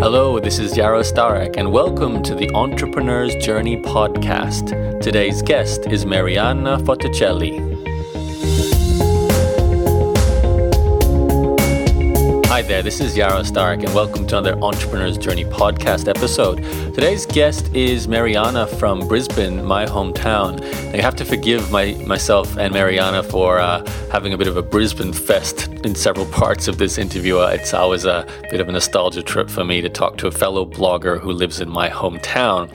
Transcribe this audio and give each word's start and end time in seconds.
Hello, 0.00 0.38
this 0.38 0.60
is 0.60 0.74
Yaro 0.74 1.02
Starak, 1.02 1.56
and 1.56 1.72
welcome 1.72 2.22
to 2.22 2.36
the 2.36 2.48
Entrepreneur's 2.54 3.34
Journey 3.44 3.76
podcast. 3.76 5.00
Today's 5.00 5.42
guest 5.42 5.86
is 5.88 6.06
Mariana 6.06 6.78
Fataccioli. 6.78 7.77
Hi 12.58 12.62
there, 12.62 12.82
this 12.82 13.00
is 13.00 13.16
Yaro 13.16 13.44
Starak, 13.44 13.84
and 13.84 13.94
welcome 13.94 14.26
to 14.26 14.36
another 14.36 14.60
Entrepreneur's 14.60 15.16
Journey 15.16 15.44
podcast 15.44 16.08
episode. 16.08 16.56
Today's 16.92 17.24
guest 17.24 17.72
is 17.72 18.08
Mariana 18.08 18.66
from 18.66 19.06
Brisbane, 19.06 19.64
my 19.64 19.86
hometown. 19.86 20.60
You 20.92 21.00
have 21.00 21.14
to 21.14 21.24
forgive 21.24 21.70
my, 21.70 21.92
myself 22.04 22.58
and 22.58 22.74
Mariana 22.74 23.22
for 23.22 23.60
uh, 23.60 23.88
having 24.10 24.32
a 24.32 24.36
bit 24.36 24.48
of 24.48 24.56
a 24.56 24.62
Brisbane 24.62 25.12
fest 25.12 25.68
in 25.84 25.94
several 25.94 26.26
parts 26.32 26.66
of 26.66 26.78
this 26.78 26.98
interview. 26.98 27.38
Uh, 27.38 27.50
it's 27.50 27.72
always 27.72 28.04
a 28.04 28.26
bit 28.50 28.60
of 28.60 28.68
a 28.68 28.72
nostalgia 28.72 29.22
trip 29.22 29.48
for 29.48 29.62
me 29.62 29.80
to 29.80 29.88
talk 29.88 30.16
to 30.16 30.26
a 30.26 30.32
fellow 30.32 30.66
blogger 30.66 31.20
who 31.20 31.30
lives 31.30 31.60
in 31.60 31.68
my 31.68 31.88
hometown. 31.88 32.68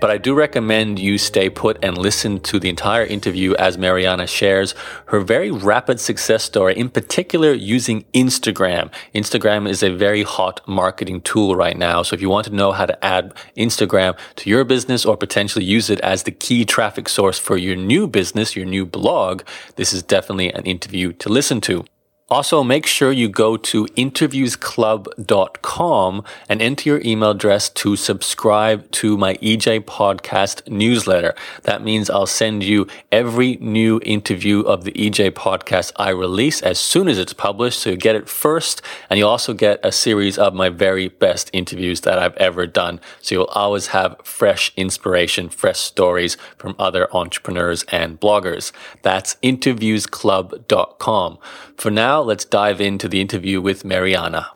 But 0.00 0.10
I 0.10 0.16
do 0.16 0.32
recommend 0.32 0.98
you 0.98 1.18
stay 1.18 1.50
put 1.50 1.78
and 1.82 1.98
listen 1.98 2.40
to 2.40 2.58
the 2.58 2.70
entire 2.70 3.04
interview 3.04 3.54
as 3.56 3.76
Mariana 3.76 4.26
shares 4.26 4.74
her 5.06 5.20
very 5.20 5.50
rapid 5.50 6.00
success 6.00 6.42
story, 6.42 6.74
in 6.74 6.88
particular 6.88 7.52
using 7.52 8.06
Instagram. 8.14 8.90
Instagram 9.14 9.25
is 9.34 9.82
a 9.82 9.90
very 9.90 10.22
hot 10.22 10.60
marketing 10.66 11.20
tool 11.22 11.56
right 11.56 11.76
now. 11.76 12.02
So 12.02 12.14
if 12.14 12.20
you 12.20 12.28
want 12.28 12.46
to 12.46 12.54
know 12.54 12.72
how 12.72 12.86
to 12.86 13.04
add 13.04 13.34
Instagram 13.56 14.16
to 14.36 14.50
your 14.50 14.64
business 14.64 15.04
or 15.04 15.16
potentially 15.16 15.64
use 15.64 15.90
it 15.90 16.00
as 16.00 16.22
the 16.22 16.30
key 16.30 16.64
traffic 16.64 17.08
source 17.08 17.38
for 17.38 17.56
your 17.56 17.76
new 17.76 18.06
business, 18.06 18.56
your 18.56 18.66
new 18.66 18.86
blog, 18.86 19.42
this 19.76 19.92
is 19.92 20.02
definitely 20.02 20.52
an 20.52 20.64
interview 20.64 21.12
to 21.14 21.28
listen 21.28 21.60
to. 21.62 21.84
Also, 22.28 22.64
make 22.64 22.86
sure 22.86 23.12
you 23.12 23.28
go 23.28 23.56
to 23.56 23.86
interviewsclub.com 23.94 26.24
and 26.48 26.60
enter 26.60 26.90
your 26.90 27.00
email 27.04 27.30
address 27.30 27.68
to 27.68 27.94
subscribe 27.94 28.90
to 28.90 29.16
my 29.16 29.34
EJ 29.34 29.82
podcast 29.82 30.68
newsletter. 30.68 31.36
That 31.62 31.84
means 31.84 32.10
I'll 32.10 32.26
send 32.26 32.64
you 32.64 32.88
every 33.12 33.58
new 33.60 34.00
interview 34.04 34.62
of 34.62 34.82
the 34.82 34.90
EJ 34.90 35.34
podcast 35.34 35.92
I 35.94 36.10
release 36.10 36.62
as 36.62 36.80
soon 36.80 37.06
as 37.06 37.16
it's 37.16 37.32
published. 37.32 37.78
So 37.78 37.90
you 37.90 37.96
get 37.96 38.16
it 38.16 38.28
first, 38.28 38.82
and 39.08 39.20
you'll 39.20 39.28
also 39.28 39.54
get 39.54 39.78
a 39.84 39.92
series 39.92 40.36
of 40.36 40.52
my 40.52 40.68
very 40.68 41.06
best 41.06 41.48
interviews 41.52 42.00
that 42.00 42.18
I've 42.18 42.36
ever 42.38 42.66
done. 42.66 43.00
So 43.20 43.36
you'll 43.36 43.44
always 43.54 43.86
have 43.88 44.16
fresh 44.24 44.72
inspiration, 44.76 45.48
fresh 45.48 45.78
stories 45.78 46.36
from 46.58 46.74
other 46.76 47.06
entrepreneurs 47.14 47.84
and 47.84 48.18
bloggers. 48.18 48.72
That's 49.02 49.36
interviewsclub.com. 49.44 51.38
For 51.76 51.90
now, 51.90 52.15
now 52.16 52.22
let's 52.22 52.46
dive 52.46 52.80
into 52.80 53.08
the 53.08 53.20
interview 53.20 53.60
with 53.60 53.84
Mariana. 53.84 54.50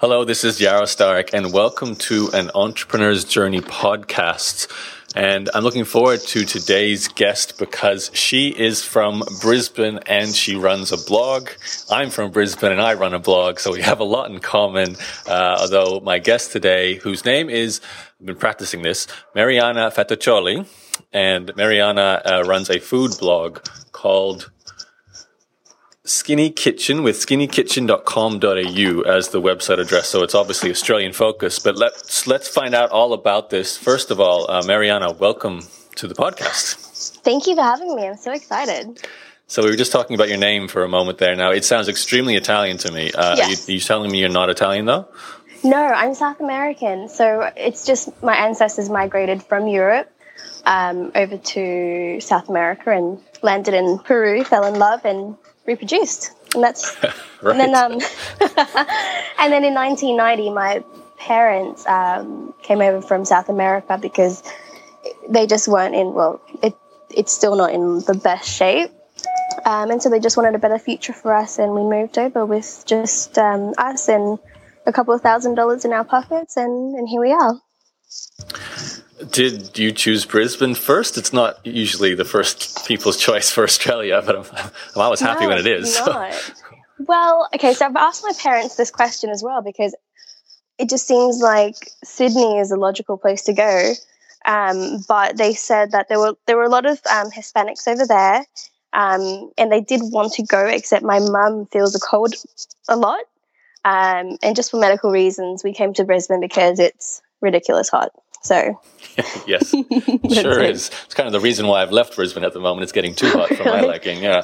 Hello, 0.00 0.22
this 0.22 0.44
is 0.44 0.60
Yaro 0.60 0.82
Starak, 0.82 1.32
and 1.32 1.50
welcome 1.50 1.96
to 1.96 2.28
an 2.34 2.50
Entrepreneur's 2.54 3.24
Journey 3.24 3.62
podcast. 3.62 4.70
And 5.16 5.48
I'm 5.54 5.64
looking 5.64 5.86
forward 5.86 6.20
to 6.20 6.44
today's 6.44 7.08
guest 7.08 7.58
because 7.58 8.10
she 8.12 8.48
is 8.50 8.84
from 8.84 9.22
Brisbane 9.40 10.00
and 10.04 10.34
she 10.34 10.54
runs 10.54 10.92
a 10.92 10.98
blog. 10.98 11.48
I'm 11.90 12.10
from 12.10 12.30
Brisbane 12.30 12.72
and 12.72 12.82
I 12.82 12.92
run 12.94 13.14
a 13.14 13.18
blog, 13.18 13.58
so 13.58 13.72
we 13.72 13.80
have 13.80 14.00
a 14.00 14.04
lot 14.04 14.30
in 14.30 14.38
common. 14.38 14.96
Uh, 15.26 15.56
although 15.58 16.00
my 16.00 16.18
guest 16.18 16.52
today, 16.52 16.96
whose 16.96 17.24
name 17.24 17.48
is, 17.48 17.80
I've 18.20 18.26
been 18.26 18.36
practicing 18.36 18.82
this, 18.82 19.06
Mariana 19.34 19.90
Fataccioli, 19.90 20.66
and 21.14 21.50
Mariana 21.56 22.20
uh, 22.26 22.42
runs 22.46 22.68
a 22.68 22.78
food 22.78 23.12
blog 23.18 23.60
called 23.92 24.50
Skinny 26.04 26.50
Kitchen 26.50 27.04
with 27.04 27.14
skinnykitchen.com.au 27.14 29.00
as 29.02 29.28
the 29.28 29.40
website 29.40 29.78
address. 29.78 30.08
So 30.08 30.24
it's 30.24 30.34
obviously 30.34 30.72
Australian 30.72 31.12
focused, 31.12 31.62
but 31.62 31.76
let's, 31.76 32.26
let's 32.26 32.48
find 32.48 32.74
out 32.74 32.90
all 32.90 33.12
about 33.12 33.50
this. 33.50 33.76
First 33.76 34.10
of 34.10 34.18
all, 34.18 34.50
uh, 34.50 34.64
Mariana, 34.64 35.12
welcome 35.12 35.62
to 35.94 36.08
the 36.08 36.14
podcast. 36.16 37.18
Thank 37.18 37.46
you 37.46 37.54
for 37.54 37.62
having 37.62 37.94
me. 37.94 38.08
I'm 38.08 38.16
so 38.16 38.32
excited. 38.32 39.06
So 39.46 39.62
we 39.62 39.70
were 39.70 39.76
just 39.76 39.92
talking 39.92 40.14
about 40.16 40.28
your 40.28 40.38
name 40.38 40.66
for 40.66 40.82
a 40.82 40.88
moment 40.88 41.18
there. 41.18 41.36
Now 41.36 41.52
it 41.52 41.64
sounds 41.64 41.88
extremely 41.88 42.34
Italian 42.34 42.78
to 42.78 42.90
me. 42.90 43.12
Uh, 43.12 43.36
yes. 43.36 43.46
are, 43.46 43.50
you, 43.50 43.56
are 43.68 43.76
you 43.76 43.80
telling 43.80 44.10
me 44.10 44.18
you're 44.18 44.28
not 44.28 44.50
Italian 44.50 44.86
though? 44.86 45.06
No, 45.62 45.80
I'm 45.80 46.16
South 46.16 46.40
American. 46.40 47.08
So 47.08 47.48
it's 47.56 47.86
just 47.86 48.20
my 48.24 48.34
ancestors 48.34 48.90
migrated 48.90 49.40
from 49.44 49.68
Europe 49.68 50.10
um, 50.64 51.12
over 51.14 51.38
to 51.38 52.20
South 52.20 52.48
America 52.48 52.90
and 52.90 53.20
landed 53.42 53.74
in 53.74 54.00
Peru, 54.00 54.42
fell 54.42 54.64
in 54.64 54.80
love, 54.80 55.04
and 55.04 55.36
reproduced. 55.66 56.32
And 56.54 56.62
that's 56.62 56.96
right. 57.02 57.14
and 57.42 57.60
then 57.60 57.74
um, 57.74 57.92
and 59.38 59.52
then 59.52 59.64
in 59.64 59.74
1990, 59.74 60.50
my 60.50 60.84
parents 61.18 61.86
um, 61.86 62.54
came 62.62 62.80
over 62.80 63.00
from 63.00 63.24
South 63.24 63.48
America 63.48 63.98
because 64.00 64.42
they 65.28 65.46
just 65.46 65.68
weren't 65.68 65.94
in 65.94 66.14
well, 66.14 66.40
it 66.62 66.74
it's 67.14 67.32
still 67.32 67.56
not 67.56 67.72
in 67.72 68.00
the 68.00 68.14
best 68.14 68.48
shape. 68.48 68.90
Um, 69.64 69.90
and 69.90 70.02
so 70.02 70.08
they 70.08 70.18
just 70.18 70.36
wanted 70.36 70.54
a 70.54 70.58
better 70.58 70.78
future 70.78 71.12
for 71.12 71.32
us, 71.34 71.58
and 71.58 71.74
we 71.74 71.82
moved 71.82 72.18
over 72.18 72.44
with 72.44 72.84
just 72.86 73.38
um, 73.38 73.74
us 73.78 74.08
and 74.08 74.38
a 74.86 74.92
couple 74.92 75.14
of 75.14 75.20
thousand 75.20 75.54
dollars 75.54 75.84
in 75.84 75.92
our 75.92 76.04
pockets, 76.04 76.56
and, 76.56 76.94
and 76.96 77.08
here 77.08 77.20
we 77.20 77.32
are. 77.32 77.60
Did 79.30 79.78
you 79.78 79.92
choose 79.92 80.24
Brisbane 80.24 80.74
first? 80.74 81.16
It's 81.16 81.32
not 81.32 81.64
usually 81.66 82.14
the 82.14 82.24
first 82.24 82.86
people's 82.86 83.16
choice 83.16 83.50
for 83.50 83.64
Australia, 83.64 84.22
but 84.24 84.36
I'm, 84.36 84.44
I'm 84.96 85.02
always 85.02 85.20
happy 85.20 85.44
no, 85.44 85.50
when 85.50 85.58
it 85.58 85.66
is. 85.66 86.00
well, 86.98 87.48
okay, 87.54 87.74
so 87.74 87.86
I've 87.86 87.96
asked 87.96 88.22
my 88.24 88.32
parents 88.38 88.76
this 88.76 88.90
question 88.90 89.30
as 89.30 89.42
well 89.42 89.62
because 89.62 89.94
it 90.78 90.88
just 90.88 91.06
seems 91.06 91.40
like 91.40 91.74
Sydney 92.04 92.58
is 92.58 92.70
a 92.70 92.76
logical 92.76 93.16
place 93.16 93.42
to 93.44 93.52
go. 93.52 93.92
Um, 94.44 95.04
but 95.06 95.36
they 95.36 95.54
said 95.54 95.92
that 95.92 96.08
there 96.08 96.18
were 96.18 96.34
there 96.46 96.56
were 96.56 96.64
a 96.64 96.68
lot 96.68 96.86
of 96.86 97.00
um, 97.10 97.30
Hispanics 97.30 97.86
over 97.86 98.06
there, 98.06 98.44
um, 98.92 99.52
and 99.56 99.70
they 99.70 99.80
did 99.80 100.00
want 100.02 100.32
to 100.34 100.42
go. 100.42 100.66
Except 100.66 101.04
my 101.04 101.20
mum 101.20 101.66
feels 101.66 101.94
a 101.94 102.00
cold 102.00 102.34
a 102.88 102.96
lot, 102.96 103.20
um, 103.84 104.36
and 104.42 104.56
just 104.56 104.72
for 104.72 104.80
medical 104.80 105.12
reasons, 105.12 105.62
we 105.62 105.72
came 105.72 105.94
to 105.94 106.04
Brisbane 106.04 106.40
because 106.40 106.80
it's 106.80 107.22
ridiculous 107.40 107.88
hot. 107.88 108.10
So, 108.42 108.80
yes, 109.46 109.70
sure 109.70 110.60
it. 110.60 110.70
is. 110.70 110.90
It's 111.04 111.14
kind 111.14 111.26
of 111.26 111.32
the 111.32 111.40
reason 111.40 111.66
why 111.66 111.82
I've 111.82 111.92
left 111.92 112.16
Brisbane 112.16 112.44
at 112.44 112.52
the 112.52 112.60
moment. 112.60 112.82
It's 112.82 112.92
getting 112.92 113.14
too 113.14 113.30
hot 113.30 113.48
for 113.50 113.64
my 113.64 113.80
liking. 113.92 114.22
Yeah. 114.22 114.42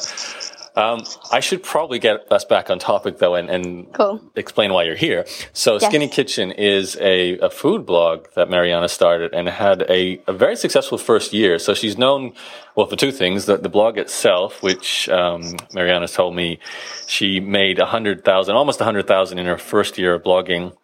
Um, 0.76 1.02
I 1.32 1.40
should 1.40 1.64
probably 1.64 1.98
get 1.98 2.30
us 2.30 2.44
back 2.44 2.70
on 2.70 2.78
topic 2.78 3.18
though 3.18 3.34
and, 3.34 3.50
and 3.50 3.92
cool. 3.94 4.22
explain 4.36 4.72
why 4.72 4.84
you're 4.84 4.94
here. 4.94 5.26
So 5.52 5.72
yes. 5.72 5.86
Skinny 5.86 6.06
Kitchen 6.06 6.52
is 6.52 6.96
a, 7.00 7.36
a, 7.38 7.50
food 7.50 7.84
blog 7.84 8.28
that 8.36 8.48
Mariana 8.48 8.88
started 8.88 9.34
and 9.34 9.48
had 9.48 9.82
a, 9.90 10.22
a, 10.28 10.32
very 10.32 10.54
successful 10.54 10.96
first 10.96 11.32
year. 11.32 11.58
So 11.58 11.74
she's 11.74 11.98
known, 11.98 12.32
well, 12.76 12.86
for 12.86 12.94
two 12.94 13.10
things. 13.10 13.46
The, 13.46 13.56
the 13.56 13.68
blog 13.68 13.98
itself, 13.98 14.62
which 14.62 15.08
um, 15.08 15.56
Mariana 15.74 16.06
told 16.06 16.36
me 16.36 16.60
she 17.08 17.40
made 17.40 17.80
a 17.80 17.86
hundred 17.86 18.24
thousand, 18.24 18.54
almost 18.54 18.80
a 18.80 18.84
hundred 18.84 19.08
thousand 19.08 19.40
in 19.40 19.46
her 19.46 19.58
first 19.58 19.98
year 19.98 20.14
of 20.14 20.22
blogging 20.22 20.76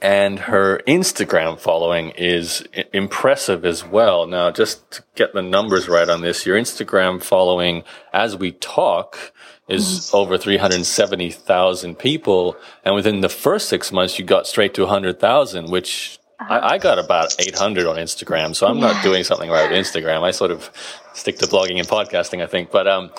and 0.00 0.38
her 0.38 0.80
Instagram 0.86 1.58
following 1.58 2.10
is 2.10 2.64
impressive 2.92 3.64
as 3.64 3.84
well. 3.84 4.26
Now, 4.26 4.50
just 4.50 4.88
to 4.92 5.02
get 5.16 5.34
the 5.34 5.42
numbers 5.42 5.88
right 5.88 6.08
on 6.08 6.20
this, 6.20 6.46
your 6.46 6.56
Instagram 6.56 7.20
following 7.20 7.82
as 8.12 8.36
we 8.36 8.52
talk 8.52 9.32
is 9.68 10.12
over 10.14 10.38
370,000 10.38 11.98
people. 11.98 12.56
And 12.84 12.94
within 12.94 13.20
the 13.20 13.28
first 13.28 13.68
six 13.68 13.92
months, 13.92 14.18
you 14.18 14.24
got 14.24 14.46
straight 14.46 14.72
to 14.74 14.82
100,000, 14.82 15.68
which 15.70 16.18
I, 16.40 16.44
uh-huh. 16.44 16.68
I, 16.68 16.78
got 16.78 16.98
about 16.98 17.34
800 17.38 17.86
on 17.86 17.96
Instagram. 17.96 18.54
So 18.54 18.66
I'm 18.68 18.78
yeah. 18.78 18.92
not 18.92 19.02
doing 19.02 19.24
something 19.24 19.50
right 19.50 19.68
with 19.68 19.78
Instagram. 19.78 20.22
I 20.22 20.30
sort 20.30 20.52
of 20.52 20.70
stick 21.12 21.38
to 21.38 21.46
blogging 21.46 21.78
and 21.78 21.88
podcasting, 21.88 22.42
I 22.42 22.46
think. 22.46 22.70
But, 22.70 22.86
um, 22.86 23.10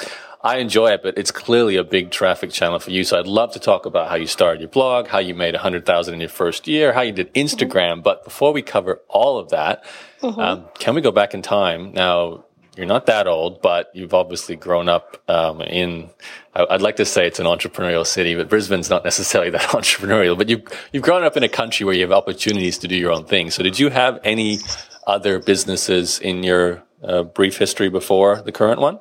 I 0.42 0.58
enjoy 0.58 0.92
it, 0.92 1.04
but 1.04 1.18
it's 1.18 1.32
clearly 1.32 1.76
a 1.76 1.84
big 1.84 2.12
traffic 2.12 2.52
channel 2.52 2.80
for 2.80 2.92
you. 2.92 3.04
So 3.04 3.20
I'd 3.20 3.28
love 3.28 3.52
to 3.54 3.60
talk 3.60 3.86
about 3.86 4.10
how 4.10 4.16
you 4.16 4.28
started 4.28 4.62
your 4.62 4.70
blog, 4.70 5.08
how 5.08 5.20
you 5.20 5.36
made 5.36 5.54
a 5.54 5.60
hundred 5.60 5.86
thousand 5.86 6.14
in 6.14 6.20
your 6.22 6.30
first 6.30 6.68
year, 6.68 6.94
how 6.94 7.02
you 7.02 7.12
did 7.12 7.34
Instagram. 7.34 7.96
Mm-hmm. 7.96 8.02
But 8.02 8.24
before 8.24 8.53
we 8.53 8.62
cover 8.62 9.02
all 9.09 9.38
of 9.38 9.50
that, 9.50 9.84
mm-hmm. 10.22 10.40
um, 10.40 10.66
can 10.76 10.96
we 10.96 11.02
go 11.02 11.12
back 11.12 11.34
in 11.34 11.41
time? 11.41 11.91
Now, 11.91 12.46
you're 12.78 12.86
not 12.86 13.08
that 13.08 13.28
old, 13.28 13.62
but 13.62 13.91
you've 13.94 14.14
obviously 14.14 14.56
grown 14.56 14.88
up 14.88 15.22
um, 15.28 15.62
in. 15.62 16.09
I'd 16.56 16.82
like 16.82 16.96
to 16.96 17.06
say 17.06 17.28
it's 17.28 17.40
an 17.40 17.46
entrepreneurial 17.46 18.06
city, 18.06 18.35
but 18.35 18.47
Brisbane's 18.47 18.90
not 18.90 19.03
necessarily 19.03 19.50
that 19.58 19.62
entrepreneurial. 19.62 20.38
But 20.38 20.47
you've 20.47 20.64
you've 20.94 21.03
grown 21.03 21.26
up 21.26 21.35
in 21.35 21.44
a 21.44 21.50
country 21.50 21.85
where 21.85 21.96
you 21.96 22.02
have 22.03 22.14
opportunities 22.14 22.78
to 22.78 22.88
do 22.88 22.96
your 22.96 23.12
own 23.12 23.26
thing. 23.26 23.52
So, 23.52 23.62
did 23.64 23.78
you 23.78 23.90
have 23.90 24.22
any 24.24 24.59
other 25.06 25.40
businesses 25.40 26.20
in 26.20 26.44
your 26.44 26.82
uh, 27.03 27.24
brief 27.24 27.58
history 27.58 27.90
before 27.90 28.42
the 28.42 28.53
current 28.53 28.80
one? 28.80 29.00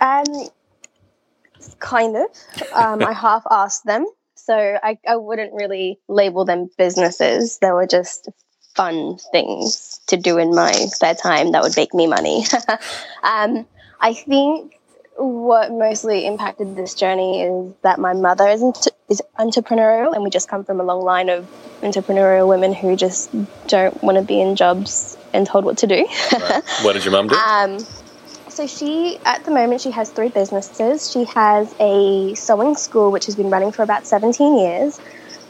Um, 0.00 0.24
kind 1.78 2.16
of. 2.16 2.26
Um, 2.72 3.02
I 3.02 3.12
half 3.26 3.44
asked 3.50 3.84
them. 3.84 4.06
So 4.34 4.54
I, 4.54 4.98
I 5.06 5.16
wouldn't 5.16 5.52
really 5.52 5.98
label 6.08 6.44
them 6.44 6.70
businesses. 6.78 7.58
They 7.58 7.70
were 7.70 7.86
just 7.86 8.28
fun 8.74 9.18
things 9.32 10.00
to 10.06 10.16
do 10.16 10.38
in 10.38 10.54
my 10.54 10.70
spare 10.72 11.14
time 11.14 11.52
that 11.52 11.62
would 11.62 11.76
make 11.76 11.92
me 11.92 12.06
money. 12.06 12.44
um, 13.24 13.66
I 14.00 14.14
think 14.14 14.78
what 15.16 15.72
mostly 15.72 16.24
impacted 16.26 16.76
this 16.76 16.94
journey 16.94 17.42
is 17.42 17.74
that 17.82 17.98
my 17.98 18.12
mother 18.12 18.46
is, 18.48 18.62
is 19.08 19.20
entrepreneurial, 19.38 20.14
and 20.14 20.22
we 20.22 20.30
just 20.30 20.48
come 20.48 20.64
from 20.64 20.80
a 20.80 20.84
long 20.84 21.02
line 21.02 21.28
of 21.28 21.46
entrepreneurial 21.82 22.48
women 22.48 22.72
who 22.72 22.94
just 22.94 23.30
don't 23.66 24.00
want 24.02 24.16
to 24.16 24.22
be 24.22 24.40
in 24.40 24.54
jobs 24.54 25.16
and 25.32 25.46
told 25.46 25.64
what 25.64 25.78
to 25.78 25.88
do. 25.88 26.06
right. 26.32 26.62
What 26.82 26.92
did 26.92 27.04
your 27.04 27.12
mum 27.12 27.28
do? 27.28 27.36
Um, 27.48 27.78
so 28.58 28.66
she, 28.66 29.20
at 29.24 29.44
the 29.44 29.52
moment, 29.52 29.80
she 29.80 29.92
has 29.92 30.10
three 30.10 30.30
businesses. 30.30 31.12
She 31.12 31.22
has 31.26 31.72
a 31.78 32.34
sewing 32.34 32.74
school, 32.74 33.12
which 33.12 33.26
has 33.26 33.36
been 33.36 33.50
running 33.50 33.70
for 33.70 33.84
about 33.84 34.04
17 34.04 34.58
years, 34.58 34.98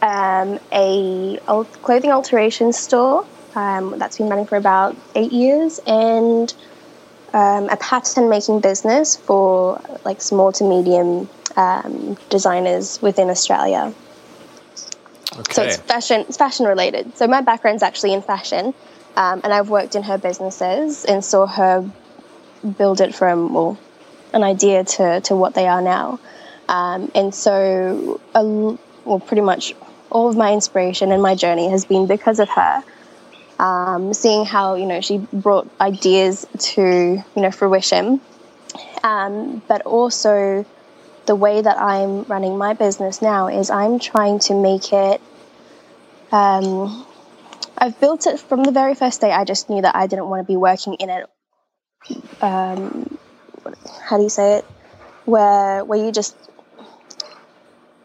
um, 0.03 0.61
a 0.71 1.39
clothing 1.81 2.11
alteration 2.11 2.71
store 2.75 3.27
um, 3.55 3.99
that's 3.99 4.19
been 4.19 4.29
running 4.29 4.45
for 4.45 4.57
about 4.57 4.95
eight 5.15 5.33
years, 5.33 5.81
and 5.87 6.53
um, 7.33 7.71
a 7.71 7.79
pattern 7.79 8.29
making 8.29 8.61
business 8.61 9.17
for 9.17 9.81
like 10.05 10.21
small 10.21 10.53
to 10.53 10.65
medium 10.65 11.31
um, 11.57 12.19
designers 12.29 13.01
within 13.01 13.31
Australia. 13.31 13.95
Okay. 15.33 15.53
So 15.55 15.63
it's 15.63 15.79
fashion, 15.79 16.27
it's 16.29 16.37
fashion 16.37 16.67
related. 16.67 17.17
So 17.17 17.27
my 17.27 17.41
background's 17.41 17.83
actually 17.83 18.13
in 18.13 18.21
fashion, 18.21 18.75
um, 19.17 19.41
and 19.45 19.55
I've 19.55 19.71
worked 19.71 19.95
in 19.95 20.03
her 20.03 20.19
businesses 20.19 21.07
and 21.07 21.25
saw 21.25 21.47
her 21.47 21.91
build 22.77 23.01
it 23.01 23.15
from 23.15 23.53
well, 23.53 23.79
an 24.33 24.43
idea 24.43 24.85
to 24.85 25.21
to 25.23 25.37
what 25.37 25.55
they 25.55 25.67
are 25.67 25.83
now. 25.83 26.21
Um, 26.69 27.11
and 27.15 27.35
so, 27.35 28.21
a, 28.35 28.45
well, 28.45 29.21
pretty 29.21 29.41
much 29.41 29.75
all 30.11 30.29
of 30.29 30.37
my 30.37 30.53
inspiration 30.53 31.13
and 31.13 31.23
my 31.23 31.35
journey 31.35 31.71
has 31.71 31.87
been 31.87 32.07
because 32.07 32.41
of 32.41 32.49
her 32.51 32.83
um, 33.59 34.15
seeing 34.15 34.45
how 34.45 34.75
you 34.75 34.87
know 34.87 35.01
she 35.01 35.19
brought 35.19 35.69
ideas 35.81 36.47
to 36.59 36.83
you 36.83 37.43
know 37.43 37.51
fruition, 37.51 38.21
um, 39.03 39.63
but 39.69 39.83
also 39.83 40.65
the 41.27 41.35
way 41.35 41.61
that 41.61 41.79
I'm 41.79 42.25
running 42.25 42.57
my 42.57 42.75
business 42.75 43.21
now 43.21 43.49
is 43.49 43.71
I'm 43.71 43.99
trying 43.99 44.39
to 44.41 44.55
make 44.55 44.93
it. 44.93 45.21
Um, 46.31 47.07
I've 47.77 47.99
built 48.01 48.27
it 48.27 48.41
from 48.41 48.65
the 48.65 48.73
very 48.73 48.95
first 48.95 49.21
day. 49.21 49.31
I 49.31 49.45
just 49.45 49.69
knew 49.69 49.83
that 49.83 49.95
I 49.95 50.07
didn't 50.07 50.27
want 50.29 50.41
to 50.41 50.51
be 50.51 50.57
working 50.57 50.95
in 50.95 51.11
it. 51.11 51.29
Um, 52.41 53.19
how 54.03 54.17
do 54.17 54.23
you 54.23 54.29
say 54.29 54.59
it? 54.59 54.65
Where 55.25 55.85
where 55.85 56.03
you 56.03 56.13
just 56.13 56.37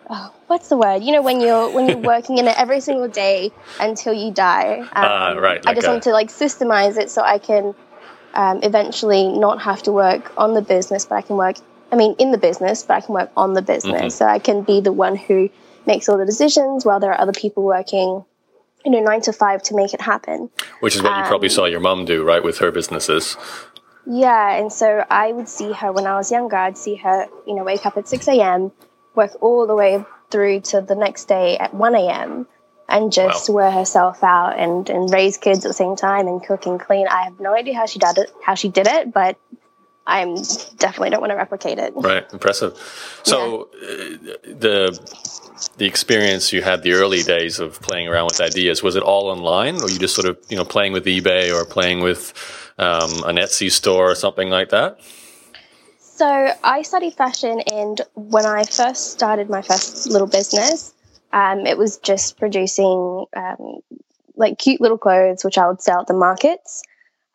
oh, 0.10 0.34
what's 0.48 0.70
the 0.70 0.78
word? 0.78 1.04
You 1.04 1.12
know, 1.12 1.22
when 1.22 1.40
you're 1.40 1.70
when 1.72 1.88
you're 1.88 1.98
working 2.14 2.38
in 2.38 2.48
it 2.48 2.58
every 2.58 2.80
single 2.82 3.08
day 3.08 3.52
until 3.80 4.14
you 4.14 4.32
die. 4.32 4.80
Um, 4.80 5.38
uh, 5.38 5.42
right. 5.42 5.62
I 5.66 5.74
just 5.74 5.88
want 5.88 6.04
to 6.04 6.12
like 6.12 6.30
systemize 6.30 6.98
it 6.98 7.10
so 7.10 7.22
I 7.22 7.38
can 7.38 7.76
um, 8.34 8.60
eventually 8.64 9.28
not 9.28 9.62
have 9.62 9.84
to 9.84 9.92
work 9.92 10.34
on 10.38 10.54
the 10.54 10.62
business, 10.62 11.06
but 11.06 11.16
I 11.16 11.22
can 11.22 11.38
work. 11.38 11.58
I 11.92 11.96
mean, 11.96 12.16
in 12.18 12.32
the 12.32 12.40
business, 12.40 12.82
but 12.84 12.96
I 12.96 13.02
can 13.02 13.14
work 13.14 13.32
on 13.38 13.54
the 13.54 13.62
business. 13.62 14.02
Mm-hmm. 14.02 14.10
So 14.10 14.26
I 14.26 14.40
can 14.40 14.64
be 14.64 14.82
the 14.82 14.92
one 14.92 15.16
who 15.16 15.50
makes 15.86 16.10
all 16.10 16.18
the 16.18 16.26
decisions 16.26 16.86
while 16.86 17.00
there 17.00 17.12
are 17.12 17.22
other 17.22 17.34
people 17.34 17.64
working 17.64 18.26
you 18.86 18.92
know, 18.92 19.00
nine 19.00 19.22
to 19.22 19.34
five 19.34 19.64
to 19.64 19.76
make 19.76 19.94
it 19.94 20.02
happen. 20.02 20.50
Which 20.82 20.96
is 20.96 21.02
what 21.02 21.14
um, 21.14 21.24
you 21.24 21.28
probably 21.28 21.48
um, 21.48 21.54
saw 21.54 21.66
your 21.66 21.80
mum 21.80 22.06
do, 22.06 22.24
right, 22.24 22.44
with 22.44 22.58
her 22.58 22.72
businesses. 22.72 23.38
Yeah, 24.06 24.56
and 24.56 24.72
so 24.72 25.06
I 25.10 25.32
would 25.32 25.48
see 25.48 25.72
her 25.72 25.92
when 25.92 26.06
I 26.06 26.16
was 26.16 26.32
younger. 26.32 26.56
I'd 26.56 26.78
see 26.78 26.96
her, 26.96 27.28
you 27.48 27.56
know, 27.56 27.64
wake 27.64 27.86
up 27.86 27.98
at 27.98 28.08
six 28.08 28.28
a.m., 28.28 28.72
work 29.16 29.32
all 29.42 29.68
the 29.68 29.76
way 29.76 30.04
through 30.30 30.62
to 30.62 30.82
the 30.82 30.96
next 30.96 31.26
day 31.26 31.58
at 31.58 31.74
1 31.74 31.96
a.m. 31.96 32.48
and 32.90 33.12
just 33.12 33.50
wow. 33.50 33.56
wear 33.56 33.72
herself 33.72 34.24
out 34.24 34.58
and, 34.58 34.90
and 34.90 35.12
raise 35.14 35.38
kids 35.38 35.64
at 35.64 35.70
the 35.70 35.74
same 35.74 35.96
time 35.96 36.28
and 36.28 36.44
cook 36.44 36.66
and 36.66 36.80
clean. 36.80 37.08
I 37.08 37.24
have 37.24 37.40
no 37.40 37.54
idea 37.54 37.76
how 37.76 37.86
she 37.86 38.00
did 38.00 38.18
it, 38.18 38.32
how 38.44 38.56
she 38.56 38.70
did 38.70 38.88
it, 38.88 39.14
but 39.14 39.38
I'm 40.06 40.36
definitely 40.78 41.12
don't 41.12 41.22
want 41.22 41.32
to 41.32 41.38
replicate 41.38 41.78
it. 41.78 41.94
Right, 41.96 42.26
impressive. 42.34 42.76
So 43.24 43.70
yeah. 43.74 43.88
uh, 43.88 44.38
the 44.44 45.34
the 45.78 45.86
experience 45.86 46.52
you 46.52 46.62
had 46.62 46.84
the 46.84 46.94
early 46.94 47.24
days 47.24 47.60
of 47.60 47.80
playing 47.80 48.08
around 48.08 48.26
with 48.26 48.42
ideas 48.42 48.84
was 48.84 48.96
it 48.98 49.04
all 49.04 49.30
online, 49.30 49.82
or 49.82 49.90
you 49.90 49.98
just 50.00 50.16
sort 50.16 50.28
of 50.28 50.38
you 50.50 50.58
know 50.58 50.66
playing 50.66 50.92
with 50.92 51.06
eBay 51.06 51.54
or 51.56 51.64
playing 51.64 52.02
with 52.02 52.34
um, 52.78 53.24
an 53.26 53.38
Etsy 53.38 53.72
store 53.72 54.12
or 54.12 54.16
something 54.16 54.50
like 54.50 54.70
that? 54.70 55.00
So 56.00 56.54
I 56.64 56.84
studied 56.84 57.16
fashion, 57.16 57.62
and 57.72 58.02
when 58.14 58.46
I 58.46 58.64
first 58.64 59.12
started 59.12 59.50
my 59.50 59.62
first 59.62 60.10
little 60.10 60.28
business, 60.28 60.94
um, 61.32 61.66
it 61.66 61.78
was 61.78 61.98
just 61.98 62.38
producing 62.38 63.26
um, 63.36 63.80
like 64.36 64.58
cute 64.60 64.80
little 64.80 64.98
clothes, 64.98 65.44
which 65.44 65.58
I 65.58 65.68
would 65.68 65.82
sell 65.82 66.02
at 66.02 66.08
the 66.08 66.14
markets, 66.14 66.84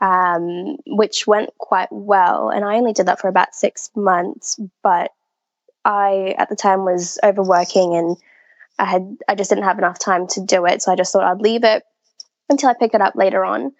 um, 0.00 0.76
which 0.87 1.26
went 1.26 1.50
quite 1.58 1.88
well. 1.90 2.50
And 2.50 2.64
I 2.64 2.76
only 2.76 2.93
did 2.93 3.06
that 3.06 3.20
for 3.20 3.29
about 3.29 3.55
six 3.55 3.90
months, 3.96 4.58
but 4.82 5.11
I 5.85 6.35
at 6.38 6.49
the 6.49 6.56
time 6.56 6.85
was 6.85 7.19
overworking 7.25 7.96
and 7.96 8.17
I 8.79 8.85
had 8.85 9.17
I 9.26 9.35
just 9.35 9.50
didn't 9.50 9.64
have 9.64 9.79
enough 9.79 9.99
time 9.99 10.26
to 10.29 10.40
do 10.40 10.67
it, 10.67 10.82
so 10.82 10.93
I 10.93 10.96
just 10.96 11.12
thought 11.12 11.25
I'd 11.25 11.40
leave 11.40 11.64
it 11.64 11.82
until 12.49 12.70
I 12.70 12.75
pick 12.75 12.94
it 12.94 13.00
up 13.00 13.17
later 13.17 13.44
on. 13.44 13.73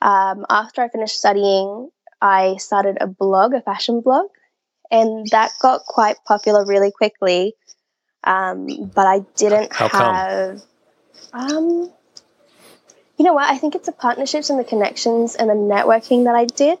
Um, 0.00 0.46
after 0.48 0.82
I 0.82 0.88
finished 0.88 1.18
studying, 1.18 1.90
I 2.20 2.56
started 2.56 2.98
a 3.00 3.06
blog, 3.06 3.54
a 3.54 3.60
fashion 3.60 4.00
blog, 4.00 4.26
and 4.90 5.26
that 5.30 5.52
got 5.60 5.82
quite 5.86 6.16
popular 6.26 6.64
really 6.64 6.90
quickly. 6.90 7.54
Um, 8.24 8.90
but 8.94 9.06
I 9.06 9.20
didn't 9.36 9.72
How 9.72 9.88
have. 9.88 10.62
Um, 11.32 11.92
you 13.16 13.24
know 13.24 13.34
what? 13.34 13.50
I 13.50 13.58
think 13.58 13.74
it's 13.74 13.86
the 13.86 13.92
partnerships 13.92 14.50
and 14.50 14.58
the 14.58 14.64
connections 14.64 15.34
and 15.34 15.48
the 15.48 15.54
networking 15.54 16.24
that 16.24 16.34
I 16.34 16.46
did 16.46 16.78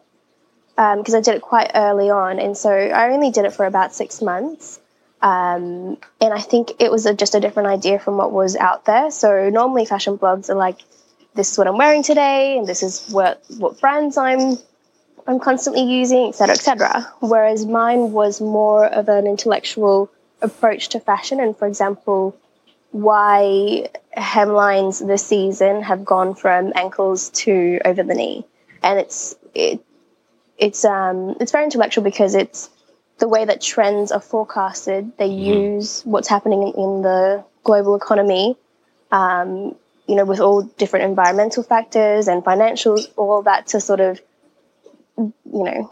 because 0.74 1.14
um, 1.14 1.18
I 1.18 1.20
did 1.20 1.34
it 1.36 1.42
quite 1.42 1.72
early 1.74 2.10
on, 2.10 2.38
and 2.38 2.56
so 2.56 2.70
I 2.70 3.10
only 3.12 3.30
did 3.30 3.44
it 3.44 3.52
for 3.52 3.66
about 3.66 3.94
six 3.94 4.22
months. 4.22 4.80
Um, 5.22 5.98
and 6.20 6.32
I 6.32 6.40
think 6.40 6.72
it 6.78 6.90
was 6.90 7.04
a, 7.04 7.12
just 7.12 7.34
a 7.34 7.40
different 7.40 7.68
idea 7.68 7.98
from 7.98 8.16
what 8.16 8.32
was 8.32 8.56
out 8.56 8.86
there. 8.86 9.10
So 9.10 9.50
normally 9.50 9.84
fashion 9.84 10.16
blogs 10.16 10.48
are 10.48 10.54
like, 10.54 10.78
this 11.40 11.52
is 11.52 11.58
what 11.58 11.66
I'm 11.66 11.78
wearing 11.78 12.02
today, 12.02 12.58
and 12.58 12.66
this 12.66 12.82
is 12.82 13.08
what 13.08 13.42
what 13.56 13.80
brands 13.80 14.18
I'm 14.18 14.58
I'm 15.26 15.40
constantly 15.40 15.84
using, 15.84 16.28
etc., 16.28 16.54
etc. 16.54 17.12
Whereas 17.20 17.64
mine 17.64 18.12
was 18.12 18.42
more 18.42 18.84
of 18.84 19.08
an 19.08 19.26
intellectual 19.26 20.10
approach 20.42 20.90
to 20.90 21.00
fashion, 21.00 21.40
and 21.40 21.56
for 21.56 21.66
example, 21.66 22.36
why 22.90 23.88
hemlines 24.14 25.06
this 25.06 25.26
season 25.26 25.82
have 25.82 26.04
gone 26.04 26.34
from 26.34 26.74
ankles 26.74 27.30
to 27.30 27.80
over 27.86 28.02
the 28.02 28.14
knee, 28.14 28.44
and 28.82 28.98
it's 28.98 29.34
it, 29.54 29.80
it's 30.58 30.84
um 30.84 31.36
it's 31.40 31.52
very 31.52 31.64
intellectual 31.64 32.04
because 32.04 32.34
it's 32.34 32.68
the 33.16 33.28
way 33.28 33.46
that 33.46 33.62
trends 33.62 34.12
are 34.12 34.20
forecasted. 34.20 35.16
They 35.16 35.30
mm-hmm. 35.30 35.76
use 35.76 36.02
what's 36.02 36.28
happening 36.28 36.74
in 36.76 37.00
the 37.00 37.42
global 37.64 37.94
economy, 37.94 38.58
um, 39.10 39.74
you 40.10 40.16
know, 40.16 40.24
with 40.24 40.40
all 40.40 40.62
different 40.62 41.04
environmental 41.04 41.62
factors 41.62 42.26
and 42.26 42.44
financials, 42.44 43.06
all 43.16 43.42
that 43.42 43.68
to 43.68 43.80
sort 43.80 44.00
of 44.00 44.20
you 45.20 45.32
know, 45.64 45.90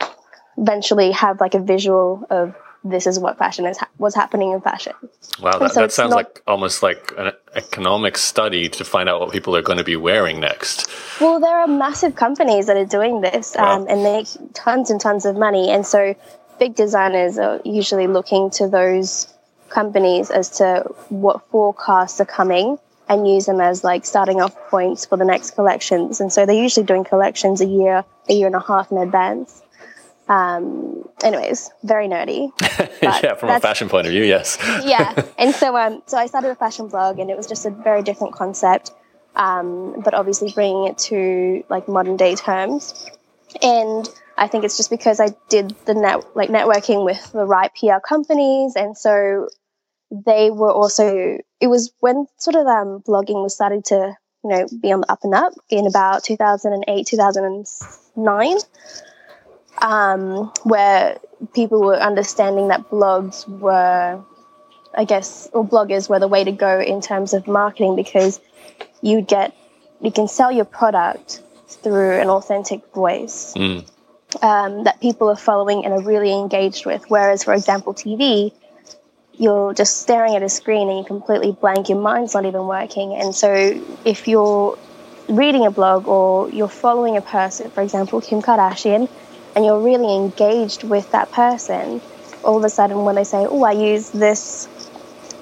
eventually 0.57 1.12
have 1.12 1.40
like 1.40 1.54
a 1.54 1.61
visual 1.61 2.26
of 2.31 2.54
this 2.85 3.07
is 3.07 3.19
what 3.19 3.38
fashion 3.38 3.66
is, 3.66 3.76
ha- 3.76 3.88
what's 3.97 4.14
happening 4.14 4.52
in 4.52 4.61
fashion. 4.61 4.93
Wow, 5.40 5.59
that, 5.59 5.73
so 5.73 5.81
that 5.81 5.93
sounds 5.93 6.11
not, 6.11 6.16
like 6.16 6.43
almost 6.47 6.83
like 6.83 7.12
an 7.19 7.33
economic 7.54 8.16
study 8.16 8.69
to 8.71 8.85
find 8.85 9.09
out 9.09 9.21
what 9.21 9.33
people 9.33 9.54
are 9.57 9.62
going 9.62 9.78
to 9.78 9.85
be 9.85 9.97
wearing 9.97 10.40
next. 10.40 10.88
Well, 11.21 11.40
there 11.40 11.59
are 11.59 11.66
massive 11.66 12.14
companies 12.14 12.66
that 12.66 12.76
are 12.76 12.87
doing 12.87 13.21
this 13.21 13.57
wow. 13.57 13.76
um, 13.76 13.87
and 13.88 14.02
make 14.02 14.26
tons 14.54 14.90
and 14.90 15.00
tons 15.00 15.26
of 15.26 15.37
money. 15.37 15.71
And 15.71 15.87
so 15.87 16.14
big 16.59 16.75
designers 16.75 17.37
are 17.38 17.61
usually 17.64 18.07
looking 18.07 18.50
to 18.50 18.69
those 18.69 19.33
companies 19.69 20.31
as 20.31 20.50
to 20.59 20.85
what 21.09 21.49
forecasts 21.50 22.21
are 22.21 22.26
coming 22.26 22.78
and 23.09 23.27
use 23.27 23.47
them 23.47 23.61
as 23.61 23.85
like 23.85 24.05
starting 24.05 24.41
off 24.41 24.55
points 24.69 25.07
for 25.07 25.17
the 25.17 25.25
next 25.25 25.53
collections. 25.53 26.21
And 26.21 26.33
so 26.33 26.45
they're 26.45 26.55
usually 26.55 26.85
doing 26.85 27.05
collections 27.05 27.61
a 27.61 27.67
year, 27.67 28.05
a 28.29 28.33
year 28.33 28.47
and 28.47 28.57
a 28.57 28.61
half 28.61 28.91
in 28.93 28.99
advance. 28.99 29.62
Um, 30.29 31.09
anyways, 31.23 31.71
very 31.83 32.07
nerdy. 32.07 32.53
yeah, 33.03 33.35
from 33.35 33.49
a 33.49 33.61
fashion 33.61 33.88
point 33.88 34.07
of 34.07 34.12
view, 34.12 34.25
yes. 34.25 34.59
yeah, 34.85 35.23
and 35.38 35.55
so 35.55 35.75
um, 35.75 36.03
so 36.05 36.19
I 36.19 36.27
started 36.27 36.50
a 36.50 36.55
fashion 36.55 36.88
blog, 36.88 37.19
and 37.19 37.31
it 37.31 37.37
was 37.37 37.47
just 37.47 37.65
a 37.65 37.71
very 37.71 38.03
different 38.03 38.35
concept, 38.35 38.91
um, 39.37 40.03
but 40.05 40.12
obviously 40.12 40.53
bringing 40.53 40.87
it 40.87 40.99
to 40.99 41.65
like 41.71 41.88
modern 41.88 42.19
day 42.19 42.35
terms. 42.35 43.07
And 43.62 44.07
I 44.37 44.49
think 44.49 44.65
it's 44.65 44.77
just 44.77 44.91
because 44.91 45.19
I 45.19 45.29
did 45.49 45.75
the 45.87 45.95
net 45.95 46.37
like 46.37 46.50
networking 46.50 47.07
with 47.07 47.33
the 47.33 47.47
right 47.47 47.71
PR 47.75 47.99
companies, 48.07 48.77
and 48.77 48.99
so 48.99 49.49
they 50.11 50.50
were 50.50 50.73
also 50.73 51.38
it 51.61 51.67
was 51.67 51.93
when 52.00 52.27
sort 52.38 52.57
of 52.57 52.67
um, 52.67 53.03
blogging 53.07 53.43
was 53.43 53.55
starting 53.55 53.83
to 53.83 54.17
you 54.45 54.50
know 54.50 54.67
be 54.81 54.93
on 54.93 55.00
the 55.00 55.12
up 55.12 55.21
and 55.23 55.35
up 55.35 55.53
in 55.71 55.87
about 55.87 56.25
2008 56.25 57.07
2009 57.07 58.57
um, 59.81 60.53
where 60.65 61.19
people 61.55 61.81
were 61.81 61.97
understanding 61.97 62.69
that 62.69 62.88
blogs 62.91 63.47
were 63.61 64.23
i 64.95 65.05
guess 65.05 65.49
or 65.53 65.67
bloggers 65.67 66.09
were 66.09 66.19
the 66.19 66.29
way 66.29 66.43
to 66.45 66.53
go 66.53 66.81
in 66.81 67.00
terms 67.00 67.35
of 67.35 67.47
marketing 67.47 67.95
because 67.95 68.41
you 69.03 69.21
get 69.21 69.55
you 70.00 70.11
can 70.11 70.29
sell 70.29 70.50
your 70.50 70.65
product 70.65 71.43
through 71.69 72.12
an 72.21 72.29
authentic 72.29 72.81
voice 72.95 73.55
mm. 73.55 73.87
um, 74.43 74.85
that 74.85 75.00
people 75.00 75.29
are 75.29 75.37
following 75.37 75.85
and 75.85 75.93
are 75.93 76.03
really 76.03 76.33
engaged 76.33 76.87
with. 76.87 77.05
Whereas, 77.09 77.45
for 77.45 77.55
example, 77.55 77.95
TV, 77.95 78.53
you're 79.38 79.73
just 79.73 80.00
staring 80.00 80.35
at 80.35 80.42
a 80.42 80.49
screen 80.49 80.88
and 80.88 80.99
you 80.99 81.04
completely 81.04 81.52
blank, 81.52 81.88
your 81.88 82.00
mind's 82.00 82.35
not 82.35 82.45
even 82.45 82.66
working. 82.66 83.14
And 83.14 83.35
so, 83.35 83.80
if 84.04 84.26
you're 84.26 84.76
reading 85.28 85.64
a 85.64 85.71
blog 85.71 86.09
or 86.09 86.50
you're 86.50 86.68
following 86.68 87.16
a 87.16 87.21
person, 87.21 87.71
for 87.71 87.83
example, 87.83 88.21
Kim 88.21 88.42
Kardashian, 88.42 89.09
and 89.54 89.64
you're 89.64 89.80
really 89.80 90.14
engaged 90.14 90.83
with 90.85 91.11
that 91.12 91.30
person, 91.33 92.00
all 92.42 92.57
of 92.59 92.64
a 92.64 92.68
sudden 92.68 93.04
when 93.04 93.14
they 93.14 93.25
say, 93.25 93.47
"Oh, 93.47 93.62
I 93.64 93.73
use 93.73 94.11
this 94.11 94.68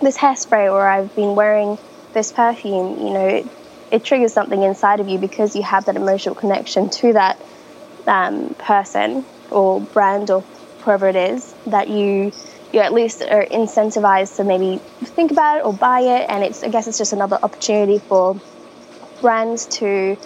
this 0.03 0.17
hairspray," 0.19 0.71
or 0.71 0.87
"I've 0.87 1.15
been 1.17 1.35
wearing 1.35 1.79
this 2.13 2.33
perfume," 2.33 2.99
you 3.07 3.13
know, 3.13 3.27
it, 3.27 3.47
it 3.91 4.05
triggers 4.05 4.33
something 4.33 4.63
inside 4.63 5.01
of 5.01 5.09
you 5.09 5.19
because 5.19 5.57
you 5.57 5.63
have 5.63 5.87
that 5.87 5.97
emotional 5.97 6.35
connection 6.35 6.91
to 6.91 7.13
that 7.15 7.41
um, 8.07 8.55
person 8.59 9.25
or 9.51 9.81
brand 9.81 10.31
or 10.31 10.43
whoever 10.81 11.09
it 11.09 11.17
is 11.17 11.55
that 11.67 11.89
you 11.89 12.33
you 12.77 12.83
at 12.83 12.93
least 12.93 13.23
are 13.23 13.47
incentivized 13.47 14.37
to 14.37 14.45
maybe 14.45 14.77
think 15.17 15.31
about 15.31 15.59
it 15.59 15.65
or 15.65 15.73
buy 15.73 16.01
it. 16.01 16.27
And 16.29 16.45
it's 16.45 16.63
i 16.63 16.69
guess 16.69 16.87
it's 16.87 16.99
just 16.99 17.15
another 17.15 17.39
opportunity 17.43 17.99
for 17.99 18.39
brands 19.21 19.65
to 19.81 20.17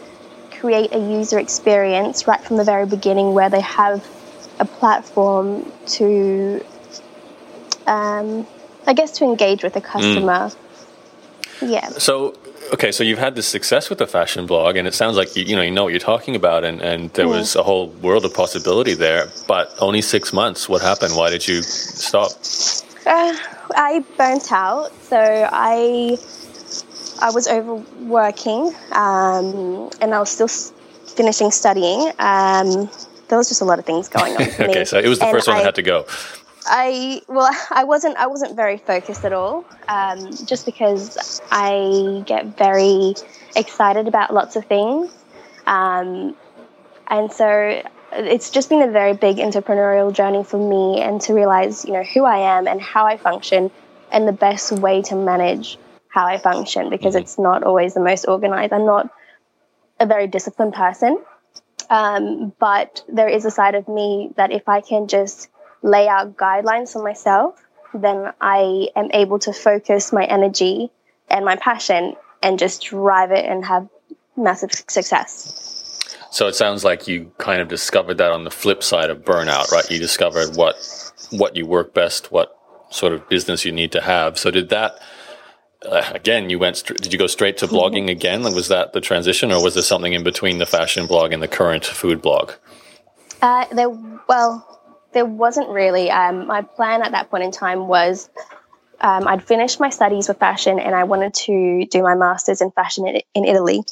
create 0.50 0.92
a 0.92 0.98
user 0.98 1.38
experience 1.38 2.26
right 2.26 2.40
from 2.40 2.56
the 2.56 2.64
very 2.64 2.84
beginning 2.84 3.32
where 3.32 3.48
they 3.48 3.60
have 3.60 4.04
a 4.58 4.64
platform 4.64 5.72
to 5.86 6.62
um, 7.86 8.46
i 8.86 8.92
guess 8.92 9.12
to 9.12 9.24
engage 9.24 9.62
with 9.62 9.72
the 9.72 9.80
customer. 9.80 10.50
Mm. 10.50 10.56
yeah. 11.70 11.88
So 11.88 12.34
okay, 12.72 12.92
so 12.92 13.04
you've 13.04 13.18
had 13.18 13.34
this 13.34 13.46
success 13.46 13.90
with 13.90 13.98
the 13.98 14.06
fashion 14.06 14.46
blog, 14.46 14.76
and 14.76 14.86
it 14.86 14.94
sounds 14.94 15.16
like 15.16 15.36
you, 15.36 15.44
you 15.44 15.56
know 15.56 15.62
you 15.62 15.70
know 15.70 15.84
what 15.84 15.92
you're 15.92 16.00
talking 16.00 16.36
about, 16.36 16.64
and, 16.64 16.80
and 16.80 17.10
there 17.10 17.26
mm. 17.26 17.30
was 17.30 17.56
a 17.56 17.62
whole 17.62 17.88
world 17.88 18.24
of 18.24 18.34
possibility 18.34 18.94
there. 18.94 19.30
But 19.46 19.74
only 19.80 20.02
six 20.02 20.32
months. 20.32 20.68
What 20.68 20.82
happened? 20.82 21.16
Why 21.16 21.30
did 21.30 21.46
you 21.46 21.62
stop? 21.62 22.32
Uh, 23.06 23.36
I 23.76 24.04
burnt 24.16 24.52
out. 24.52 24.92
So 25.02 25.18
I 25.18 26.18
I 27.20 27.30
was 27.30 27.48
overworking, 27.48 28.74
um, 28.92 29.90
and 30.00 30.14
I 30.14 30.18
was 30.18 30.30
still 30.30 30.48
finishing 30.48 31.50
studying. 31.50 32.12
Um, 32.18 32.88
there 33.28 33.38
was 33.38 33.48
just 33.48 33.60
a 33.60 33.64
lot 33.64 33.78
of 33.78 33.86
things 33.86 34.08
going 34.08 34.34
on. 34.36 34.42
okay, 34.60 34.84
so 34.84 34.98
it 34.98 35.08
was 35.08 35.18
the 35.18 35.26
and 35.26 35.32
first 35.32 35.46
one 35.46 35.56
I, 35.56 35.60
that 35.60 35.66
had 35.66 35.74
to 35.76 35.82
go. 35.82 36.06
I 36.66 37.22
well, 37.28 37.50
I 37.70 37.84
wasn't 37.84 38.16
I 38.16 38.26
wasn't 38.26 38.56
very 38.56 38.78
focused 38.78 39.24
at 39.24 39.32
all, 39.32 39.64
um, 39.88 40.30
just 40.46 40.66
because 40.66 41.40
I 41.50 42.22
get 42.26 42.56
very 42.56 43.14
excited 43.56 44.08
about 44.08 44.32
lots 44.32 44.56
of 44.56 44.66
things, 44.66 45.12
um, 45.66 46.36
and 47.08 47.32
so 47.32 47.82
it's 48.12 48.50
just 48.50 48.68
been 48.68 48.82
a 48.82 48.90
very 48.90 49.14
big 49.14 49.36
entrepreneurial 49.36 50.12
journey 50.12 50.44
for 50.44 50.58
me, 50.58 51.00
and 51.00 51.20
to 51.22 51.34
realize 51.34 51.84
you 51.84 51.92
know 51.92 52.02
who 52.02 52.24
I 52.24 52.56
am 52.56 52.66
and 52.66 52.80
how 52.80 53.06
I 53.06 53.16
function, 53.16 53.70
and 54.10 54.26
the 54.26 54.32
best 54.32 54.72
way 54.72 55.02
to 55.02 55.16
manage 55.16 55.78
how 56.08 56.26
I 56.26 56.38
function 56.38 56.90
because 56.90 57.14
mm-hmm. 57.14 57.22
it's 57.22 57.38
not 57.38 57.62
always 57.62 57.94
the 57.94 58.00
most 58.00 58.26
organized. 58.26 58.72
I'm 58.72 58.86
not 58.86 59.10
a 60.00 60.06
very 60.06 60.26
disciplined 60.26 60.74
person, 60.74 61.22
um, 61.88 62.52
but 62.58 63.04
there 63.08 63.28
is 63.28 63.44
a 63.44 63.50
side 63.50 63.74
of 63.74 63.86
me 63.86 64.32
that 64.36 64.50
if 64.50 64.68
I 64.68 64.80
can 64.80 65.06
just 65.06 65.48
lay 65.82 66.08
out 66.08 66.36
guidelines 66.36 66.92
for 66.92 67.02
myself, 67.02 67.60
then 67.94 68.32
I 68.40 68.88
am 68.96 69.10
able 69.12 69.38
to 69.40 69.52
focus 69.52 70.12
my 70.12 70.24
energy 70.24 70.90
and 71.28 71.44
my 71.44 71.56
passion 71.56 72.14
and 72.42 72.58
just 72.58 72.82
drive 72.82 73.30
it 73.30 73.44
and 73.44 73.64
have 73.64 73.88
massive 74.36 74.72
success. 74.72 75.66
So 76.30 76.46
it 76.46 76.54
sounds 76.54 76.84
like 76.84 77.08
you 77.08 77.32
kind 77.38 77.60
of 77.60 77.68
discovered 77.68 78.18
that 78.18 78.30
on 78.30 78.44
the 78.44 78.50
flip 78.50 78.82
side 78.82 79.10
of 79.10 79.24
burnout, 79.24 79.72
right? 79.72 79.90
You 79.90 79.98
discovered 79.98 80.56
what 80.56 80.76
what 81.30 81.56
you 81.56 81.66
work 81.66 81.92
best, 81.92 82.30
what 82.30 82.56
sort 82.90 83.12
of 83.12 83.28
business 83.28 83.64
you 83.64 83.72
need 83.72 83.92
to 83.92 84.00
have. 84.00 84.38
So 84.38 84.50
did 84.50 84.68
that 84.68 85.00
uh, 85.84 86.08
again? 86.14 86.48
You 86.48 86.58
went. 86.58 86.84
Did 86.84 87.12
you 87.12 87.18
go 87.18 87.26
straight 87.26 87.56
to 87.58 87.66
blogging 87.66 88.08
again? 88.16 88.42
Was 88.42 88.68
that 88.68 88.92
the 88.92 89.00
transition, 89.00 89.50
or 89.50 89.62
was 89.62 89.74
there 89.74 89.82
something 89.82 90.12
in 90.12 90.22
between 90.22 90.58
the 90.58 90.66
fashion 90.66 91.06
blog 91.06 91.32
and 91.32 91.42
the 91.42 91.48
current 91.48 91.84
food 91.84 92.22
blog? 92.22 92.52
Uh, 93.42 93.64
there, 93.72 93.90
well, 94.28 94.69
there 95.12 95.26
wasn't 95.26 95.68
really. 95.68 96.10
Um, 96.10 96.46
my 96.46 96.62
plan 96.62 97.02
at 97.02 97.12
that 97.12 97.30
point 97.30 97.44
in 97.44 97.50
time 97.50 97.88
was 97.88 98.28
um, 99.00 99.26
I'd 99.26 99.42
finished 99.42 99.80
my 99.80 99.90
studies 99.90 100.28
with 100.28 100.38
fashion 100.38 100.78
and 100.78 100.94
I 100.94 101.04
wanted 101.04 101.34
to 101.34 101.86
do 101.86 102.02
my 102.02 102.14
master's 102.14 102.60
in 102.60 102.70
fashion 102.70 103.06
in, 103.06 103.20
in, 103.34 103.44
Italy. 103.44 103.82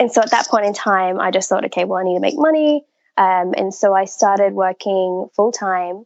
And 0.00 0.10
so 0.10 0.22
at 0.22 0.30
that 0.30 0.48
point 0.48 0.64
in 0.64 0.74
time, 0.74 1.20
I 1.20 1.30
just 1.30 1.48
thought, 1.48 1.64
okay, 1.66 1.84
well, 1.84 1.98
I 1.98 2.04
need 2.04 2.14
to 2.14 2.20
make 2.20 2.38
money. 2.38 2.84
Um, 3.16 3.52
and 3.56 3.74
so 3.74 3.94
I 3.94 4.06
started 4.06 4.54
working 4.54 5.28
full 5.36 5.52
time 5.52 6.04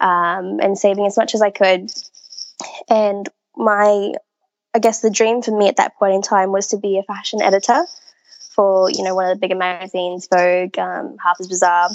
um, 0.00 0.58
and 0.60 0.78
saving 0.78 1.06
as 1.06 1.16
much 1.16 1.34
as 1.34 1.42
I 1.42 1.50
could. 1.50 1.90
And 2.88 3.28
my, 3.56 4.12
I 4.74 4.78
guess 4.78 5.00
the 5.00 5.10
dream 5.10 5.42
for 5.42 5.56
me 5.56 5.68
at 5.68 5.76
that 5.76 5.96
point 5.96 6.14
in 6.14 6.22
time 6.22 6.52
was 6.52 6.68
to 6.68 6.78
be 6.78 6.98
a 6.98 7.02
fashion 7.02 7.42
editor 7.42 7.84
for, 8.54 8.90
you 8.90 9.02
know, 9.02 9.14
one 9.14 9.30
of 9.30 9.36
the 9.36 9.40
bigger 9.40 9.54
magazines, 9.54 10.28
Vogue, 10.32 10.78
um, 10.78 11.16
Harper's 11.22 11.48
Bazaar. 11.48 11.90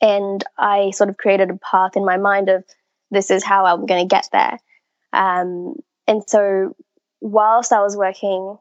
And 0.00 0.44
I 0.58 0.90
sort 0.90 1.10
of 1.10 1.16
created 1.16 1.50
a 1.50 1.58
path 1.58 1.96
in 1.96 2.04
my 2.04 2.16
mind 2.16 2.48
of 2.48 2.64
this 3.10 3.30
is 3.30 3.44
how 3.44 3.64
I'm 3.66 3.86
going 3.86 4.08
to 4.08 4.14
get 4.14 4.28
there. 4.32 4.58
Um, 5.12 5.74
and 6.06 6.22
so, 6.26 6.76
whilst 7.20 7.72
I 7.72 7.82
was 7.82 7.96
working 7.96 8.56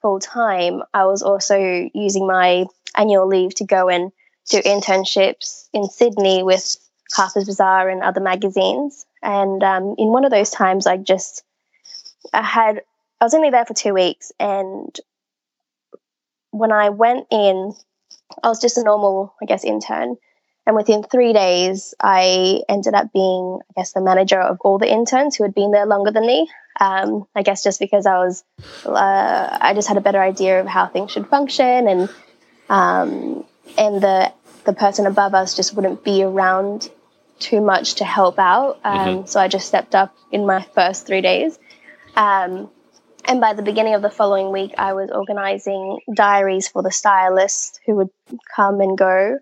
full 0.00 0.20
time, 0.20 0.82
I 0.92 1.04
was 1.04 1.22
also 1.22 1.88
using 1.94 2.26
my 2.26 2.66
annual 2.96 3.26
leave 3.26 3.54
to 3.56 3.64
go 3.64 3.88
and 3.88 4.12
do 4.50 4.60
internships 4.60 5.68
in 5.72 5.88
Sydney 5.88 6.42
with 6.42 6.76
Harper's 7.12 7.44
Bazaar 7.44 7.88
and 7.88 8.02
other 8.02 8.20
magazines. 8.20 9.06
And 9.22 9.62
um, 9.62 9.94
in 9.98 10.08
one 10.08 10.24
of 10.24 10.30
those 10.30 10.50
times, 10.50 10.86
I 10.86 10.96
just 10.96 11.42
I 12.32 12.42
had 12.42 12.82
I 13.20 13.24
was 13.24 13.34
only 13.34 13.50
there 13.50 13.64
for 13.64 13.74
two 13.74 13.94
weeks, 13.94 14.32
and 14.38 14.94
when 16.50 16.72
I 16.72 16.90
went 16.90 17.26
in, 17.30 17.72
I 18.42 18.48
was 18.48 18.60
just 18.60 18.78
a 18.78 18.82
normal, 18.82 19.34
I 19.40 19.46
guess, 19.46 19.64
intern. 19.64 20.16
And 20.66 20.76
within 20.76 21.02
three 21.02 21.32
days, 21.32 21.94
I 22.00 22.62
ended 22.68 22.94
up 22.94 23.12
being, 23.12 23.60
I 23.70 23.72
guess, 23.76 23.92
the 23.92 24.00
manager 24.00 24.40
of 24.40 24.58
all 24.60 24.78
the 24.78 24.90
interns 24.90 25.36
who 25.36 25.44
had 25.44 25.54
been 25.54 25.72
there 25.72 25.86
longer 25.86 26.10
than 26.10 26.26
me. 26.26 26.48
Um, 26.80 27.26
I 27.34 27.42
guess 27.42 27.62
just 27.62 27.78
because 27.78 28.06
I 28.06 28.18
was, 28.18 28.42
uh, 28.84 29.58
I 29.60 29.72
just 29.74 29.88
had 29.88 29.96
a 29.96 30.00
better 30.00 30.20
idea 30.20 30.60
of 30.60 30.66
how 30.66 30.86
things 30.86 31.12
should 31.12 31.28
function, 31.28 31.86
and 31.86 32.08
um, 32.68 33.44
and 33.78 34.00
the 34.02 34.32
the 34.64 34.72
person 34.72 35.06
above 35.06 35.34
us 35.34 35.54
just 35.54 35.74
wouldn't 35.74 36.02
be 36.02 36.22
around 36.22 36.90
too 37.38 37.60
much 37.60 37.96
to 37.96 38.04
help 38.04 38.38
out. 38.38 38.80
Um, 38.84 38.98
mm-hmm. 38.98 39.26
So 39.26 39.38
I 39.38 39.48
just 39.48 39.68
stepped 39.68 39.94
up 39.94 40.14
in 40.32 40.46
my 40.46 40.62
first 40.74 41.06
three 41.06 41.20
days. 41.20 41.58
Um, 42.16 42.70
and 43.26 43.40
by 43.40 43.54
the 43.54 43.62
beginning 43.62 43.94
of 43.94 44.02
the 44.02 44.10
following 44.10 44.52
week, 44.52 44.74
I 44.78 44.92
was 44.92 45.10
organizing 45.10 46.00
diaries 46.14 46.68
for 46.68 46.82
the 46.82 46.90
stylists 46.90 47.80
who 47.86 47.96
would 47.96 48.10
come 48.54 48.80
and 48.80 48.96
go. 48.96 49.38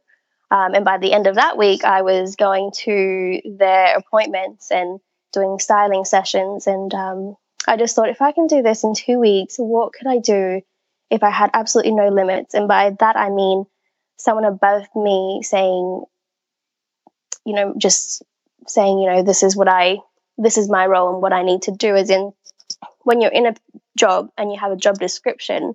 Um, 0.52 0.74
and 0.74 0.84
by 0.84 0.98
the 0.98 1.14
end 1.14 1.26
of 1.26 1.36
that 1.36 1.56
week, 1.56 1.82
I 1.82 2.02
was 2.02 2.36
going 2.36 2.72
to 2.84 3.40
their 3.56 3.96
appointments 3.96 4.70
and 4.70 5.00
doing 5.32 5.58
styling 5.58 6.04
sessions. 6.04 6.66
And 6.66 6.92
um, 6.92 7.36
I 7.66 7.78
just 7.78 7.96
thought, 7.96 8.10
if 8.10 8.20
I 8.20 8.32
can 8.32 8.48
do 8.48 8.60
this 8.60 8.84
in 8.84 8.92
two 8.94 9.18
weeks, 9.18 9.56
what 9.56 9.94
could 9.94 10.06
I 10.06 10.18
do 10.18 10.60
if 11.10 11.22
I 11.22 11.30
had 11.30 11.48
absolutely 11.54 11.94
no 11.94 12.08
limits? 12.08 12.52
And 12.52 12.68
by 12.68 12.94
that, 13.00 13.16
I 13.16 13.30
mean 13.30 13.64
someone 14.18 14.44
above 14.44 14.82
me 14.94 15.40
saying, 15.42 16.04
you 17.46 17.54
know, 17.54 17.74
just 17.78 18.22
saying, 18.66 18.98
you 18.98 19.10
know, 19.10 19.22
this 19.22 19.42
is 19.42 19.56
what 19.56 19.68
I, 19.68 19.96
this 20.36 20.58
is 20.58 20.68
my 20.68 20.86
role 20.86 21.14
and 21.14 21.22
what 21.22 21.32
I 21.32 21.44
need 21.44 21.62
to 21.62 21.72
do, 21.72 21.96
as 21.96 22.10
in 22.10 22.30
when 23.04 23.22
you're 23.22 23.32
in 23.32 23.46
a 23.46 23.54
job 23.96 24.28
and 24.36 24.52
you 24.52 24.58
have 24.58 24.72
a 24.72 24.76
job 24.76 24.98
description, 24.98 25.74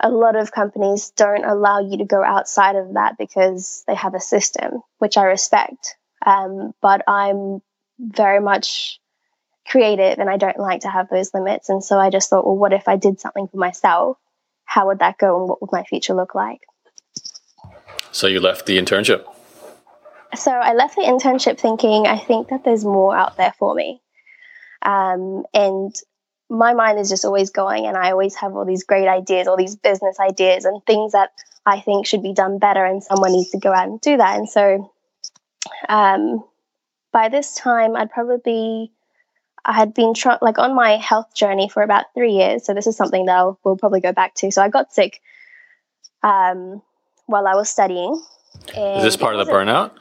a 0.00 0.10
lot 0.10 0.36
of 0.36 0.52
companies 0.52 1.10
don't 1.16 1.44
allow 1.44 1.80
you 1.80 1.98
to 1.98 2.04
go 2.04 2.22
outside 2.22 2.76
of 2.76 2.94
that 2.94 3.16
because 3.18 3.82
they 3.86 3.94
have 3.94 4.14
a 4.14 4.20
system, 4.20 4.82
which 4.98 5.16
I 5.16 5.24
respect. 5.24 5.96
Um, 6.24 6.72
but 6.80 7.02
I'm 7.08 7.60
very 7.98 8.40
much 8.40 9.00
creative 9.68 10.18
and 10.18 10.30
I 10.30 10.36
don't 10.36 10.58
like 10.58 10.82
to 10.82 10.88
have 10.88 11.08
those 11.08 11.34
limits. 11.34 11.68
And 11.68 11.82
so 11.82 11.98
I 11.98 12.10
just 12.10 12.30
thought, 12.30 12.46
well, 12.46 12.56
what 12.56 12.72
if 12.72 12.88
I 12.88 12.96
did 12.96 13.20
something 13.20 13.48
for 13.48 13.56
myself? 13.56 14.18
How 14.64 14.86
would 14.86 15.00
that 15.00 15.18
go 15.18 15.40
and 15.40 15.48
what 15.48 15.60
would 15.60 15.72
my 15.72 15.82
future 15.84 16.14
look 16.14 16.34
like? 16.34 16.60
So 18.12 18.26
you 18.26 18.40
left 18.40 18.66
the 18.66 18.78
internship? 18.78 19.24
So 20.34 20.52
I 20.52 20.74
left 20.74 20.96
the 20.96 21.02
internship 21.02 21.58
thinking, 21.58 22.06
I 22.06 22.18
think 22.18 22.48
that 22.48 22.64
there's 22.64 22.84
more 22.84 23.16
out 23.16 23.36
there 23.36 23.54
for 23.58 23.74
me. 23.74 24.00
Um, 24.82 25.44
and 25.52 25.94
my 26.50 26.72
mind 26.72 26.98
is 26.98 27.08
just 27.08 27.24
always 27.24 27.50
going 27.50 27.86
and 27.86 27.96
I 27.96 28.10
always 28.10 28.34
have 28.36 28.54
all 28.54 28.64
these 28.64 28.84
great 28.84 29.08
ideas, 29.08 29.46
all 29.46 29.56
these 29.56 29.76
business 29.76 30.18
ideas 30.18 30.64
and 30.64 30.84
things 30.86 31.12
that 31.12 31.30
I 31.66 31.80
think 31.80 32.06
should 32.06 32.22
be 32.22 32.32
done 32.32 32.58
better 32.58 32.84
and 32.84 33.02
someone 33.02 33.32
needs 33.32 33.50
to 33.50 33.58
go 33.58 33.72
out 33.72 33.88
and 33.88 34.00
do 34.00 34.16
that. 34.16 34.38
And 34.38 34.48
so 34.48 34.92
um, 35.88 36.44
by 37.12 37.28
this 37.28 37.54
time 37.54 37.96
I'd 37.96 38.10
probably 38.10 38.92
I 39.64 39.72
had 39.72 39.92
been 39.92 40.14
try- 40.14 40.38
like 40.40 40.58
on 40.58 40.74
my 40.74 40.96
health 40.96 41.34
journey 41.34 41.68
for 41.68 41.82
about 41.82 42.06
three 42.14 42.32
years. 42.32 42.64
So 42.64 42.72
this 42.72 42.86
is 42.86 42.96
something 42.96 43.26
that 43.26 43.36
I'll, 43.36 43.58
we'll 43.64 43.76
probably 43.76 44.00
go 44.00 44.12
back 44.12 44.34
to. 44.36 44.50
So 44.50 44.62
I 44.62 44.70
got 44.70 44.94
sick 44.94 45.20
um, 46.22 46.80
while 47.26 47.46
I 47.46 47.54
was 47.54 47.68
studying 47.68 48.22
Is 48.68 49.02
this 49.04 49.16
part 49.16 49.34
of 49.34 49.46
the 49.46 49.52
burnout? 49.52 49.92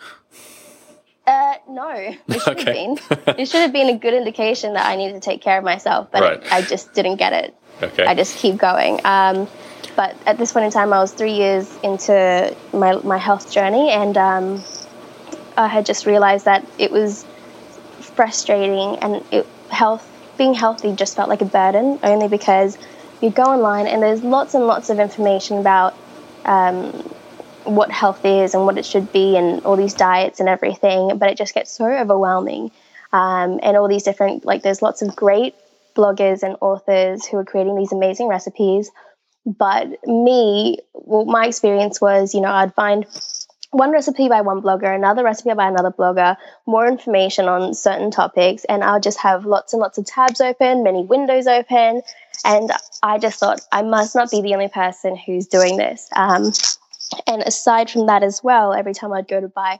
Uh, 1.28 1.56
no, 1.70 1.90
it 1.90 2.18
should 2.42 2.58
okay. 2.58 2.64
have 2.64 2.66
been. 2.66 3.36
it 3.38 3.48
should 3.48 3.62
have 3.62 3.74
been 3.74 3.90
a 3.90 3.98
good 3.98 4.14
indication 4.14 4.74
that 4.74 4.86
I 4.86 4.96
needed 4.96 5.14
to 5.14 5.20
take 5.20 5.42
care 5.42 5.58
of 5.58 5.64
myself, 5.64 6.08
but 6.12 6.22
right. 6.22 6.42
it, 6.42 6.52
I 6.52 6.62
just 6.62 6.94
didn't 6.94 7.18
get 7.18 7.34
it. 7.34 7.54
Okay. 7.84 8.06
I 8.06 8.16
just 8.16 8.38
keep 8.38 8.58
going. 8.58 9.02
Um, 9.06 9.48
but 9.96 10.16
at 10.26 10.38
this 10.38 10.54
point 10.54 10.66
in 10.66 10.72
time, 10.72 10.94
I 10.94 11.00
was 11.00 11.12
three 11.12 11.34
years 11.34 11.70
into 11.84 12.56
my 12.72 12.96
my 13.04 13.18
health 13.18 13.52
journey, 13.52 13.90
and 13.90 14.18
um, 14.18 14.64
I 15.58 15.68
had 15.68 15.86
just 15.86 16.06
realized 16.06 16.46
that 16.46 16.66
it 16.80 16.92
was 16.92 17.26
frustrating, 18.00 18.98
and 19.00 19.24
it, 19.32 19.46
health 19.70 20.10
being 20.38 20.54
healthy 20.54 20.94
just 20.94 21.16
felt 21.16 21.30
like 21.30 21.42
a 21.42 21.46
burden, 21.46 22.00
only 22.04 22.30
because 22.30 22.78
you 23.22 23.32
go 23.32 23.44
online 23.44 23.88
and 23.88 24.02
there's 24.02 24.24
lots 24.24 24.54
and 24.54 24.68
lots 24.68 24.90
of 24.90 25.00
information 25.00 25.58
about 25.58 25.96
um, 26.46 27.12
what 27.68 27.92
health 27.92 28.26
is 28.26 28.54
and 28.54 28.66
what 28.66 28.78
it 28.78 28.86
should 28.86 29.12
be 29.12 29.38
and 29.38 29.64
all 29.66 29.76
these 29.76 29.94
diets 29.94 30.40
and 30.40 30.50
everything, 30.50 31.18
but 31.18 31.30
it 31.30 31.38
just 31.38 31.54
gets 31.54 31.72
so 31.72 31.86
overwhelming. 31.86 32.72
Um, 33.14 33.60
and 33.64 33.78
all 33.78 33.88
these 33.88 34.04
different, 34.04 34.46
like, 34.46 34.64
there's 34.64 34.82
lots 34.82 35.02
of 35.02 35.16
great 35.16 35.56
bloggers 35.96 36.44
and 36.44 36.56
authors 36.62 37.26
who 37.26 37.38
are 37.38 37.46
creating 37.46 37.76
these 37.76 37.92
amazing 37.92 38.28
recipes. 38.28 38.92
But 39.46 39.88
me, 40.06 40.80
well, 40.94 41.26
my 41.26 41.48
experience 41.48 42.02
was, 42.02 42.34
you 42.34 42.42
know, 42.42 42.52
I'd 42.52 42.74
find 42.74 43.06
one 43.72 43.92
recipe 43.92 44.28
by 44.28 44.42
one 44.42 44.62
blogger, 44.62 44.94
another 44.94 45.24
recipe 45.24 45.54
by 45.54 45.68
another 45.68 45.92
blogger, 45.92 46.38
more 46.66 46.88
information 46.88 47.48
on 47.48 47.74
certain 47.74 48.12
topics, 48.12 48.66
and 48.66 48.84
I'll 48.84 49.00
just 49.00 49.20
have 49.20 49.46
lots 49.46 49.74
and 49.74 49.82
lots 49.82 49.98
of 49.98 50.06
tabs 50.06 50.42
open, 50.42 50.84
many 50.84 51.04
windows 51.04 51.48
open. 51.48 52.02
And 52.46 52.72
I 53.04 53.18
just 53.18 53.40
thought 53.40 53.62
I 53.72 53.82
must 53.82 54.16
not 54.16 54.32
be 54.32 54.42
the 54.42 54.54
only 54.54 54.70
person 54.70 55.16
who's 55.16 55.48
doing 55.48 55.78
this. 55.78 56.08
Um, 56.16 56.52
and 57.26 57.42
aside 57.42 57.90
from 57.90 58.08
that 58.08 58.24
as 58.24 58.44
well, 58.44 58.74
every 58.74 58.94
time 58.94 59.14
I'd 59.14 59.28
go 59.28 59.40
to 59.40 59.48
buy 59.48 59.80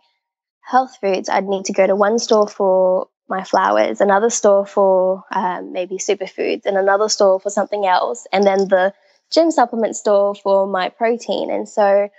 health 0.62 0.98
foods, 1.02 1.30
I'd 1.30 1.46
need 1.46 1.66
to 1.66 1.74
go 1.74 1.88
to 1.88 1.96
one 1.96 2.20
store 2.20 2.48
for 2.48 3.08
my 3.30 3.44
flowers, 3.44 4.00
another 4.02 4.30
store 4.30 4.66
for 4.66 5.24
um, 5.32 5.74
maybe 5.74 5.98
superfoods, 5.98 6.66
and 6.66 6.78
another 6.78 7.10
store 7.10 7.40
for 7.40 7.50
something 7.50 7.86
else, 7.86 8.26
and 8.32 8.46
then 8.46 8.68
the 8.68 8.94
gym 9.32 9.52
supplement 9.52 9.96
store 9.96 10.34
for 10.36 10.68
my 10.68 10.90
protein. 10.90 11.52
And 11.52 11.68
so 11.68 12.10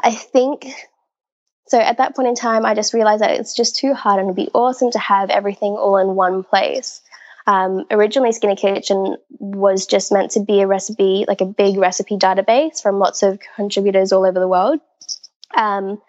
I 0.00 0.10
think 0.12 0.66
so 1.68 1.78
at 1.78 1.98
that 1.98 2.16
point 2.16 2.28
in 2.28 2.34
time, 2.34 2.66
I 2.66 2.74
just 2.74 2.92
realized 2.92 3.22
that 3.22 3.38
it's 3.38 3.54
just 3.54 3.76
too 3.76 3.94
hard 3.94 4.18
and 4.18 4.26
it'd 4.26 4.36
be 4.36 4.50
awesome 4.52 4.90
to 4.90 4.98
have 4.98 5.30
everything 5.30 5.72
all 5.72 5.96
in 5.96 6.16
one 6.16 6.42
place. 6.42 7.00
Um, 7.46 7.84
originally, 7.90 8.32
Skinny 8.32 8.56
Kitchen 8.56 9.16
was 9.38 9.86
just 9.86 10.12
meant 10.12 10.32
to 10.32 10.40
be 10.40 10.60
a 10.60 10.66
recipe, 10.66 11.24
like 11.26 11.40
a 11.40 11.46
big 11.46 11.76
recipe 11.76 12.16
database 12.16 12.80
from 12.80 12.98
lots 12.98 13.22
of 13.22 13.40
contributors 13.56 14.12
all 14.12 14.24
over 14.24 14.38
the 14.38 14.48
world. 14.48 14.80
Um, 15.56 16.00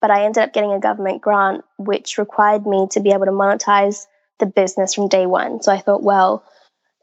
but 0.00 0.10
I 0.10 0.24
ended 0.24 0.42
up 0.42 0.52
getting 0.52 0.72
a 0.72 0.80
government 0.80 1.22
grant, 1.22 1.64
which 1.78 2.18
required 2.18 2.66
me 2.66 2.88
to 2.90 3.00
be 3.00 3.10
able 3.10 3.26
to 3.26 3.32
monetize 3.32 4.06
the 4.38 4.46
business 4.46 4.94
from 4.94 5.08
day 5.08 5.26
one. 5.26 5.62
So 5.62 5.72
I 5.72 5.78
thought, 5.78 6.02
well, 6.02 6.44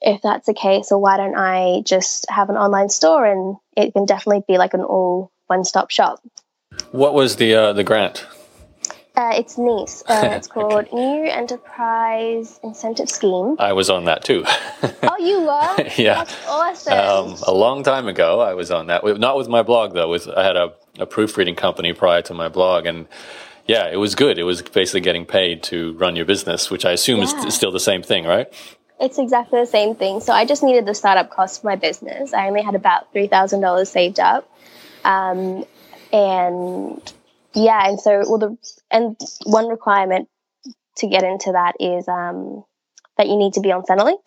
if 0.01 0.21
that's 0.21 0.45
the 0.45 0.53
case, 0.53 0.89
well, 0.91 1.01
why 1.01 1.17
don't 1.17 1.37
I 1.37 1.81
just 1.85 2.25
have 2.29 2.49
an 2.49 2.57
online 2.57 2.89
store 2.89 3.25
and 3.25 3.57
it 3.75 3.93
can 3.93 4.05
definitely 4.05 4.43
be 4.47 4.57
like 4.57 4.73
an 4.73 4.81
all 4.81 5.31
one 5.47 5.63
stop 5.63 5.89
shop. 5.89 6.19
What 6.91 7.13
was 7.13 7.37
the 7.37 7.55
uh, 7.55 7.73
the 7.73 7.83
grant? 7.83 8.25
Uh, 9.19 9.31
it's 9.35 9.57
NEIS. 9.57 10.03
Uh, 10.09 10.29
it's 10.31 10.47
called 10.47 10.87
okay. 10.87 10.95
New 10.95 11.29
Enterprise 11.29 12.59
Incentive 12.63 13.09
Scheme. 13.09 13.57
I 13.59 13.73
was 13.73 13.89
on 13.89 14.05
that 14.05 14.23
too. 14.23 14.43
oh, 14.45 15.17
you 15.19 15.41
were? 15.41 15.89
yeah. 15.97 16.23
That's 16.23 16.47
awesome. 16.47 16.93
Um, 16.93 17.35
a 17.45 17.53
long 17.53 17.83
time 17.83 18.07
ago, 18.07 18.39
I 18.39 18.53
was 18.53 18.71
on 18.71 18.87
that. 18.87 19.03
Not 19.19 19.35
with 19.35 19.49
my 19.49 19.61
blog 19.61 19.93
though. 19.93 20.09
With 20.09 20.29
I 20.29 20.43
had 20.43 20.55
a, 20.55 20.73
a 20.99 21.05
proofreading 21.05 21.55
company 21.55 21.91
prior 21.91 22.21
to 22.23 22.33
my 22.33 22.47
blog, 22.47 22.85
and 22.85 23.07
yeah, 23.67 23.87
it 23.87 23.97
was 23.97 24.15
good. 24.15 24.39
It 24.39 24.43
was 24.43 24.61
basically 24.61 25.01
getting 25.01 25.25
paid 25.25 25.63
to 25.63 25.93
run 25.93 26.15
your 26.15 26.25
business, 26.25 26.71
which 26.71 26.85
I 26.85 26.91
assume 26.91 27.19
yeah. 27.19 27.45
is 27.45 27.53
still 27.53 27.71
the 27.71 27.79
same 27.79 28.01
thing, 28.01 28.25
right? 28.25 28.47
It's 29.01 29.19
exactly 29.19 29.59
the 29.59 29.67
same 29.67 29.95
thing. 29.95 30.21
So 30.21 30.31
I 30.31 30.45
just 30.45 30.63
needed 30.63 30.85
the 30.85 30.95
startup 30.95 31.29
cost 31.29 31.61
for 31.61 31.67
my 31.67 31.75
business. 31.75 32.33
I 32.33 32.47
only 32.47 32.61
had 32.61 32.75
about 32.75 33.11
three 33.11 33.27
thousand 33.27 33.59
dollars 33.61 33.89
saved 33.89 34.19
up, 34.19 34.49
um, 35.03 35.65
and 36.13 37.13
yeah, 37.53 37.87
and 37.87 37.99
so 37.99 38.23
well 38.27 38.37
the 38.37 38.57
and 38.91 39.17
one 39.45 39.67
requirement 39.67 40.27
to 40.97 41.07
get 41.07 41.23
into 41.23 41.51
that 41.53 41.73
is 41.79 42.07
um, 42.07 42.63
that 43.17 43.27
you 43.27 43.37
need 43.37 43.53
to 43.53 43.61
be 43.61 43.71
on 43.71 43.83
Centrelink. 43.83 44.19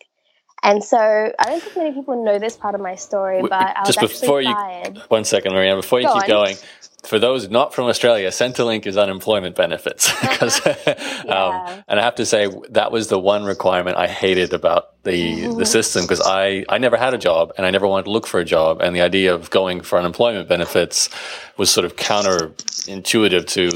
And 0.63 0.81
so 0.81 0.97
I 0.97 1.43
don't 1.45 1.61
think 1.61 1.75
many 1.75 1.91
people 1.91 2.23
know 2.23 2.39
this 2.39 2.55
part 2.55 2.73
of 2.73 2.79
my 2.79 2.95
story, 2.95 3.41
but 3.41 3.51
I 3.51 3.81
was 3.85 3.95
just 3.95 4.21
before 4.21 4.41
you 4.41 4.53
fired. 4.53 4.97
one 5.09 5.25
second, 5.25 5.53
Marianne, 5.53 5.75
before 5.75 5.99
you 5.99 6.07
Go 6.07 6.13
keep 6.13 6.23
on. 6.23 6.29
going, 6.29 6.55
for 7.03 7.19
those 7.19 7.49
not 7.49 7.73
from 7.73 7.87
Australia, 7.87 8.29
Centrelink 8.29 8.85
is 8.85 8.97
unemployment 8.97 9.55
benefits. 9.55 10.11
Because, 10.33 10.61
yeah. 10.87 11.31
um, 11.31 11.83
and 11.87 11.99
I 11.99 12.03
have 12.03 12.15
to 12.15 12.25
say 12.25 12.49
that 12.71 12.91
was 12.91 13.07
the 13.07 13.19
one 13.19 13.43
requirement 13.43 13.97
I 13.97 14.07
hated 14.07 14.51
about 14.51 15.03
the 15.03 15.11
mm-hmm. 15.11 15.59
the 15.59 15.65
system 15.65 16.03
because 16.03 16.21
I 16.25 16.65
I 16.69 16.79
never 16.79 16.97
had 16.97 17.13
a 17.13 17.17
job 17.17 17.53
and 17.55 17.65
I 17.67 17.71
never 17.71 17.87
wanted 17.87 18.05
to 18.05 18.11
look 18.11 18.25
for 18.25 18.39
a 18.39 18.45
job, 18.45 18.81
and 18.81 18.95
the 18.95 19.01
idea 19.01 19.33
of 19.33 19.49
going 19.51 19.81
for 19.81 19.99
unemployment 19.99 20.49
benefits 20.49 21.09
was 21.57 21.69
sort 21.69 21.85
of 21.85 21.95
counterintuitive 21.97 23.45
to 23.47 23.69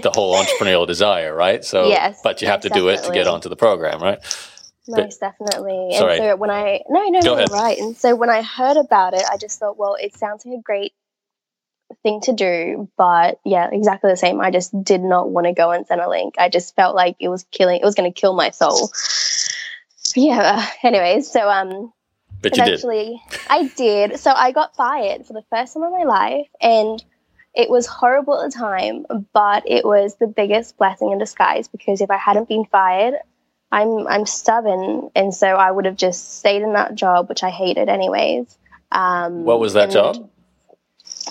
the 0.00 0.10
whole 0.12 0.34
entrepreneurial 0.34 0.86
desire, 0.86 1.34
right? 1.34 1.64
So, 1.64 1.88
yes, 1.88 2.20
but 2.24 2.42
you 2.42 2.48
have 2.48 2.60
to 2.62 2.68
do 2.68 2.88
it 2.88 3.02
to 3.04 3.12
get 3.12 3.26
onto 3.28 3.48
the 3.48 3.56
program, 3.56 4.02
right? 4.02 4.18
Most 4.88 5.20
definitely. 5.20 5.94
Sorry. 5.96 6.16
And 6.16 6.22
so 6.22 6.36
when 6.36 6.50
I 6.50 6.82
no 6.88 7.04
no 7.08 7.20
no 7.20 7.44
right, 7.46 7.78
and 7.78 7.96
so 7.96 8.16
when 8.16 8.30
I 8.30 8.42
heard 8.42 8.76
about 8.76 9.14
it, 9.14 9.22
I 9.30 9.36
just 9.36 9.58
thought, 9.60 9.78
well, 9.78 9.96
it 10.00 10.14
sounds 10.14 10.44
like 10.44 10.58
a 10.58 10.62
great 10.62 10.92
thing 12.02 12.20
to 12.22 12.32
do, 12.32 12.88
but 12.96 13.38
yeah, 13.44 13.68
exactly 13.70 14.10
the 14.10 14.16
same. 14.16 14.40
I 14.40 14.50
just 14.50 14.72
did 14.82 15.02
not 15.02 15.30
want 15.30 15.46
to 15.46 15.52
go 15.52 15.72
on 15.72 15.84
Centrelink. 15.84 16.32
I 16.38 16.48
just 16.48 16.74
felt 16.74 16.96
like 16.96 17.16
it 17.20 17.28
was 17.28 17.44
killing. 17.52 17.80
It 17.80 17.84
was 17.84 17.94
going 17.94 18.12
to 18.12 18.20
kill 18.20 18.34
my 18.34 18.50
soul. 18.50 18.90
Yeah. 20.16 20.66
Anyways, 20.82 21.30
so 21.30 21.48
um, 21.48 21.92
but 22.40 22.58
eventually 22.58 23.22
I 23.48 23.68
did. 23.76 24.18
So 24.18 24.32
I 24.32 24.52
got 24.52 24.74
fired 24.74 25.26
for 25.26 25.32
the 25.32 25.44
first 25.50 25.74
time 25.74 25.84
in 25.84 25.92
my 25.92 26.04
life, 26.04 26.48
and 26.60 27.02
it 27.54 27.70
was 27.70 27.86
horrible 27.86 28.40
at 28.40 28.50
the 28.50 28.58
time, 28.58 29.06
but 29.32 29.62
it 29.66 29.84
was 29.84 30.16
the 30.16 30.26
biggest 30.26 30.76
blessing 30.76 31.12
in 31.12 31.18
disguise 31.18 31.68
because 31.68 32.00
if 32.00 32.10
I 32.10 32.16
hadn't 32.16 32.48
been 32.48 32.64
fired, 32.64 33.14
I'm 33.72 34.06
I'm 34.06 34.26
stubborn, 34.26 35.10
and 35.16 35.34
so 35.34 35.46
I 35.48 35.70
would 35.70 35.86
have 35.86 35.96
just 35.96 36.38
stayed 36.38 36.62
in 36.62 36.74
that 36.74 36.94
job, 36.94 37.30
which 37.30 37.42
I 37.42 37.48
hated 37.48 37.88
anyways. 37.88 38.56
Um, 38.92 39.44
what 39.44 39.58
was 39.58 39.72
that 39.72 39.90
job? 39.90 40.28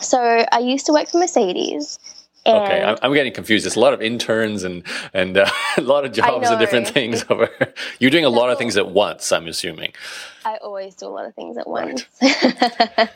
So 0.02 0.20
I 0.20 0.60
used 0.60 0.88
to 0.88 0.94
work 0.94 1.08
for 1.08 1.20
Mercedes. 1.20 2.00
Okay, 2.46 2.84
I'm, 2.84 2.98
I'm, 3.02 3.14
getting 3.14 3.34
confused. 3.34 3.66
There's 3.66 3.76
a 3.76 3.80
lot 3.80 3.94
of 3.94 4.02
interns 4.02 4.64
and 4.64 4.84
and 5.14 5.38
uh, 5.38 5.50
a 5.78 5.82
lot 5.82 6.06
of 6.06 6.12
jobs 6.12 6.50
and 6.50 6.60
different 6.60 6.88
things 6.88 7.26
over. 7.30 7.50
You're 8.00 8.12
doing 8.12 8.26
a 8.26 8.30
lot 8.30 8.50
of 8.50 8.58
things 8.58 8.78
at 8.78 8.90
once. 8.90 9.32
I'm 9.32 9.48
assuming. 9.48 9.94
I 10.44 10.58
always 10.58 10.96
do 10.96 11.06
a 11.06 11.10
lot 11.10 11.26
of 11.26 11.36
things 11.36 11.58
at 11.58 11.68
once. 11.68 12.06
Right. 12.22 12.32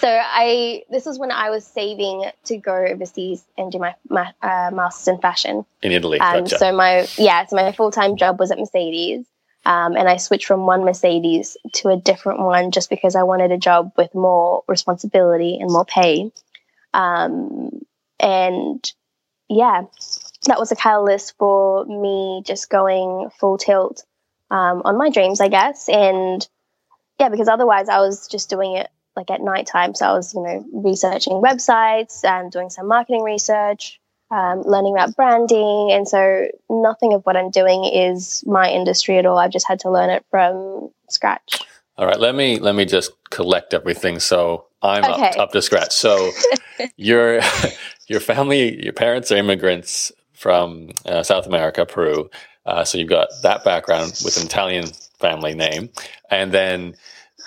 so 0.00 0.08
I 0.08 0.84
this 0.90 1.04
was 1.04 1.18
when 1.18 1.30
I 1.30 1.50
was 1.50 1.66
saving 1.66 2.30
to 2.44 2.56
go 2.56 2.74
overseas 2.74 3.44
and 3.58 3.70
do 3.70 3.78
my, 3.78 3.94
my 4.08 4.32
uh, 4.42 4.70
masters 4.72 5.08
in 5.08 5.20
fashion 5.20 5.66
in 5.82 5.92
Italy. 5.92 6.18
Um, 6.20 6.44
gotcha. 6.44 6.58
So 6.58 6.72
my 6.72 7.06
yeah, 7.16 7.44
so 7.46 7.56
my 7.56 7.72
full 7.72 7.90
time 7.90 8.16
job 8.16 8.40
was 8.40 8.50
at 8.50 8.58
Mercedes. 8.58 9.26
Um, 9.64 9.96
and 9.96 10.08
I 10.08 10.16
switched 10.16 10.46
from 10.46 10.66
one 10.66 10.84
Mercedes 10.84 11.56
to 11.74 11.90
a 11.90 11.96
different 11.96 12.40
one 12.40 12.72
just 12.72 12.90
because 12.90 13.14
I 13.14 13.22
wanted 13.22 13.52
a 13.52 13.58
job 13.58 13.92
with 13.96 14.12
more 14.12 14.64
responsibility 14.66 15.58
and 15.60 15.70
more 15.70 15.84
pay. 15.84 16.32
Um, 16.92 17.82
and 18.22 18.92
yeah, 19.48 19.82
that 20.46 20.58
was 20.58 20.72
a 20.72 20.76
catalyst 20.76 21.34
for 21.38 21.84
me 21.84 22.42
just 22.46 22.70
going 22.70 23.28
full 23.38 23.58
tilt 23.58 24.04
um, 24.50 24.82
on 24.84 24.96
my 24.96 25.10
dreams, 25.10 25.40
I 25.40 25.48
guess. 25.48 25.88
And 25.88 26.46
yeah, 27.18 27.28
because 27.28 27.48
otherwise 27.48 27.88
I 27.88 27.98
was 27.98 28.28
just 28.28 28.48
doing 28.48 28.76
it 28.76 28.88
like 29.14 29.30
at 29.30 29.40
nighttime. 29.40 29.94
So 29.94 30.06
I 30.06 30.12
was, 30.12 30.34
you 30.34 30.42
know, 30.42 30.64
researching 30.72 31.34
websites 31.34 32.24
and 32.24 32.50
doing 32.50 32.70
some 32.70 32.88
marketing 32.88 33.22
research, 33.22 34.00
um, 34.30 34.62
learning 34.62 34.94
about 34.94 35.14
branding. 35.14 35.90
And 35.92 36.08
so 36.08 36.48
nothing 36.70 37.12
of 37.12 37.22
what 37.24 37.36
I'm 37.36 37.50
doing 37.50 37.84
is 37.84 38.42
my 38.46 38.70
industry 38.70 39.18
at 39.18 39.26
all. 39.26 39.38
I've 39.38 39.52
just 39.52 39.68
had 39.68 39.80
to 39.80 39.90
learn 39.90 40.10
it 40.10 40.24
from 40.30 40.90
scratch. 41.08 41.60
All 41.98 42.06
right, 42.06 42.18
let 42.18 42.34
me 42.34 42.58
let 42.58 42.74
me 42.74 42.86
just 42.86 43.12
collect 43.30 43.74
everything 43.74 44.18
so 44.18 44.66
I'm 44.82 45.04
okay. 45.04 45.30
up, 45.30 45.38
up 45.38 45.52
to 45.52 45.62
scratch. 45.62 45.92
So 45.92 46.30
your 46.96 47.40
your 48.08 48.20
family, 48.20 48.82
your 48.82 48.92
parents 48.92 49.30
are 49.32 49.36
immigrants 49.36 50.12
from 50.32 50.90
uh, 51.06 51.22
South 51.22 51.46
America, 51.46 51.86
Peru. 51.86 52.30
Uh, 52.66 52.84
so 52.84 52.98
you've 52.98 53.08
got 53.08 53.28
that 53.42 53.64
background 53.64 54.20
with 54.24 54.36
an 54.36 54.46
Italian 54.46 54.86
family 55.18 55.54
name, 55.54 55.90
and 56.30 56.52
then 56.52 56.94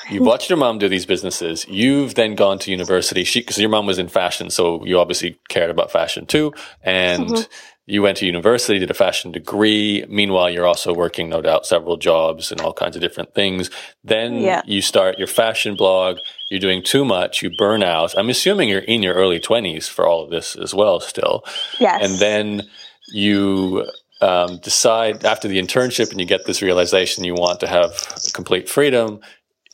you 0.10 0.24
watched 0.24 0.50
your 0.50 0.58
mom 0.58 0.78
do 0.78 0.90
these 0.90 1.06
businesses. 1.06 1.66
You've 1.68 2.16
then 2.16 2.36
gone 2.36 2.60
to 2.60 2.72
university. 2.72 3.24
She, 3.24 3.40
because 3.40 3.58
your 3.58 3.70
mom 3.70 3.86
was 3.86 3.98
in 3.98 4.08
fashion, 4.08 4.50
so 4.50 4.86
you 4.86 5.00
obviously 5.00 5.40
cared 5.48 5.70
about 5.70 5.92
fashion 5.92 6.26
too. 6.26 6.54
And 6.84 7.30
mm-hmm. 7.30 7.44
You 7.88 8.02
went 8.02 8.18
to 8.18 8.26
university, 8.26 8.80
did 8.80 8.90
a 8.90 8.96
fashion 8.96 9.32
degree. 9.32 10.06
Meanwhile, 10.10 10.50
you're 10.50 10.66
also 10.66 10.94
working, 10.94 11.30
no 11.30 11.42
doubt, 11.42 11.68
several 11.68 11.98
jobs 11.98 12.52
and 12.52 12.60
all 12.62 12.74
kinds 12.74 12.96
of 12.96 13.02
different 13.02 13.36
things. 13.36 13.70
Then 14.04 14.36
yeah. 14.36 14.62
you 14.66 14.82
start 14.82 15.20
your 15.20 15.28
fashion 15.28 15.76
blog. 15.76 16.18
You're 16.50 16.60
doing 16.60 16.82
too 16.82 17.06
much. 17.06 17.44
You 17.44 17.52
burn 17.58 17.84
out. 17.84 18.18
I'm 18.18 18.30
assuming 18.30 18.70
you're 18.70 18.80
in 18.80 19.04
your 19.04 19.14
early 19.14 19.40
20s 19.40 19.88
for 19.88 20.08
all 20.08 20.24
of 20.24 20.32
this 20.32 20.56
as 20.56 20.74
well, 20.74 21.00
still. 21.00 21.44
Yes. 21.80 22.00
And 22.04 22.20
then 22.20 22.64
you 23.10 23.86
um, 24.20 24.58
decide 24.58 25.24
after 25.24 25.48
the 25.48 25.60
internship 25.60 26.10
and 26.10 26.20
you 26.20 26.26
get 26.26 26.46
this 26.46 26.64
realization 26.64 27.24
you 27.24 27.36
want 27.36 27.60
to 27.60 27.68
have 27.68 27.94
complete 28.34 28.68
freedom. 28.68 29.20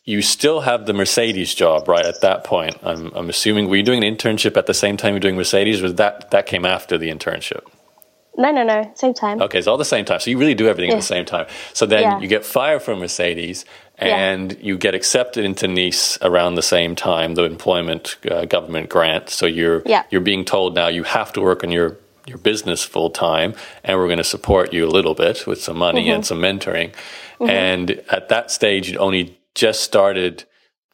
You 0.03 0.21
still 0.21 0.61
have 0.61 0.85
the 0.85 0.93
Mercedes 0.93 1.53
job, 1.53 1.87
right? 1.87 2.05
At 2.05 2.21
that 2.21 2.43
point, 2.43 2.75
I'm, 2.83 3.11
I'm 3.13 3.29
assuming 3.29 3.69
were 3.69 3.77
you 3.77 3.83
doing 3.83 4.03
an 4.03 4.15
internship 4.15 4.57
at 4.57 4.65
the 4.65 4.73
same 4.73 4.97
time 4.97 5.13
you're 5.13 5.19
doing 5.21 5.35
Mercedes, 5.35 5.81
or 5.81 5.91
that 5.93 6.31
that 6.31 6.47
came 6.47 6.65
after 6.65 6.97
the 6.97 7.11
internship? 7.11 7.61
No, 8.37 8.51
no, 8.51 8.63
no. 8.63 8.91
Same 8.95 9.13
time. 9.13 9.41
Okay, 9.41 9.59
it's 9.59 9.67
all 9.67 9.77
the 9.77 9.85
same 9.85 10.05
time. 10.05 10.19
So 10.19 10.29
you 10.29 10.37
really 10.37 10.55
do 10.55 10.67
everything 10.67 10.89
yeah. 10.89 10.95
at 10.95 11.01
the 11.01 11.05
same 11.05 11.25
time. 11.25 11.47
So 11.73 11.85
then 11.85 12.03
yeah. 12.03 12.19
you 12.19 12.27
get 12.27 12.45
fired 12.45 12.81
from 12.81 12.99
Mercedes 12.99 13.65
and 13.97 14.53
yeah. 14.53 14.57
you 14.61 14.77
get 14.77 14.95
accepted 14.95 15.43
into 15.43 15.67
NEIS 15.67 16.17
around 16.21 16.55
the 16.55 16.61
same 16.61 16.95
time, 16.95 17.35
the 17.35 17.43
employment 17.43 18.17
uh, 18.29 18.45
government 18.45 18.89
grant. 18.89 19.29
So 19.29 19.45
you're 19.45 19.83
you're 20.09 20.21
being 20.21 20.45
told 20.45 20.75
now 20.75 20.87
you 20.87 21.03
have 21.03 21.33
to 21.33 21.41
work 21.41 21.63
on 21.63 21.71
your 21.71 21.97
your 22.25 22.37
business 22.37 22.83
full 22.83 23.09
time 23.09 23.53
and 23.83 23.97
we're 23.97 24.07
going 24.07 24.17
to 24.17 24.23
support 24.23 24.73
you 24.73 24.85
a 24.85 24.91
little 24.91 25.15
bit 25.15 25.45
with 25.45 25.61
some 25.61 25.77
money 25.77 26.05
mm-hmm. 26.05 26.15
and 26.15 26.25
some 26.25 26.39
mentoring. 26.39 26.93
Mm-hmm. 27.39 27.49
And 27.49 27.91
at 28.09 28.29
that 28.29 28.51
stage 28.51 28.89
you 28.89 28.97
only 28.97 29.39
just 29.55 29.81
started 29.81 30.45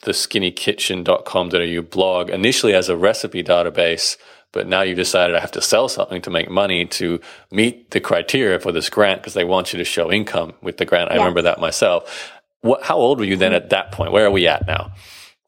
the 0.01 0.11
skinnykitchen.com.au 0.11 1.81
blog 1.81 2.29
initially 2.29 2.73
as 2.73 2.89
a 2.89 2.95
recipe 2.95 3.43
database 3.43 4.17
but 4.51 4.67
now 4.67 4.81
you 4.81 4.95
decided 4.95 5.35
I 5.35 5.39
have 5.39 5.51
to 5.51 5.61
sell 5.61 5.89
something 5.89 6.21
to 6.23 6.29
make 6.29 6.49
money 6.49 6.85
to 6.85 7.19
meet 7.51 7.91
the 7.91 7.99
criteria 7.99 8.59
for 8.59 8.71
this 8.71 8.89
grant 8.89 9.21
because 9.21 9.33
they 9.33 9.43
want 9.43 9.73
you 9.73 9.77
to 9.77 9.85
show 9.85 10.11
income 10.11 10.53
with 10.61 10.77
the 10.77 10.85
grant. 10.85 11.11
I 11.11 11.15
remember 11.15 11.41
that 11.43 11.59
myself. 11.59 12.31
What, 12.61 12.83
how 12.83 12.97
old 12.97 13.19
were 13.19 13.25
you 13.25 13.37
then 13.37 13.53
at 13.53 13.69
that 13.69 13.91
point? 13.91 14.11
Where 14.11 14.25
are 14.25 14.31
we 14.31 14.47
at 14.47 14.65
now? 14.65 14.91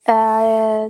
Uh, 0.05 0.89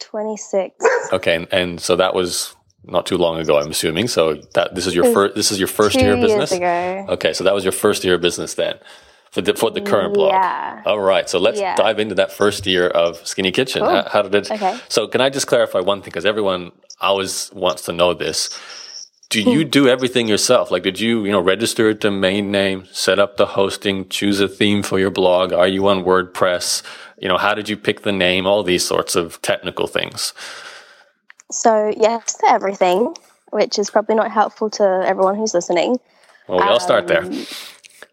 26. 0.00 0.74
Okay. 1.12 1.34
And, 1.34 1.48
and 1.52 1.80
so 1.80 1.96
that 1.96 2.14
was 2.14 2.54
not 2.84 3.06
too 3.06 3.16
long 3.16 3.38
ago, 3.38 3.58
I'm 3.58 3.70
assuming. 3.70 4.08
So 4.08 4.34
that 4.54 4.74
this 4.74 4.86
is 4.86 4.94
your 4.94 5.12
first, 5.12 5.34
this 5.34 5.50
is 5.50 5.58
your 5.58 5.68
first 5.68 5.96
year 5.96 6.14
of 6.14 6.20
business. 6.20 6.52
Ago. 6.52 7.06
Okay. 7.10 7.32
So 7.32 7.44
that 7.44 7.54
was 7.54 7.64
your 7.64 7.72
first 7.72 8.04
year 8.04 8.14
of 8.14 8.20
business 8.20 8.54
then 8.54 8.78
for 9.34 9.42
the, 9.42 9.52
for 9.52 9.72
the 9.72 9.80
current 9.80 10.14
blog. 10.14 10.30
Yeah. 10.30 10.82
All 10.86 11.00
right. 11.00 11.28
So 11.28 11.40
let's 11.40 11.58
yeah. 11.58 11.74
dive 11.74 11.98
into 11.98 12.14
that 12.14 12.30
first 12.30 12.68
year 12.68 12.86
of 12.86 13.26
Skinny 13.26 13.50
Kitchen. 13.50 13.82
Cool. 13.82 13.90
How, 13.90 14.08
how, 14.08 14.22
did 14.22 14.34
it? 14.36 14.50
Okay. 14.52 14.78
So 14.88 15.08
can 15.08 15.20
I 15.20 15.28
just 15.28 15.48
clarify 15.48 15.80
one 15.80 16.02
thing? 16.02 16.12
Because 16.12 16.24
everyone 16.24 16.70
always 17.00 17.52
wants 17.52 17.82
to 17.86 17.92
know 17.92 18.14
this. 18.14 18.56
Do 19.30 19.42
you 19.42 19.64
do 19.64 19.88
everything 19.88 20.28
yourself? 20.28 20.70
Like, 20.70 20.84
did 20.84 21.00
you, 21.00 21.24
you 21.24 21.32
know, 21.32 21.40
register 21.40 21.88
a 21.88 21.94
domain 21.94 22.52
name, 22.52 22.86
set 22.92 23.18
up 23.18 23.36
the 23.36 23.46
hosting, 23.46 24.08
choose 24.08 24.38
a 24.38 24.46
theme 24.46 24.84
for 24.84 25.00
your 25.00 25.10
blog? 25.10 25.52
Are 25.52 25.66
you 25.66 25.88
on 25.88 26.04
WordPress? 26.04 26.84
You 27.18 27.26
know, 27.26 27.36
how 27.36 27.54
did 27.54 27.68
you 27.68 27.76
pick 27.76 28.02
the 28.02 28.12
name? 28.12 28.46
All 28.46 28.62
these 28.62 28.86
sorts 28.86 29.16
of 29.16 29.42
technical 29.42 29.88
things. 29.88 30.32
So, 31.50 31.92
yes, 31.96 32.38
everything, 32.46 33.16
which 33.50 33.80
is 33.80 33.90
probably 33.90 34.14
not 34.14 34.30
helpful 34.30 34.70
to 34.70 35.02
everyone 35.04 35.34
who's 35.34 35.54
listening. 35.54 35.98
Well, 36.46 36.58
we 36.58 36.62
um, 36.62 36.68
all 36.68 36.80
start 36.80 37.08
there. 37.08 37.28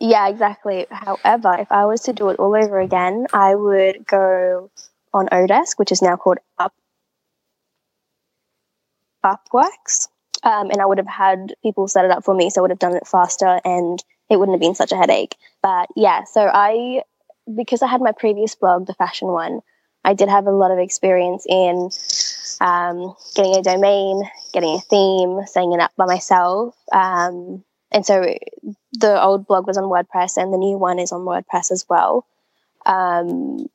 Yeah, 0.02 0.28
exactly. 0.30 0.88
However, 0.90 1.56
if 1.60 1.72
I 1.72 1.86
was 1.86 2.02
to 2.02 2.14
do 2.14 2.30
it 2.30 2.40
all 2.40 2.56
over 2.56 2.80
again, 2.80 3.28
I 3.34 3.54
would 3.54 4.04
go 4.08 4.72
on 5.14 5.28
oDesk, 5.28 5.78
which 5.78 5.92
is 5.92 6.02
now 6.02 6.16
called 6.18 6.40
Up 6.58 6.74
Upworks, 9.24 10.08
um, 10.42 10.72
and 10.72 10.82
I 10.82 10.88
would 10.88 10.98
have 10.98 11.06
had 11.06 11.54
people 11.62 11.88
set 11.88 12.04
it 12.04 12.10
up 12.10 12.26
for 12.26 12.34
me, 12.34 12.50
so 12.50 12.60
I 12.60 12.64
would 12.64 12.72
have 12.72 12.80
done 12.80 12.96
it 12.96 13.06
faster, 13.06 13.62
and 13.64 14.04
it 14.28 14.38
wouldn't 14.38 14.56
have 14.56 14.62
been 14.62 14.74
such 14.74 14.92
a 14.92 14.98
headache. 14.98 15.36
But 15.62 15.90
yeah, 15.96 16.24
so 16.24 16.50
I 16.52 17.04
because 17.56 17.84
I 17.84 17.88
had 17.88 18.02
my 18.02 18.12
previous 18.12 18.56
blog, 18.56 18.88
the 18.88 18.96
fashion 18.96 19.28
one, 19.28 19.60
I 20.04 20.16
did 20.16 20.30
have 20.30 20.48
a 20.48 20.52
lot 20.52 20.72
of 20.72 20.80
experience 20.80 21.46
in 21.48 21.92
um, 22.60 23.14
getting 23.36 23.56
a 23.56 23.62
domain, 23.62 24.24
getting 24.52 24.74
a 24.74 24.80
theme, 24.80 25.46
setting 25.46 25.74
it 25.74 25.80
up 25.80 25.92
by 25.96 26.08
myself. 26.08 26.76
Um, 26.92 27.64
and 27.92 28.04
so 28.04 28.36
the 28.94 29.22
old 29.22 29.48
blog 29.48 29.68
was 29.68 29.78
on 29.78 29.86
WordPress 29.86 30.38
and 30.38 30.54
the 30.54 30.58
new 30.58 30.78
one 30.78 31.00
is 31.00 31.12
on 31.12 31.22
WordPress 31.22 31.72
as 31.72 31.86
well. 31.90 32.26
Um, 32.86 33.70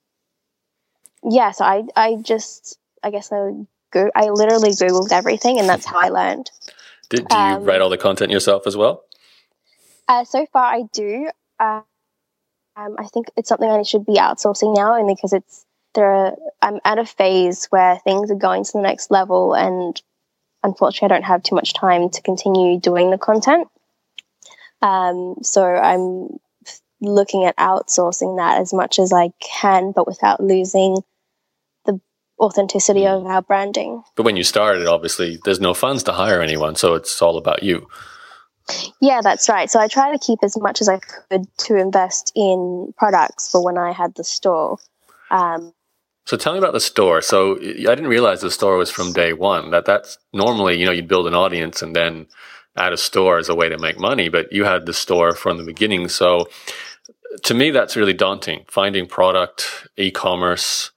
yeah, 1.22 1.52
so 1.52 1.64
I, 1.64 1.84
I 1.96 2.16
just, 2.16 2.78
I 3.02 3.10
guess 3.10 3.32
I, 3.32 3.52
go, 3.92 4.10
I 4.14 4.28
literally 4.28 4.70
Googled 4.70 5.12
everything 5.12 5.58
and 5.58 5.68
that's 5.68 5.86
how 5.86 5.98
I 5.98 6.08
learned. 6.08 6.50
Did, 7.08 7.28
do 7.28 7.36
you 7.36 7.42
um, 7.42 7.64
write 7.64 7.80
all 7.80 7.90
the 7.90 7.98
content 7.98 8.32
yourself 8.32 8.66
as 8.66 8.76
well? 8.76 9.04
Uh, 10.08 10.24
so 10.24 10.46
far, 10.52 10.64
I 10.64 10.82
do. 10.92 11.30
Uh, 11.58 11.82
um, 12.76 12.96
I 12.98 13.06
think 13.06 13.28
it's 13.36 13.48
something 13.48 13.68
I 13.68 13.82
should 13.82 14.04
be 14.04 14.16
outsourcing 14.16 14.76
now, 14.76 14.94
and 14.98 15.06
because 15.06 15.32
it's 15.32 15.64
there. 15.94 16.10
Are, 16.10 16.36
I'm 16.62 16.78
at 16.84 16.98
a 16.98 17.06
phase 17.06 17.66
where 17.66 17.98
things 17.98 18.30
are 18.30 18.36
going 18.36 18.64
to 18.64 18.72
the 18.72 18.82
next 18.82 19.10
level, 19.10 19.54
and 19.54 20.00
unfortunately, 20.62 21.06
I 21.14 21.18
don't 21.18 21.26
have 21.26 21.42
too 21.42 21.54
much 21.54 21.74
time 21.74 22.10
to 22.10 22.22
continue 22.22 22.78
doing 22.78 23.10
the 23.10 23.18
content. 23.18 23.68
Um, 24.86 25.36
so 25.42 25.64
I'm 25.64 26.38
looking 27.00 27.44
at 27.44 27.56
outsourcing 27.56 28.38
that 28.38 28.60
as 28.60 28.72
much 28.72 28.98
as 28.98 29.12
I 29.12 29.30
can, 29.40 29.92
but 29.92 30.06
without 30.06 30.40
losing 30.40 30.98
the 31.84 32.00
authenticity 32.40 33.00
mm. 33.00 33.20
of 33.20 33.26
our 33.26 33.42
branding. 33.42 34.02
But 34.14 34.22
when 34.24 34.36
you 34.36 34.44
started, 34.44 34.86
obviously, 34.86 35.38
there's 35.44 35.60
no 35.60 35.74
funds 35.74 36.02
to 36.04 36.12
hire 36.12 36.40
anyone, 36.40 36.76
so 36.76 36.94
it's 36.94 37.20
all 37.20 37.36
about 37.36 37.62
you. 37.62 37.88
Yeah, 39.00 39.20
that's 39.22 39.48
right. 39.48 39.70
So 39.70 39.78
I 39.78 39.88
try 39.88 40.12
to 40.12 40.18
keep 40.18 40.40
as 40.42 40.56
much 40.56 40.80
as 40.80 40.88
I 40.88 40.98
could 40.98 41.46
to 41.58 41.76
invest 41.76 42.32
in 42.34 42.92
products 42.96 43.50
for 43.50 43.64
when 43.64 43.78
I 43.78 43.92
had 43.92 44.14
the 44.14 44.24
store. 44.24 44.78
Um, 45.30 45.72
so 46.24 46.36
tell 46.36 46.52
me 46.52 46.58
about 46.58 46.72
the 46.72 46.80
store. 46.80 47.20
So 47.20 47.56
I 47.58 47.94
didn't 47.94 48.08
realize 48.08 48.40
the 48.40 48.50
store 48.50 48.76
was 48.76 48.90
from 48.90 49.12
day 49.12 49.32
one. 49.32 49.70
That 49.70 49.84
that's 49.84 50.18
normally 50.32 50.78
you 50.78 50.84
know 50.84 50.92
you'd 50.92 51.06
build 51.06 51.28
an 51.28 51.34
audience 51.34 51.82
and 51.82 51.94
then 51.94 52.26
at 52.76 52.92
a 52.92 52.96
store 52.96 53.38
as 53.38 53.48
a 53.48 53.54
way 53.54 53.68
to 53.68 53.78
make 53.78 53.98
money, 53.98 54.28
but 54.28 54.52
you 54.52 54.64
had 54.64 54.86
the 54.86 54.92
store 54.92 55.32
from 55.32 55.58
the 55.58 55.64
beginning. 55.64 56.08
So 56.08 56.48
to 57.44 57.54
me, 57.54 57.70
that's 57.70 57.96
really 57.96 58.12
daunting. 58.12 58.64
Finding 58.68 59.06
product, 59.06 59.88
e-commerce, 59.96 60.90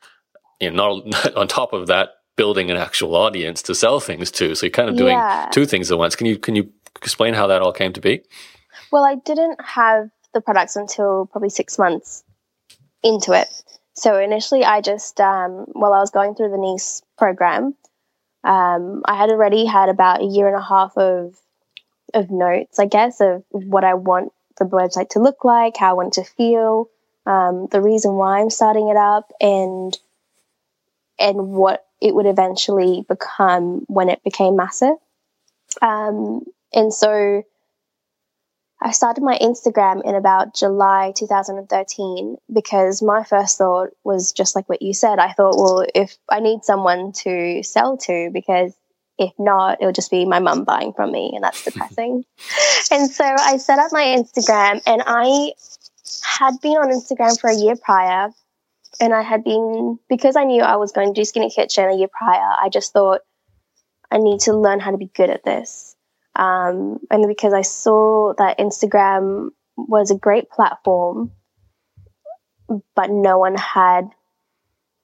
you 0.60 0.72
know, 0.72 1.02
not, 1.06 1.36
on 1.36 1.48
top 1.48 1.74
of 1.74 1.88
that, 1.88 2.10
building 2.36 2.72
an 2.72 2.78
actual 2.78 3.16
audience 3.16 3.62
to 3.64 3.76
sell 3.76 4.00
things 4.00 4.32
to. 4.32 4.56
So 4.56 4.66
you're 4.66 4.72
kind 4.72 4.90
of 4.90 4.96
doing 4.96 5.18
yeah. 5.18 5.50
two 5.52 5.66
things 5.66 5.92
at 5.92 5.98
once. 5.98 6.16
Can 6.16 6.26
you 6.26 6.38
can 6.38 6.56
you 6.56 6.72
explain 6.96 7.34
how 7.34 7.48
that 7.48 7.62
all 7.62 7.74
came 7.74 7.94
to 7.94 8.02
be? 8.02 8.22
Well, 8.92 9.04
I 9.04 9.16
didn't 9.16 9.60
have 9.62 10.10
the 10.34 10.42
products 10.42 10.76
until 10.76 11.26
probably 11.26 11.50
six 11.50 11.78
months 11.78 12.24
into 13.04 13.34
it. 13.34 13.48
So 13.94 14.18
initially, 14.18 14.64
I 14.64 14.82
just 14.82 15.20
um, 15.20 15.66
while 15.74 15.94
I 15.94 16.00
was 16.00 16.12
going 16.12 16.36
through 16.36 16.52
the 16.52 16.58
NEIS 16.58 17.02
program, 17.18 17.76
um, 18.44 19.02
I 19.06 19.16
had 19.16 19.30
already 19.30 19.66
had 19.66 19.90
about 19.90 20.22
a 20.22 20.26
year 20.26 20.48
and 20.48 20.56
a 20.56 20.64
half 20.64 20.98
of 20.98 21.36
of 22.14 22.32
notes, 22.32 22.80
I 22.80 22.86
guess, 22.86 23.22
of 23.22 23.44
what 23.52 23.84
I 23.84 23.94
want 23.94 24.32
the 24.58 24.66
website 24.66 25.10
to 25.12 25.20
look 25.20 25.44
like, 25.44 25.78
how 25.78 25.92
I 25.92 25.94
want 25.94 26.18
it 26.18 26.24
to 26.24 26.30
feel, 26.30 26.90
um, 27.26 27.68
the 27.72 27.82
reason 27.82 28.14
why 28.14 28.40
I'm 28.40 28.50
starting 28.50 28.90
it 28.90 28.98
up, 28.98 29.32
and 29.40 29.98
and 31.20 31.50
what 31.50 31.86
it 32.02 32.16
would 32.16 32.26
eventually 32.26 33.06
become 33.08 33.86
when 33.88 34.10
it 34.10 34.24
became 34.24 34.56
massive. 34.56 34.96
Um, 35.82 36.46
and 36.74 36.94
so 36.94 37.44
I 38.82 38.92
started 38.92 39.24
my 39.24 39.38
Instagram 39.38 40.06
in 40.06 40.16
about 40.16 40.56
July 40.56 41.12
2013 41.16 42.38
because 42.52 43.02
my 43.02 43.24
first 43.26 43.58
thought 43.58 43.90
was 44.06 44.32
just 44.32 44.56
like 44.56 44.70
what 44.70 44.82
you 44.82 44.94
said. 44.94 45.20
I 45.20 45.34
thought, 45.34 45.58
well, 45.58 45.86
if 45.94 46.18
I 46.30 46.40
need 46.40 46.64
someone 46.64 47.12
to 47.24 47.62
sell 47.64 47.98
to, 47.98 48.30
because 48.32 48.74
if 49.20 49.34
not, 49.38 49.82
it'll 49.82 49.92
just 49.92 50.10
be 50.10 50.26
my 50.26 50.40
mum 50.40 50.64
buying 50.64 50.94
from 50.94 51.12
me, 51.12 51.34
and 51.36 51.44
that's 51.44 51.64
depressing. 51.66 52.24
and 52.92 53.12
so 53.12 53.26
I 53.26 53.58
set 53.58 53.78
up 53.78 53.92
my 53.92 54.04
Instagram, 54.04 54.82
and 54.88 55.04
I 55.06 55.52
had 56.24 56.60
been 56.62 56.78
on 56.78 56.90
Instagram 56.90 57.40
for 57.40 57.50
a 57.50 57.56
year 57.56 57.76
prior, 57.76 58.30
and 59.00 59.14
I 59.14 59.22
had 59.22 59.44
been 59.44 60.00
because 60.08 60.38
I 60.38 60.46
knew 60.46 60.64
I 60.64 60.78
was 60.78 60.94
going 60.94 61.14
to 61.14 61.20
do 61.20 61.26
Skinny 61.26 61.50
Kitchen 61.50 61.90
a 61.90 61.96
year 61.96 62.08
prior. 62.08 62.56
I 62.62 62.70
just 62.70 62.94
thought 62.94 63.22
I 64.10 64.18
need 64.18 64.40
to 64.42 64.54
learn 64.54 64.80
how 64.80 64.92
to 64.92 64.98
be 64.98 65.12
good 65.14 65.30
at 65.30 65.44
this, 65.44 65.96
um, 66.36 67.00
and 67.12 67.28
because 67.28 67.54
I 67.54 67.62
saw 67.62 68.34
that 68.38 68.58
Instagram 68.58 69.50
was 69.76 70.12
a 70.12 70.16
great 70.16 70.50
platform, 70.50 71.32
but 72.96 73.10
no 73.10 73.38
one 73.38 73.56
had 73.56 74.10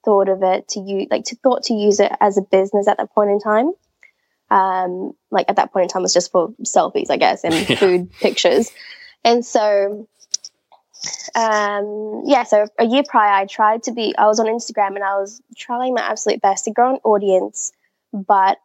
thought 0.05 0.29
of 0.29 0.41
it 0.41 0.69
to 0.69 0.79
use 0.79 1.07
like 1.11 1.25
to 1.25 1.35
thought 1.35 1.63
to 1.63 1.73
use 1.73 1.99
it 1.99 2.11
as 2.21 2.37
a 2.37 2.41
business 2.41 2.87
at 2.87 2.97
that 2.97 3.11
point 3.13 3.31
in 3.31 3.39
time 3.39 3.71
um, 4.49 5.13
like 5.31 5.45
at 5.49 5.55
that 5.55 5.71
point 5.73 5.83
in 5.83 5.89
time 5.89 6.01
was 6.01 6.13
just 6.13 6.31
for 6.31 6.49
selfies, 6.63 7.09
I 7.09 7.17
guess, 7.17 7.43
and 7.43 7.53
yeah. 7.69 7.75
food 7.75 8.11
pictures. 8.13 8.71
And 9.23 9.45
so, 9.45 10.07
um, 11.35 12.23
yeah, 12.25 12.43
so 12.43 12.67
a 12.79 12.85
year 12.85 13.03
prior, 13.07 13.31
I 13.31 13.45
tried 13.45 13.83
to 13.83 13.91
be, 13.91 14.15
I 14.17 14.27
was 14.27 14.39
on 14.39 14.45
Instagram 14.45 14.95
and 14.95 15.03
I 15.03 15.17
was 15.17 15.41
trying 15.57 15.93
my 15.93 16.01
absolute 16.01 16.41
best 16.41 16.65
to 16.65 16.71
grow 16.71 16.95
an 16.95 16.99
audience, 17.03 17.71
but 18.13 18.59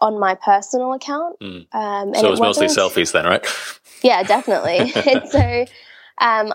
on 0.00 0.18
my 0.18 0.34
personal 0.34 0.92
account. 0.94 1.38
Mm. 1.40 1.66
Um, 1.72 2.14
so 2.14 2.26
it 2.26 2.30
was 2.30 2.40
mostly 2.40 2.66
selfies 2.66 3.12
then, 3.12 3.24
right? 3.24 3.46
Yeah, 4.02 4.22
definitely. 4.22 4.78
and 5.12 5.28
so 5.28 5.66
um, 6.22 6.54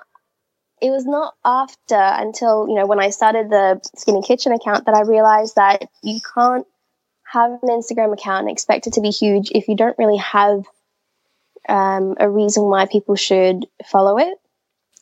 it 0.81 0.89
was 0.89 1.05
not 1.05 1.35
after 1.45 1.95
until, 1.95 2.67
you 2.67 2.73
know, 2.73 2.87
when 2.87 2.99
I 2.99 3.11
started 3.11 3.51
the 3.51 3.79
Skinny 3.95 4.23
Kitchen 4.23 4.51
account 4.51 4.87
that 4.87 4.95
I 4.95 5.01
realized 5.01 5.53
that 5.55 5.87
you 6.01 6.19
can't 6.33 6.65
have 7.31 7.51
an 7.51 7.69
Instagram 7.69 8.13
account 8.13 8.41
and 8.41 8.51
expect 8.51 8.87
it 8.87 8.93
to 8.93 9.01
be 9.01 9.09
huge 9.09 9.51
if 9.53 9.67
you 9.67 9.75
don't 9.75 9.97
really 9.97 10.17
have 10.17 10.63
um, 11.67 12.15
a 12.19 12.29
reason 12.29 12.63
why 12.63 12.85
people 12.85 13.15
should 13.15 13.65
follow 13.85 14.17
it. 14.17 14.37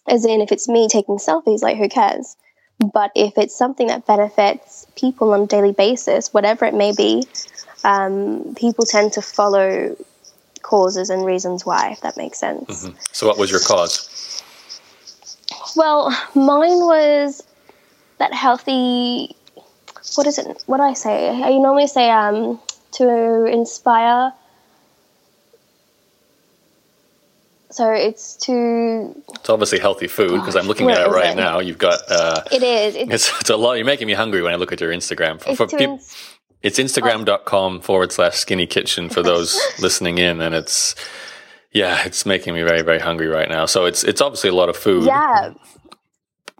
As 0.08 0.26
in, 0.26 0.42
if 0.42 0.52
it's 0.52 0.68
me 0.68 0.88
taking 0.88 1.18
selfies, 1.18 1.62
like 1.62 1.78
who 1.78 1.88
cares? 1.88 2.36
But 2.80 3.12
if 3.16 3.38
it's 3.38 3.56
something 3.56 3.88
that 3.88 4.06
benefits 4.06 4.86
people 4.96 5.34
on 5.34 5.42
a 5.42 5.48
daily 5.48 5.72
basis, 5.72 6.34
whatever 6.34 6.66
it 6.66 6.74
may 6.74 6.94
be, 6.94 7.24
um, 7.84 8.56
people 8.56 8.86
tend 8.86 9.14
to 9.14 9.22
follow 9.22 9.96
causes 10.62 11.10
and 11.10 11.26
reasons 11.26 11.66
why, 11.66 11.92
if 11.92 12.02
that 12.02 12.18
makes 12.18 12.40
sense. 12.40 12.86
Mm-hmm. 12.86 12.98
So, 13.12 13.28
what 13.28 13.38
was 13.38 13.52
your 13.52 13.60
cause? 13.60 14.42
Well, 15.76 16.10
mine 16.36 16.80
was 16.80 17.44
that 18.18 18.34
healthy. 18.34 19.36
What 20.16 20.28
is 20.28 20.38
it? 20.38 20.64
What 20.66 20.78
do 20.78 20.84
I 20.84 20.94
say? 20.94 21.30
I 21.30 21.58
normally 21.58 21.88
say 21.88 22.10
um, 22.10 22.60
to 22.94 23.46
inspire. 23.46 24.34
So 27.72 27.92
it's 27.92 28.36
to. 28.46 29.16
It's 29.34 29.50
obviously 29.50 29.80
healthy 29.80 30.08
food 30.08 30.40
because 30.40 30.56
I'm 30.56 30.68
looking 30.68 30.92
at 30.92 31.08
it 31.08 31.10
right 31.10 31.32
it? 31.32 31.36
now. 31.36 31.60
You've 31.60 31.80
got. 31.80 32.00
Uh, 32.10 32.44
it 32.52 32.62
is. 32.62 32.96
It's, 32.96 33.12
it's, 33.12 33.42
it's, 33.42 33.50
a 33.50 33.58
lot. 33.58 33.74
You're 33.74 33.86
making 33.86 34.08
me 34.08 34.14
hungry 34.14 34.44
when 34.44 34.54
I 34.54 34.58
look 34.58 34.72
at 34.72 34.80
your 34.80 34.92
Instagram. 34.92 35.42
For, 35.42 35.56
for 35.56 35.68
people, 35.68 36.00
it's 36.64 36.80
Instagram.com 36.80 37.82
forward 37.82 38.12
slash 38.12 38.38
skinny 38.38 38.66
kitchen 38.66 39.10
for 39.10 39.22
those 39.22 39.60
listening 39.80 40.18
in. 40.18 40.40
And 40.40 40.56
it's, 40.56 40.96
yeah, 41.72 42.06
it's 42.06 42.26
making 42.26 42.54
me 42.54 42.64
very, 42.64 42.82
very 42.82 43.00
hungry 43.00 43.28
right 43.28 43.50
now. 43.50 43.66
So 43.66 43.86
it's, 43.86 44.04
it's 44.04 44.22
obviously 44.22 44.50
a 44.50 44.56
lot 44.56 44.70
of 44.70 44.78
food. 44.78 45.06
Yeah. 45.06 45.54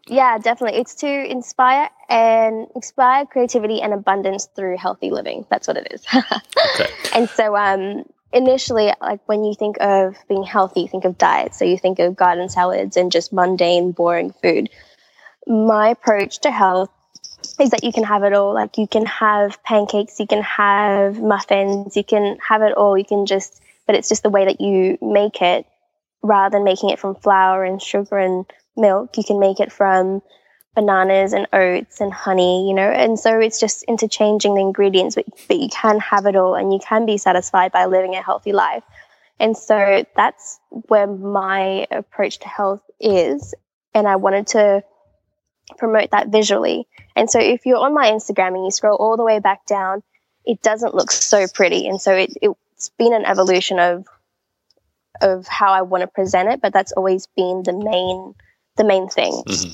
Yeah, 0.08 0.38
definitely. 0.38 0.80
It's 0.80 0.96
to 0.96 1.08
inspire 1.08 1.90
and 2.14 2.68
inspire 2.76 3.26
creativity 3.26 3.82
and 3.82 3.92
abundance 3.92 4.46
through 4.56 4.78
healthy 4.78 5.10
living. 5.10 5.48
That's 5.50 5.68
what 5.68 5.78
it 5.78 5.88
is. 5.92 6.06
okay. 6.16 6.88
And 7.16 7.28
so, 7.28 7.58
um, 7.58 8.06
initially, 8.32 8.94
like 9.02 9.28
when 9.28 9.44
you 9.44 9.56
think 9.56 9.78
of 9.82 10.16
being 10.30 10.44
healthy, 10.44 10.86
think 10.86 11.06
of 11.06 11.18
diet. 11.18 11.56
So 11.56 11.66
you 11.66 11.76
think 11.76 11.98
of 11.98 12.16
garden 12.16 12.50
salads 12.50 12.98
and 12.98 13.12
just 13.12 13.34
mundane, 13.34 13.94
boring 13.94 14.32
food. 14.44 14.70
My 15.48 15.90
approach 15.90 16.40
to 16.42 16.52
health 16.52 16.92
is 17.60 17.72
that 17.72 17.84
you 17.84 17.92
can 17.92 18.04
have 18.04 18.24
it 18.24 18.34
all. 18.34 18.54
Like 18.54 18.78
you 18.78 18.88
can 18.88 19.08
have 19.08 19.64
pancakes, 19.64 20.20
you 20.20 20.28
can 20.28 20.44
have 20.44 21.20
muffins, 21.20 21.98
you 21.98 22.04
can 22.04 22.38
have 22.48 22.62
it 22.62 22.74
all. 22.74 22.96
You 22.96 23.06
can 23.06 23.26
just, 23.26 23.60
but 23.88 23.96
it's 23.96 24.08
just 24.08 24.22
the 24.22 24.30
way 24.30 24.46
that 24.46 24.62
you 24.62 25.00
make 25.02 25.42
it 25.42 25.66
rather 26.22 26.56
than 26.56 26.64
making 26.64 26.92
it 26.92 27.00
from 27.00 27.16
flour 27.16 27.64
and 27.64 27.82
sugar 27.82 28.20
and 28.20 28.46
milk. 28.78 29.18
You 29.18 29.24
can 29.24 29.40
make 29.40 29.60
it 29.60 29.72
from 29.72 30.22
bananas 30.76 31.34
and 31.34 31.48
oats 31.54 32.02
and 32.02 32.12
honey, 32.12 32.68
you 32.68 32.74
know, 32.74 32.90
and 32.90 33.20
so 33.20 33.40
it's 33.40 33.60
just 33.60 33.84
interchanging 33.84 34.56
the 34.56 34.62
ingredients, 34.62 35.16
but, 35.16 35.26
but 35.48 35.60
you 35.60 35.70
can 35.70 36.00
have 36.00 36.26
it 36.26 36.36
all 36.36 36.56
and 36.56 36.74
you 36.74 36.80
can 36.80 37.06
be 37.06 37.18
satisfied 37.18 37.72
by 37.72 37.86
living 37.86 38.16
a 38.16 38.22
healthy 38.22 38.54
life. 38.54 38.84
And 39.40 39.58
so 39.58 40.06
that's 40.16 40.60
where 40.70 41.08
my 41.08 41.88
approach 41.92 42.40
to 42.40 42.48
health 42.48 42.82
is. 43.00 43.54
And 43.94 44.08
I 44.08 44.16
wanted 44.16 44.48
to 44.48 44.84
promote 45.78 46.12
that 46.12 46.30
visually. 46.30 46.88
And 47.16 47.30
so 47.30 47.40
if 47.40 47.66
you're 47.66 47.78
on 47.78 47.94
my 47.94 48.10
Instagram 48.12 48.56
and 48.56 48.66
you 48.66 48.72
scroll 48.72 48.96
all 48.96 49.18
the 49.18 49.24
way 49.24 49.40
back 49.40 49.66
down, 49.66 50.02
it 50.46 50.62
doesn't 50.62 50.96
look 50.96 51.12
so 51.12 51.46
pretty. 51.54 51.88
And 51.88 52.02
so 52.02 52.14
it, 52.14 52.34
it's 52.42 52.90
been 52.98 53.14
an 53.14 53.26
evolution 53.26 53.80
of 53.80 54.06
of 55.22 55.48
how 55.48 55.72
I 55.72 55.84
want 55.84 56.02
to 56.02 56.08
present 56.08 56.50
it, 56.50 56.60
but 56.60 56.74
that's 56.74 56.92
always 56.92 57.28
been 57.36 57.62
the 57.64 57.74
main 57.74 58.34
the 58.76 58.84
main 58.84 59.08
thing. 59.08 59.32
Mm-hmm. 59.48 59.74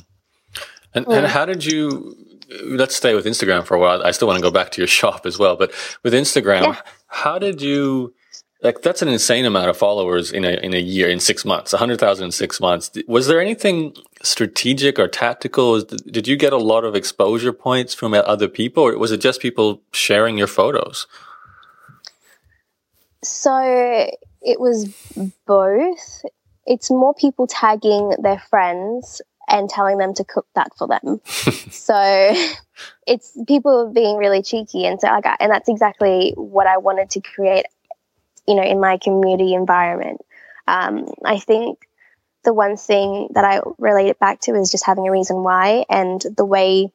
And, 0.94 1.08
and 1.08 1.28
how 1.28 1.46
did 1.46 1.66
you? 1.66 2.16
Let's 2.64 2.96
stay 2.96 3.14
with 3.14 3.26
Instagram 3.26 3.66
for 3.66 3.76
a 3.76 3.80
while. 3.80 4.02
I 4.04 4.12
still 4.12 4.28
want 4.28 4.40
to 4.40 4.44
go 4.44 4.52
back 4.52 4.72
to 4.72 4.82
your 4.82 4.88
shop 5.00 5.26
as 5.26 5.38
well, 5.38 5.56
but 5.56 5.72
with 6.04 6.14
Instagram, 6.14 6.64
yeah. 6.64 6.82
how 7.08 7.40
did 7.40 7.62
you? 7.62 8.14
like 8.62 8.82
that's 8.82 9.02
an 9.02 9.08
insane 9.08 9.46
amount 9.46 9.70
of 9.70 9.78
followers 9.78 10.32
in 10.32 10.44
a 10.44 10.54
in 10.64 10.74
a 10.74 10.80
year 10.80 11.10
in 11.10 11.20
six 11.20 11.46
months 11.46 11.72
100000 11.72 12.26
in 12.26 12.32
six 12.32 12.60
months 12.60 12.92
was 13.08 13.28
there 13.28 13.40
anything 13.40 13.96
strategic 14.22 15.00
or 15.00 15.08
tactical 15.08 15.82
did 15.82 16.28
you 16.28 16.36
get 16.36 16.54
a 16.54 16.58
lot 16.58 16.84
of 16.84 16.96
exposure 16.96 17.54
points 17.54 17.94
from 17.94 18.14
other 18.14 18.48
people 18.48 18.84
or 18.84 18.98
was 18.98 19.12
it 19.12 19.22
just 19.22 19.42
people 19.42 19.82
sharing 19.92 20.38
your 20.38 20.48
photos 20.48 21.08
so 23.24 24.10
it 24.42 24.60
was 24.60 24.94
both 25.46 26.24
it's 26.66 26.92
more 26.92 27.14
people 27.14 27.48
tagging 27.48 28.14
their 28.22 28.40
friends 28.40 29.22
and 29.50 29.70
telling 29.70 29.98
them 29.98 30.14
to 30.14 30.24
cook 30.24 30.48
that 30.56 30.72
for 30.78 30.88
them 30.88 31.22
so 31.72 32.34
it's 33.08 33.38
people 33.48 33.92
being 33.94 34.18
really 34.18 34.42
cheeky 34.42 34.86
and 34.86 35.02
so 35.02 35.08
like 35.08 35.26
and 35.40 35.52
that's 35.52 35.70
exactly 35.70 36.34
what 36.36 36.68
i 36.68 36.78
wanted 36.78 37.10
to 37.10 37.20
create 37.22 37.66
you 38.50 38.56
know, 38.56 38.64
in 38.64 38.80
my 38.80 38.98
community 38.98 39.54
environment. 39.54 40.22
Um, 40.68 41.06
I 41.24 41.38
think 41.38 41.88
the 42.44 42.54
one 42.54 42.78
thing 42.78 43.30
that 43.36 43.46
I 43.46 43.62
relate 43.78 44.08
it 44.08 44.20
back 44.20 44.40
to 44.42 44.56
is 44.56 44.72
just 44.72 44.86
having 44.86 45.08
a 45.08 45.12
reason 45.12 45.44
why 45.44 45.86
and 45.88 46.20
the 46.36 46.46
way 46.46 46.92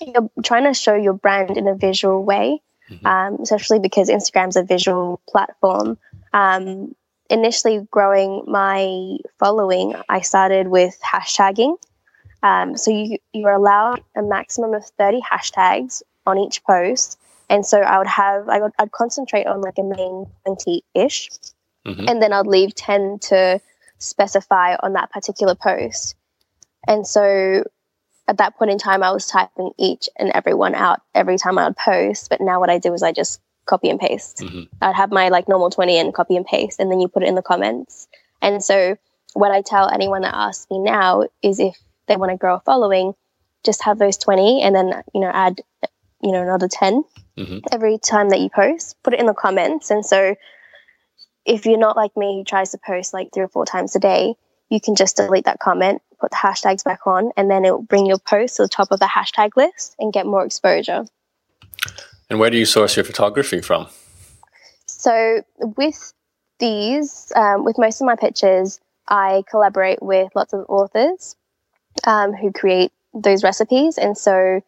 you're 0.00 0.30
trying 0.42 0.64
to 0.64 0.72
show 0.72 0.94
your 0.94 1.12
brand 1.12 1.58
in 1.58 1.68
a 1.68 1.74
visual 1.74 2.24
way, 2.24 2.62
mm-hmm. 2.90 3.06
um, 3.06 3.38
especially 3.42 3.78
because 3.78 4.08
Instagram's 4.08 4.56
a 4.56 4.62
visual 4.62 5.20
platform. 5.28 5.98
Um, 6.32 6.94
initially, 7.28 7.86
growing 7.90 8.44
my 8.46 9.18
following, 9.38 9.94
I 10.08 10.22
started 10.22 10.66
with 10.66 10.98
hashtagging. 11.04 11.76
Um, 12.46 12.76
so 12.76 12.90
you 12.90 13.18
you're 13.32 13.50
allowed 13.50 14.02
a 14.16 14.22
maximum 14.22 14.74
of 14.74 14.84
30 14.98 15.20
hashtags 15.30 16.02
on 16.26 16.38
each 16.38 16.62
post 16.64 17.18
and 17.48 17.64
so 17.64 17.80
I 17.80 17.98
would 17.98 18.06
have, 18.06 18.48
I 18.48 18.60
would, 18.60 18.72
I'd 18.78 18.92
concentrate 18.92 19.46
on 19.46 19.60
like 19.60 19.78
a 19.78 19.82
main 19.82 20.26
20 20.44 20.84
ish. 20.94 21.30
Mm-hmm. 21.86 22.08
And 22.08 22.20
then 22.20 22.32
I'd 22.32 22.46
leave 22.46 22.74
10 22.74 23.18
to 23.22 23.60
specify 23.98 24.76
on 24.82 24.94
that 24.94 25.10
particular 25.12 25.54
post. 25.54 26.16
And 26.86 27.06
so 27.06 27.64
at 28.28 28.38
that 28.38 28.56
point 28.56 28.72
in 28.72 28.78
time, 28.78 29.02
I 29.02 29.12
was 29.12 29.26
typing 29.26 29.70
each 29.78 30.08
and 30.16 30.30
every 30.34 30.54
one 30.54 30.74
out 30.74 31.00
every 31.14 31.38
time 31.38 31.58
I 31.58 31.66
would 31.66 31.76
post. 31.76 32.28
But 32.28 32.40
now 32.40 32.58
what 32.58 32.70
I 32.70 32.78
do 32.78 32.92
is 32.92 33.02
I 33.02 33.12
just 33.12 33.40
copy 33.64 33.88
and 33.90 34.00
paste. 34.00 34.38
Mm-hmm. 34.38 34.62
I'd 34.82 34.96
have 34.96 35.12
my 35.12 35.28
like 35.28 35.48
normal 35.48 35.70
20 35.70 35.98
and 35.98 36.14
copy 36.14 36.36
and 36.36 36.46
paste, 36.46 36.80
and 36.80 36.90
then 36.90 37.00
you 37.00 37.08
put 37.08 37.22
it 37.22 37.28
in 37.28 37.36
the 37.36 37.42
comments. 37.42 38.08
And 38.42 38.62
so 38.62 38.96
what 39.34 39.52
I 39.52 39.62
tell 39.62 39.88
anyone 39.88 40.22
that 40.22 40.34
asks 40.34 40.66
me 40.70 40.80
now 40.80 41.28
is 41.42 41.60
if 41.60 41.76
they 42.06 42.16
want 42.16 42.30
to 42.30 42.36
grow 42.36 42.56
a 42.56 42.60
following, 42.60 43.14
just 43.64 43.82
have 43.82 43.98
those 43.98 44.16
20 44.16 44.62
and 44.62 44.74
then, 44.74 45.02
you 45.14 45.20
know, 45.20 45.30
add, 45.32 45.60
you 46.22 46.32
know, 46.32 46.42
another 46.42 46.68
10 46.68 47.04
mm-hmm. 47.36 47.58
every 47.72 47.98
time 47.98 48.30
that 48.30 48.40
you 48.40 48.48
post. 48.48 48.96
Put 49.02 49.14
it 49.14 49.20
in 49.20 49.26
the 49.26 49.34
comments. 49.34 49.90
And 49.90 50.04
so 50.04 50.36
if 51.44 51.66
you're 51.66 51.78
not 51.78 51.96
like 51.96 52.16
me 52.16 52.38
who 52.38 52.44
tries 52.44 52.70
to 52.72 52.78
post 52.78 53.12
like 53.12 53.28
three 53.32 53.44
or 53.44 53.48
four 53.48 53.66
times 53.66 53.94
a 53.96 54.00
day, 54.00 54.34
you 54.68 54.80
can 54.80 54.96
just 54.96 55.16
delete 55.16 55.44
that 55.44 55.60
comment, 55.60 56.02
put 56.20 56.30
the 56.30 56.36
hashtags 56.36 56.82
back 56.82 57.06
on, 57.06 57.30
and 57.36 57.50
then 57.50 57.64
it 57.64 57.70
will 57.70 57.82
bring 57.82 58.06
your 58.06 58.18
post 58.18 58.56
to 58.56 58.62
the 58.62 58.68
top 58.68 58.88
of 58.90 58.98
the 58.98 59.06
hashtag 59.06 59.50
list 59.56 59.94
and 59.98 60.12
get 60.12 60.26
more 60.26 60.44
exposure. 60.44 61.06
And 62.28 62.40
where 62.40 62.50
do 62.50 62.58
you 62.58 62.64
source 62.64 62.96
your 62.96 63.04
photography 63.04 63.60
from? 63.60 63.86
So, 64.86 65.42
with 65.58 66.12
these, 66.58 67.30
um, 67.36 67.64
with 67.64 67.78
most 67.78 68.00
of 68.00 68.06
my 68.06 68.16
pictures, 68.16 68.80
I 69.06 69.44
collaborate 69.48 70.02
with 70.02 70.32
lots 70.34 70.52
of 70.52 70.64
authors 70.68 71.36
um, 72.04 72.32
who 72.32 72.52
create 72.52 72.92
those 73.14 73.42
recipes. 73.42 73.98
And 73.98 74.16
so, 74.16 74.62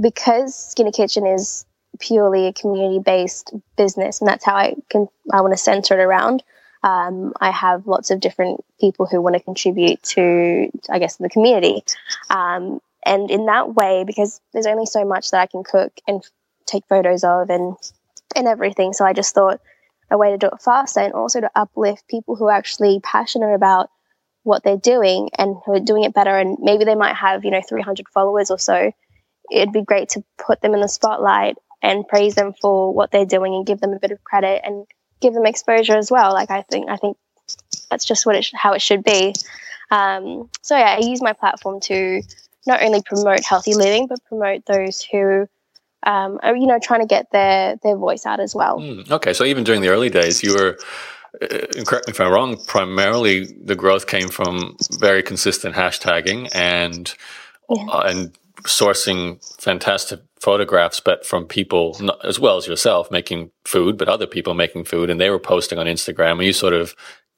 because 0.00 0.54
Skinny 0.54 0.92
Kitchen 0.92 1.26
is 1.26 1.64
purely 2.00 2.46
a 2.46 2.52
community 2.52 2.98
based 2.98 3.52
business, 3.76 4.20
and 4.20 4.28
that's 4.28 4.44
how 4.44 4.54
I 4.54 4.74
can 4.90 5.08
I 5.32 5.40
want 5.40 5.52
to 5.52 5.58
center 5.58 5.98
it 5.98 6.02
around. 6.02 6.42
Um, 6.84 7.32
I 7.40 7.50
have 7.50 7.86
lots 7.86 8.10
of 8.10 8.18
different 8.20 8.64
people 8.80 9.06
who 9.06 9.20
want 9.20 9.36
to 9.36 9.40
contribute 9.40 10.02
to, 10.02 10.68
I 10.90 10.98
guess, 10.98 11.16
the 11.16 11.28
community, 11.28 11.84
um, 12.30 12.80
and 13.04 13.30
in 13.30 13.46
that 13.46 13.74
way, 13.74 14.04
because 14.04 14.40
there's 14.52 14.66
only 14.66 14.86
so 14.86 15.04
much 15.04 15.30
that 15.30 15.40
I 15.40 15.46
can 15.46 15.62
cook 15.62 15.92
and 16.08 16.22
take 16.66 16.84
photos 16.88 17.24
of 17.24 17.50
and 17.50 17.76
and 18.34 18.48
everything. 18.48 18.92
So 18.92 19.04
I 19.04 19.12
just 19.12 19.34
thought 19.34 19.60
a 20.10 20.18
way 20.18 20.30
to 20.30 20.38
do 20.38 20.48
it 20.48 20.60
faster 20.60 21.00
and 21.00 21.14
also 21.14 21.40
to 21.40 21.50
uplift 21.54 22.06
people 22.08 22.36
who 22.36 22.46
are 22.46 22.52
actually 22.52 23.00
passionate 23.02 23.54
about 23.54 23.90
what 24.42 24.62
they're 24.64 24.76
doing 24.76 25.30
and 25.36 25.56
who 25.64 25.74
are 25.74 25.80
doing 25.80 26.04
it 26.04 26.14
better. 26.14 26.36
And 26.36 26.58
maybe 26.60 26.84
they 26.84 26.94
might 26.94 27.14
have, 27.16 27.44
you 27.44 27.50
know, 27.50 27.62
300 27.66 28.08
followers 28.08 28.50
or 28.50 28.58
so. 28.58 28.92
It'd 29.50 29.72
be 29.72 29.82
great 29.82 30.10
to 30.10 30.24
put 30.44 30.60
them 30.60 30.74
in 30.74 30.80
the 30.80 30.88
spotlight 30.88 31.56
and 31.82 32.06
praise 32.06 32.34
them 32.34 32.52
for 32.60 32.92
what 32.92 33.10
they're 33.10 33.26
doing 33.26 33.54
and 33.54 33.66
give 33.66 33.80
them 33.80 33.92
a 33.92 33.98
bit 33.98 34.12
of 34.12 34.22
credit 34.24 34.62
and 34.64 34.86
give 35.20 35.34
them 35.34 35.46
exposure 35.46 35.96
as 35.96 36.10
well. 36.10 36.32
Like 36.32 36.50
I 36.50 36.62
think 36.62 36.88
I 36.88 36.96
think 36.96 37.16
that's 37.90 38.04
just 38.04 38.24
what 38.24 38.36
it 38.36 38.44
sh- 38.44 38.52
how 38.54 38.72
it 38.72 38.82
should 38.82 39.04
be. 39.04 39.34
Um, 39.90 40.48
so 40.62 40.76
yeah, 40.76 40.96
I 40.96 41.04
use 41.04 41.20
my 41.20 41.32
platform 41.32 41.80
to 41.82 42.22
not 42.66 42.82
only 42.82 43.02
promote 43.02 43.44
healthy 43.44 43.74
living 43.74 44.06
but 44.06 44.24
promote 44.24 44.64
those 44.64 45.02
who 45.02 45.48
um, 46.04 46.40
are, 46.42 46.56
you 46.56 46.66
know, 46.66 46.78
trying 46.82 47.00
to 47.00 47.06
get 47.06 47.30
their 47.30 47.76
their 47.82 47.96
voice 47.96 48.26
out 48.26 48.40
as 48.40 48.54
well. 48.54 48.78
Mm, 48.78 49.10
okay, 49.10 49.32
so 49.32 49.44
even 49.44 49.64
during 49.64 49.82
the 49.82 49.88
early 49.88 50.10
days, 50.10 50.42
you 50.42 50.54
were. 50.54 50.78
Uh, 51.40 51.48
correct 51.84 52.06
me 52.06 52.12
if 52.12 52.20
I'm 52.20 52.32
wrong. 52.32 52.62
Primarily, 52.66 53.46
the 53.46 53.76
growth 53.76 54.06
came 54.06 54.28
from 54.28 54.76
very 54.98 55.22
consistent 55.22 55.74
hashtagging 55.74 56.48
and 56.54 57.14
yeah. 57.70 57.84
uh, 57.86 58.02
and 58.06 58.38
sourcing 58.62 59.42
fantastic 59.60 60.20
photographs, 60.40 61.00
but 61.00 61.24
from 61.24 61.46
people 61.46 61.96
not, 62.00 62.24
as 62.24 62.38
well 62.38 62.56
as 62.56 62.66
yourself 62.66 63.10
making 63.10 63.50
food, 63.64 63.96
but 63.96 64.08
other 64.08 64.26
people 64.26 64.54
making 64.54 64.84
food, 64.84 65.10
and 65.10 65.20
they 65.20 65.30
were 65.30 65.38
posting 65.38 65.78
on 65.78 65.86
Instagram, 65.86 66.32
and 66.32 66.42
you 66.42 66.52
sort 66.52 66.74
of 66.74 66.94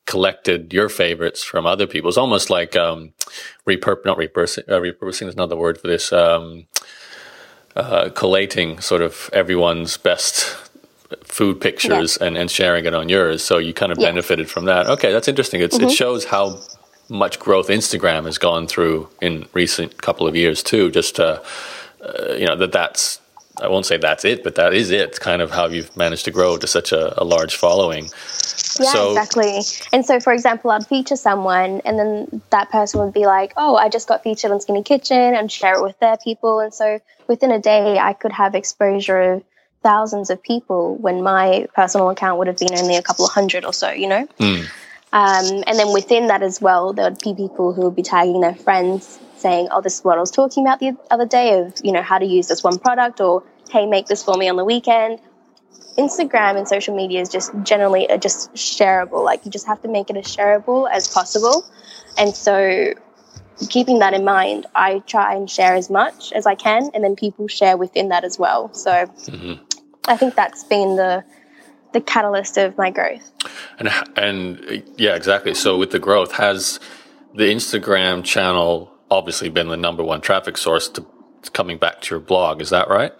collected 0.06 0.72
your 0.72 0.88
favorites 0.88 1.42
from 1.42 1.66
other 1.66 1.86
people. 1.86 2.08
It's 2.08 2.18
almost 2.18 2.50
like 2.50 2.76
um, 2.76 3.12
repurp, 3.66 4.04
not 4.04 4.18
repurposing. 4.18 4.68
Uh, 4.68 4.80
repurposing 4.80 5.28
is 5.28 5.34
another 5.34 5.56
word 5.56 5.80
for 5.80 5.86
this. 5.86 6.12
Um, 6.12 6.66
uh, 7.76 8.10
collating 8.10 8.80
sort 8.80 9.02
of 9.02 9.28
everyone's 9.32 9.96
best 9.96 10.56
food 11.24 11.60
pictures 11.60 12.18
yeah. 12.20 12.26
and, 12.26 12.36
and 12.36 12.50
sharing 12.50 12.86
it 12.86 12.94
on 12.94 13.08
yours. 13.08 13.42
So 13.44 13.58
you 13.58 13.74
kind 13.74 13.92
of 13.92 13.98
yeah. 13.98 14.08
benefited 14.08 14.50
from 14.50 14.64
that. 14.66 14.86
Okay, 14.86 15.12
that's 15.12 15.28
interesting. 15.28 15.60
Mm-hmm. 15.60 15.84
It 15.84 15.90
shows 15.90 16.24
how 16.24 16.60
much 17.08 17.38
growth 17.38 17.68
Instagram 17.68 18.24
has 18.24 18.38
gone 18.38 18.66
through 18.66 19.08
in 19.20 19.46
recent 19.52 20.00
couple 20.00 20.26
of 20.26 20.34
years 20.34 20.62
too. 20.62 20.90
Just 20.90 21.20
uh, 21.20 21.42
uh, 22.00 22.32
you 22.34 22.46
know 22.46 22.56
that 22.56 22.72
that's 22.72 23.20
I 23.62 23.68
won't 23.68 23.86
say 23.86 23.96
that's 23.98 24.24
it, 24.24 24.42
but 24.42 24.56
that 24.56 24.74
is 24.74 24.90
it. 24.90 25.20
Kind 25.20 25.40
of 25.40 25.50
how 25.50 25.66
you've 25.66 25.96
managed 25.96 26.24
to 26.24 26.30
grow 26.30 26.56
to 26.56 26.66
such 26.66 26.92
a, 26.92 27.20
a 27.20 27.24
large 27.24 27.54
following. 27.54 28.04
Yeah, 28.04 28.92
so, 28.92 29.10
exactly. 29.10 29.60
And 29.92 30.04
so, 30.04 30.18
for 30.18 30.32
example, 30.32 30.72
I'd 30.72 30.86
feature 30.86 31.16
someone, 31.16 31.80
and 31.84 31.98
then 31.98 32.42
that 32.50 32.70
person 32.70 33.00
would 33.00 33.12
be 33.12 33.26
like, 33.26 33.52
"Oh, 33.56 33.76
I 33.76 33.88
just 33.88 34.08
got 34.08 34.22
featured 34.22 34.50
on 34.50 34.60
Skinny 34.60 34.82
Kitchen," 34.82 35.34
and 35.34 35.50
share 35.52 35.74
it 35.74 35.82
with 35.82 35.98
their 36.00 36.16
people. 36.16 36.60
And 36.60 36.74
so, 36.74 37.00
within 37.28 37.52
a 37.52 37.60
day, 37.60 37.98
I 37.98 38.12
could 38.12 38.32
have 38.32 38.54
exposure 38.54 39.34
of 39.34 39.44
thousands 39.84 40.30
of 40.30 40.42
people 40.42 40.96
when 40.96 41.22
my 41.22 41.68
personal 41.74 42.10
account 42.10 42.38
would 42.38 42.48
have 42.48 42.56
been 42.56 42.74
only 42.76 42.96
a 42.96 43.02
couple 43.02 43.24
of 43.24 43.30
hundred 43.30 43.64
or 43.64 43.72
so. 43.72 43.90
You 43.92 44.08
know. 44.08 44.26
Mm. 44.40 44.66
Um, 45.12 45.62
and 45.68 45.78
then 45.78 45.92
within 45.92 46.26
that 46.26 46.42
as 46.42 46.60
well, 46.60 46.92
there 46.92 47.08
would 47.08 47.20
be 47.20 47.34
people 47.34 47.72
who 47.72 47.82
would 47.82 47.94
be 47.94 48.02
tagging 48.02 48.40
their 48.40 48.56
friends 48.56 49.20
saying, 49.36 49.68
"Oh, 49.70 49.80
this 49.80 49.98
is 49.98 50.04
what 50.04 50.18
I 50.18 50.20
was 50.20 50.32
talking 50.32 50.64
about 50.64 50.80
the 50.80 50.96
other 51.08 51.26
day 51.26 51.60
of 51.60 51.72
you 51.84 51.92
know 51.92 52.02
how 52.02 52.18
to 52.18 52.26
use 52.26 52.48
this 52.48 52.64
one 52.64 52.78
product," 52.78 53.20
or 53.20 53.44
"Hey, 53.70 53.86
make 53.86 54.06
this 54.06 54.24
for 54.24 54.36
me 54.36 54.48
on 54.48 54.56
the 54.56 54.64
weekend." 54.64 55.20
Instagram 55.96 56.56
and 56.56 56.66
social 56.66 56.96
media 56.96 57.20
is 57.20 57.28
just 57.28 57.52
generally 57.62 58.10
uh, 58.10 58.16
just 58.16 58.52
shareable. 58.54 59.22
Like 59.24 59.44
you 59.44 59.50
just 59.50 59.66
have 59.66 59.80
to 59.82 59.88
make 59.88 60.10
it 60.10 60.16
as 60.16 60.24
shareable 60.24 60.90
as 60.90 61.06
possible. 61.06 61.64
And 62.18 62.34
so 62.34 62.94
keeping 63.68 64.00
that 64.00 64.14
in 64.14 64.24
mind, 64.24 64.66
I 64.74 65.00
try 65.00 65.34
and 65.34 65.48
share 65.48 65.74
as 65.74 65.90
much 65.90 66.32
as 66.32 66.46
I 66.46 66.54
can 66.54 66.90
and 66.94 67.04
then 67.04 67.16
people 67.16 67.48
share 67.48 67.76
within 67.76 68.08
that 68.08 68.24
as 68.24 68.38
well. 68.38 68.72
So 68.74 68.90
mm-hmm. 68.90 69.62
I 70.06 70.16
think 70.16 70.34
that's 70.34 70.64
been 70.64 70.96
the 70.96 71.24
the 71.92 72.00
catalyst 72.00 72.58
of 72.58 72.76
my 72.76 72.90
growth. 72.90 73.30
And 73.78 73.88
and 74.16 74.82
yeah, 74.96 75.14
exactly. 75.14 75.54
So 75.54 75.78
with 75.78 75.90
the 75.90 75.98
growth 75.98 76.32
has 76.32 76.80
the 77.34 77.44
Instagram 77.44 78.24
channel 78.24 78.92
obviously 79.10 79.48
been 79.48 79.68
the 79.68 79.76
number 79.76 80.02
one 80.02 80.20
traffic 80.20 80.56
source 80.56 80.88
to 80.88 81.06
coming 81.52 81.78
back 81.78 82.00
to 82.02 82.14
your 82.14 82.20
blog, 82.20 82.60
is 82.60 82.70
that 82.70 82.88
right? 82.88 83.12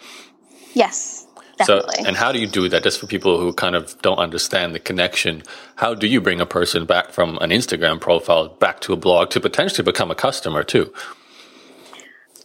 Yes. 0.75 1.27
Definitely. 1.57 2.03
So, 2.03 2.09
and 2.09 2.17
how 2.17 2.33
do 2.33 2.41
you 2.41 2.49
do 2.49 2.69
that? 2.69 2.83
Just 2.83 2.99
for 2.99 3.07
people 3.07 3.39
who 3.39 3.53
kind 3.53 3.77
of 3.77 4.01
don't 4.03 4.19
understand 4.19 4.75
the 4.75 4.81
connection, 4.81 5.45
how 5.77 5.95
do 5.95 6.09
you 6.09 6.21
bring 6.21 6.41
a 6.41 6.47
person 6.47 6.85
back 6.85 7.11
from 7.11 7.39
an 7.41 7.51
Instagram 7.51 8.01
profile 8.01 8.49
back 8.49 8.81
to 8.81 8.93
a 8.93 8.97
blog 8.97 9.31
to 9.31 9.41
potentially 9.41 9.85
become 9.85 10.11
a 10.11 10.17
customer 10.17 10.65
too? 10.65 10.93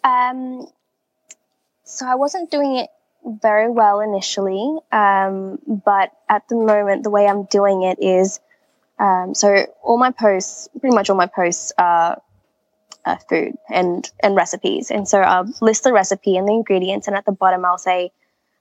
Um, 0.03 0.67
so 1.85 2.05
I 2.05 2.13
wasn't 2.13 2.51
doing 2.51 2.75
it 2.75 2.89
very 3.41 3.69
well 3.69 3.99
initially, 3.99 4.77
um, 4.91 5.59
but 5.67 6.11
at 6.27 6.47
the 6.47 6.55
moment, 6.55 7.03
the 7.03 7.09
way 7.09 7.27
I'm 7.27 7.45
doing 7.45 7.83
it 7.83 7.97
is, 8.01 8.39
um, 8.99 9.33
so 9.33 9.65
all 9.83 9.97
my 9.97 10.11
posts, 10.11 10.69
pretty 10.79 10.95
much 10.95 11.09
all 11.09 11.15
my 11.15 11.27
posts 11.27 11.71
are 11.77 12.21
food 13.27 13.53
and 13.69 14.07
and 14.21 14.35
recipes, 14.35 14.91
and 14.91 15.07
so 15.07 15.19
I'll 15.19 15.51
list 15.61 15.83
the 15.83 15.93
recipe 15.93 16.37
and 16.37 16.47
the 16.47 16.53
ingredients, 16.53 17.07
and 17.07 17.15
at 17.15 17.25
the 17.25 17.31
bottom 17.31 17.65
I'll 17.65 17.77
say 17.77 18.11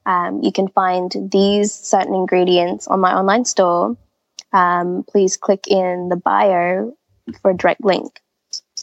um, 0.05 0.41
you 0.41 0.51
can 0.51 0.67
find 0.67 1.13
these 1.31 1.73
certain 1.73 2.15
ingredients 2.15 2.87
on 2.87 2.99
my 2.99 3.13
online 3.13 3.45
store. 3.45 3.97
Um, 4.51 5.05
please 5.07 5.37
click 5.37 5.67
in 5.67 6.09
the 6.09 6.15
bio 6.15 6.97
for 7.41 7.51
a 7.51 7.57
direct 7.57 7.83
link. 7.83 8.19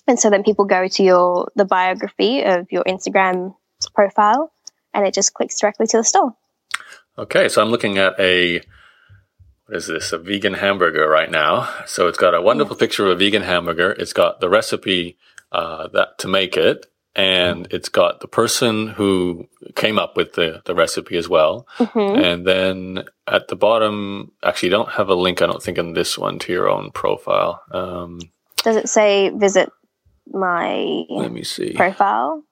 And 0.07 0.21
so 0.21 0.31
then 0.31 0.45
people 0.45 0.67
go 0.67 0.87
to 0.87 1.03
your 1.03 1.51
the 1.57 1.65
biography 1.65 2.45
of 2.45 2.71
your 2.71 2.85
Instagram 2.85 3.57
profile 3.95 4.53
and 4.97 5.07
it 5.07 5.15
just 5.15 5.35
clicks 5.35 5.61
directly 5.61 5.87
to 5.87 5.99
the 5.99 6.05
store. 6.05 6.35
Okay, 7.19 7.49
so 7.49 7.63
I'm 7.63 7.71
looking 7.71 7.99
at 7.99 8.19
a 8.19 8.63
what 9.67 9.77
is 9.77 9.87
this? 9.89 10.13
A 10.13 10.19
vegan 10.19 10.55
hamburger 10.55 11.09
right 11.09 11.31
now. 11.31 11.69
So 11.87 12.07
it's 12.07 12.19
got 12.19 12.35
a 12.35 12.43
wonderful 12.43 12.77
picture 12.77 13.05
of 13.07 13.13
a 13.13 13.17
vegan 13.17 13.43
hamburger. 13.43 13.93
It's 13.93 14.13
got 14.13 14.41
the 14.41 14.49
recipe 14.49 15.19
uh, 15.53 15.89
that 15.89 16.19
to 16.19 16.29
make 16.29 16.57
it, 16.57 16.87
and 17.17 17.67
it's 17.71 17.89
got 17.89 18.21
the 18.21 18.29
person 18.29 18.89
who 18.89 19.49
came 19.75 19.99
up 19.99 20.17
with 20.17 20.35
the, 20.35 20.63
the 20.67 20.75
recipe 20.75 21.17
as 21.17 21.29
well. 21.29 21.67
Mm-hmm. 21.79 22.25
And 22.25 22.47
then 22.47 23.05
at 23.27 23.49
the 23.49 23.57
bottom, 23.57 24.33
actually, 24.43 24.69
you 24.69 24.77
don't 24.77 24.93
have 24.93 25.09
a 25.09 25.15
link, 25.15 25.43
I 25.43 25.47
don't 25.47 25.63
think, 25.63 25.79
in 25.79 25.95
this 25.95 26.17
one 26.17 26.39
to 26.41 26.53
your 26.53 26.71
own 26.71 26.93
profile. 26.93 27.63
Um, 27.73 28.21
Does 28.59 28.77
it 28.77 28.89
say 28.89 29.31
visit 29.31 29.71
my 30.29 31.05
let 31.09 31.33
me 31.33 31.43
see 31.43 31.73
profile? 31.73 32.45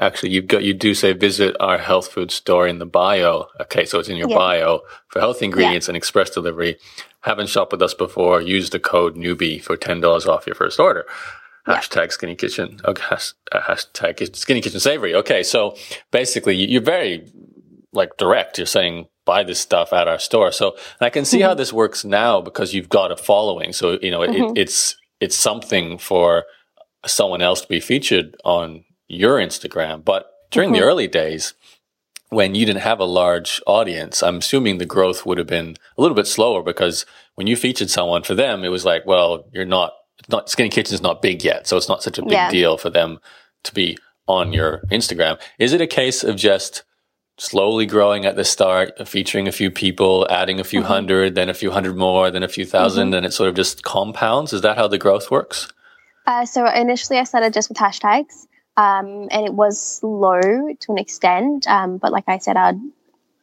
Actually, 0.00 0.30
you've 0.30 0.48
got 0.48 0.64
you 0.64 0.74
do 0.74 0.92
say 0.94 1.12
visit 1.12 1.56
our 1.60 1.78
health 1.78 2.08
food 2.08 2.30
store 2.30 2.66
in 2.66 2.78
the 2.78 2.86
bio. 2.86 3.46
Okay, 3.60 3.84
so 3.84 3.98
it's 4.00 4.08
in 4.08 4.16
your 4.16 4.28
yeah. 4.28 4.36
bio 4.36 4.80
for 5.08 5.20
healthy 5.20 5.44
ingredients 5.44 5.86
yeah. 5.86 5.90
and 5.90 5.96
express 5.96 6.30
delivery. 6.30 6.76
Haven't 7.20 7.48
shopped 7.48 7.72
with 7.72 7.82
us 7.82 7.94
before? 7.94 8.40
Use 8.40 8.70
the 8.70 8.80
code 8.80 9.14
newbie 9.16 9.62
for 9.62 9.76
ten 9.76 10.00
dollars 10.00 10.26
off 10.26 10.46
your 10.46 10.56
first 10.56 10.80
order. 10.80 11.06
Hashtag 11.66 12.12
skinny 12.12 12.34
kitchen. 12.34 12.80
Okay. 12.84 13.16
Uh, 13.52 13.60
hashtag 13.60 14.36
skinny 14.36 14.60
kitchen 14.60 14.80
savory. 14.80 15.14
Okay. 15.14 15.42
So 15.42 15.76
basically 16.10 16.56
you're 16.56 16.82
very 16.82 17.26
like 17.92 18.16
direct. 18.18 18.58
You're 18.58 18.66
saying 18.66 19.06
buy 19.24 19.42
this 19.42 19.60
stuff 19.60 19.92
at 19.92 20.08
our 20.08 20.18
store. 20.18 20.52
So 20.52 20.76
I 21.00 21.10
can 21.10 21.24
see 21.24 21.38
mm-hmm. 21.38 21.48
how 21.48 21.54
this 21.54 21.72
works 21.72 22.04
now 22.04 22.40
because 22.40 22.74
you've 22.74 22.88
got 22.88 23.10
a 23.10 23.16
following. 23.16 23.72
So, 23.72 23.98
you 24.02 24.10
know, 24.10 24.20
mm-hmm. 24.20 24.56
it, 24.56 24.62
it's, 24.62 24.96
it's 25.20 25.36
something 25.36 25.98
for 25.98 26.44
someone 27.06 27.40
else 27.40 27.62
to 27.62 27.68
be 27.68 27.80
featured 27.80 28.36
on 28.44 28.84
your 29.14 29.38
Instagram. 29.38 30.04
But 30.04 30.30
during 30.50 30.70
mm-hmm. 30.70 30.80
the 30.80 30.86
early 30.86 31.08
days, 31.08 31.54
when 32.30 32.54
you 32.54 32.66
didn't 32.66 32.82
have 32.82 33.00
a 33.00 33.04
large 33.04 33.60
audience, 33.66 34.22
I'm 34.22 34.38
assuming 34.38 34.78
the 34.78 34.86
growth 34.86 35.24
would 35.24 35.38
have 35.38 35.46
been 35.46 35.76
a 35.96 36.02
little 36.02 36.16
bit 36.16 36.26
slower 36.26 36.62
because 36.62 37.06
when 37.34 37.46
you 37.46 37.56
featured 37.56 37.90
someone 37.90 38.22
for 38.22 38.34
them, 38.34 38.64
it 38.64 38.68
was 38.68 38.84
like, 38.84 39.06
well, 39.06 39.44
you're 39.52 39.64
not 39.64 39.92
not 40.28 40.48
Skinny 40.48 40.68
Kitchen 40.68 40.94
is 40.94 41.02
not 41.02 41.22
big 41.22 41.44
yet, 41.44 41.66
so 41.66 41.76
it's 41.76 41.88
not 41.88 42.02
such 42.02 42.18
a 42.18 42.22
big 42.22 42.32
yeah. 42.32 42.50
deal 42.50 42.78
for 42.78 42.88
them 42.88 43.18
to 43.64 43.74
be 43.74 43.98
on 44.26 44.52
your 44.52 44.82
Instagram. 44.90 45.40
Is 45.58 45.72
it 45.72 45.80
a 45.80 45.86
case 45.86 46.24
of 46.24 46.36
just 46.36 46.82
slowly 47.36 47.84
growing 47.84 48.24
at 48.24 48.36
the 48.36 48.44
start, 48.44 49.08
featuring 49.08 49.48
a 49.48 49.52
few 49.52 49.70
people, 49.70 50.26
adding 50.30 50.60
a 50.60 50.64
few 50.64 50.80
mm-hmm. 50.80 50.88
hundred, 50.88 51.34
then 51.34 51.48
a 51.48 51.54
few 51.54 51.70
hundred 51.70 51.96
more, 51.96 52.30
then 52.30 52.42
a 52.42 52.48
few 52.48 52.64
1000 52.64 53.06
mm-hmm. 53.06 53.14
and 53.14 53.26
it 53.26 53.32
sort 53.32 53.48
of 53.48 53.56
just 53.56 53.82
compounds? 53.82 54.52
Is 54.52 54.62
that 54.62 54.76
how 54.76 54.86
the 54.86 54.98
growth 54.98 55.30
works? 55.30 55.72
Uh, 56.26 56.46
so 56.46 56.66
initially, 56.66 57.18
I 57.18 57.24
started 57.24 57.52
just 57.52 57.68
with 57.68 57.76
hashtags, 57.76 58.46
um, 58.76 59.28
and 59.30 59.46
it 59.46 59.54
was 59.54 59.80
slow 59.80 60.40
to 60.40 60.92
an 60.92 60.98
extent. 60.98 61.66
Um, 61.66 61.98
but 61.98 62.12
like 62.12 62.24
I 62.26 62.38
said, 62.38 62.56
I'd 62.56 62.80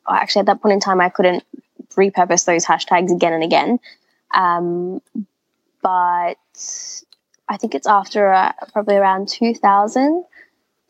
actually 0.10 0.42
at 0.42 0.46
that 0.48 0.62
point 0.62 0.74
in 0.74 0.80
time, 0.80 1.00
I 1.02 1.10
couldn't 1.10 1.44
repurpose 1.92 2.46
those 2.46 2.66
hashtags 2.66 3.14
again 3.14 3.34
and 3.34 3.44
again. 3.44 3.80
Um, 4.34 5.02
but 5.82 6.38
I 7.50 7.58
think 7.58 7.76
it's 7.76 7.88
after 7.88 8.32
uh, 8.32 8.54
probably 8.72 8.96
around 8.96 9.30
2000. 9.30 10.24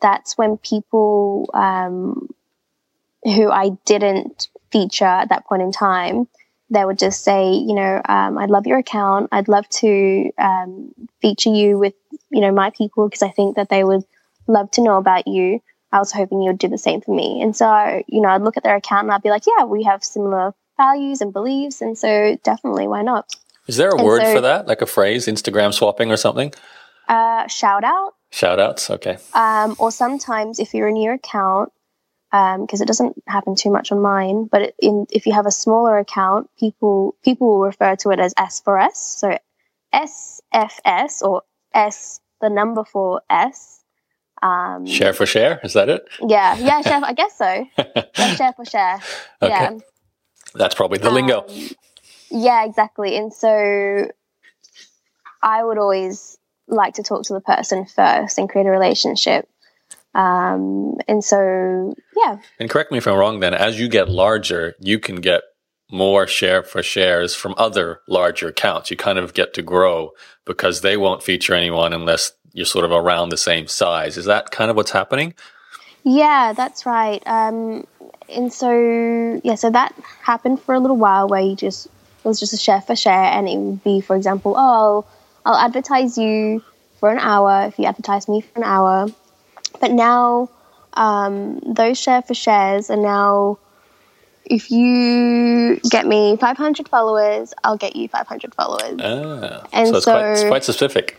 That's 0.00 0.36
when 0.36 0.56
people 0.58 1.48
um, 1.54 2.28
who 3.24 3.50
I 3.50 3.70
didn't 3.84 4.48
feature 4.70 5.04
at 5.04 5.28
that 5.28 5.46
point 5.46 5.62
in 5.62 5.70
time, 5.72 6.26
they 6.70 6.84
would 6.84 6.98
just 6.98 7.22
say, 7.22 7.52
you 7.52 7.74
know, 7.74 8.00
um, 8.08 8.38
I'd 8.38 8.50
love 8.50 8.66
your 8.66 8.78
account. 8.78 9.28
I'd 9.30 9.48
love 9.48 9.68
to 9.68 10.30
um, 10.38 10.92
feature 11.20 11.50
you 11.50 11.78
with, 11.78 11.94
you 12.30 12.40
know, 12.40 12.50
my 12.50 12.70
people 12.70 13.08
because 13.08 13.22
I 13.22 13.30
think 13.30 13.56
that 13.56 13.68
they 13.68 13.84
would 13.84 14.04
love 14.46 14.70
to 14.72 14.82
know 14.82 14.98
about 14.98 15.26
you. 15.26 15.60
I 15.92 15.98
was 15.98 16.12
hoping 16.12 16.40
you 16.40 16.50
would 16.50 16.58
do 16.58 16.68
the 16.68 16.78
same 16.78 17.00
for 17.02 17.14
me. 17.14 17.42
And 17.42 17.54
so, 17.54 18.02
you 18.08 18.20
know, 18.22 18.28
I'd 18.28 18.42
look 18.42 18.56
at 18.56 18.62
their 18.62 18.76
account 18.76 19.04
and 19.04 19.12
I'd 19.12 19.22
be 19.22 19.28
like, 19.28 19.44
yeah, 19.46 19.64
we 19.64 19.82
have 19.84 20.02
similar 20.02 20.54
values 20.78 21.20
and 21.20 21.32
beliefs. 21.32 21.82
And 21.82 21.96
so 21.98 22.38
definitely, 22.42 22.88
why 22.88 23.02
not? 23.02 23.34
Is 23.66 23.76
there 23.76 23.90
a 23.90 23.96
and 23.96 24.04
word 24.04 24.22
so, 24.22 24.34
for 24.34 24.40
that, 24.40 24.66
like 24.66 24.82
a 24.82 24.86
phrase, 24.86 25.26
Instagram 25.26 25.72
swapping 25.74 26.10
or 26.10 26.16
something? 26.16 26.52
Uh, 27.08 27.46
shout 27.46 27.84
out. 27.84 28.14
Shout 28.30 28.58
outs, 28.58 28.88
okay. 28.90 29.18
Um, 29.34 29.76
or 29.78 29.90
sometimes 29.90 30.58
if 30.58 30.72
you're 30.72 30.88
a 30.88 30.92
new 30.92 31.12
account, 31.12 31.70
because 32.30 32.80
um, 32.80 32.82
it 32.82 32.86
doesn't 32.86 33.22
happen 33.28 33.54
too 33.54 33.70
much 33.70 33.92
on 33.92 34.00
mine, 34.00 34.48
but 34.50 34.74
in, 34.78 35.06
if 35.10 35.26
you 35.26 35.34
have 35.34 35.44
a 35.44 35.50
smaller 35.50 35.98
account, 35.98 36.48
people 36.58 37.14
people 37.22 37.48
will 37.48 37.60
refer 37.60 37.94
to 37.96 38.10
it 38.10 38.18
as 38.18 38.32
S 38.38 38.60
for 38.60 38.78
S. 38.78 38.98
So 39.20 39.36
SFS 39.94 41.20
or 41.20 41.42
S, 41.74 42.20
the 42.40 42.48
number 42.48 42.84
for 42.84 43.20
S, 43.28 43.81
Um, 44.42 44.86
share 44.86 45.12
for 45.12 45.24
share, 45.24 45.60
is 45.62 45.72
that 45.74 45.88
it? 45.88 46.04
Yeah, 46.20 46.56
yeah, 46.58 46.80
share. 46.82 47.00
I 47.04 47.12
guess 47.12 47.38
so. 47.38 47.66
share 48.36 48.52
for 48.54 48.64
share. 48.64 49.00
Okay. 49.40 49.52
Yeah, 49.52 49.78
that's 50.54 50.74
probably 50.74 50.98
the 50.98 51.10
lingo. 51.10 51.42
Um, 51.42 51.68
yeah, 52.30 52.64
exactly. 52.64 53.16
And 53.16 53.32
so 53.32 54.08
I 55.42 55.62
would 55.62 55.78
always 55.78 56.38
like 56.66 56.94
to 56.94 57.02
talk 57.02 57.24
to 57.24 57.34
the 57.34 57.40
person 57.40 57.86
first 57.86 58.38
and 58.38 58.48
create 58.48 58.66
a 58.66 58.70
relationship. 58.70 59.48
Um, 60.14 60.98
and 61.08 61.22
so, 61.24 61.94
yeah. 62.16 62.38
And 62.58 62.68
correct 62.68 62.92
me 62.92 62.98
if 62.98 63.06
I'm 63.06 63.16
wrong. 63.16 63.40
Then, 63.40 63.54
as 63.54 63.78
you 63.78 63.88
get 63.88 64.08
larger, 64.08 64.74
you 64.80 64.98
can 64.98 65.16
get 65.16 65.42
more 65.92 66.26
share 66.26 66.62
for 66.62 66.82
shares 66.82 67.34
from 67.34 67.54
other 67.58 68.00
larger 68.08 68.48
accounts. 68.48 68.90
You 68.90 68.96
kind 68.96 69.18
of 69.18 69.34
get 69.34 69.52
to 69.54 69.62
grow 69.62 70.12
because 70.46 70.80
they 70.80 70.96
won't 70.96 71.22
feature 71.22 71.54
anyone 71.54 71.92
unless 71.92 72.32
you're 72.54 72.66
sort 72.66 72.86
of 72.86 72.90
around 72.90 73.28
the 73.28 73.36
same 73.36 73.66
size. 73.66 74.16
Is 74.16 74.24
that 74.24 74.50
kind 74.50 74.70
of 74.70 74.76
what's 74.76 74.90
happening? 74.90 75.34
Yeah, 76.02 76.54
that's 76.56 76.86
right. 76.86 77.22
Um, 77.26 77.86
and 78.28 78.52
so, 78.52 79.40
yeah, 79.44 79.54
so 79.54 79.70
that 79.70 79.94
happened 80.22 80.60
for 80.62 80.74
a 80.74 80.80
little 80.80 80.96
while 80.96 81.28
where 81.28 81.42
you 81.42 81.54
just, 81.54 81.86
it 81.86 82.24
was 82.24 82.40
just 82.40 82.54
a 82.54 82.58
share 82.58 82.80
for 82.80 82.96
share. 82.96 83.12
And 83.12 83.48
it 83.48 83.58
would 83.58 83.84
be, 83.84 84.00
for 84.00 84.16
example, 84.16 84.54
oh, 84.56 84.60
I'll, 84.60 85.06
I'll 85.44 85.66
advertise 85.66 86.16
you 86.16 86.64
for 87.00 87.10
an 87.10 87.18
hour 87.18 87.66
if 87.66 87.78
you 87.78 87.84
advertise 87.84 88.28
me 88.28 88.40
for 88.40 88.58
an 88.58 88.64
hour. 88.64 89.08
But 89.78 89.92
now, 89.92 90.48
um, 90.94 91.60
those 91.60 91.98
share 91.98 92.22
for 92.22 92.34
shares 92.34 92.90
are 92.90 92.96
now 92.96 93.58
if 94.44 94.70
you 94.70 95.80
get 95.90 96.06
me 96.06 96.36
500 96.36 96.88
followers, 96.88 97.54
I'll 97.64 97.76
get 97.76 97.96
you 97.96 98.08
500 98.08 98.54
followers. 98.54 99.00
Ah, 99.00 99.66
and 99.72 99.88
so 99.88 99.96
it's, 99.96 100.04
so, 100.04 100.12
quite, 100.12 100.32
it's 100.32 100.44
quite 100.44 100.64
specific. 100.64 101.18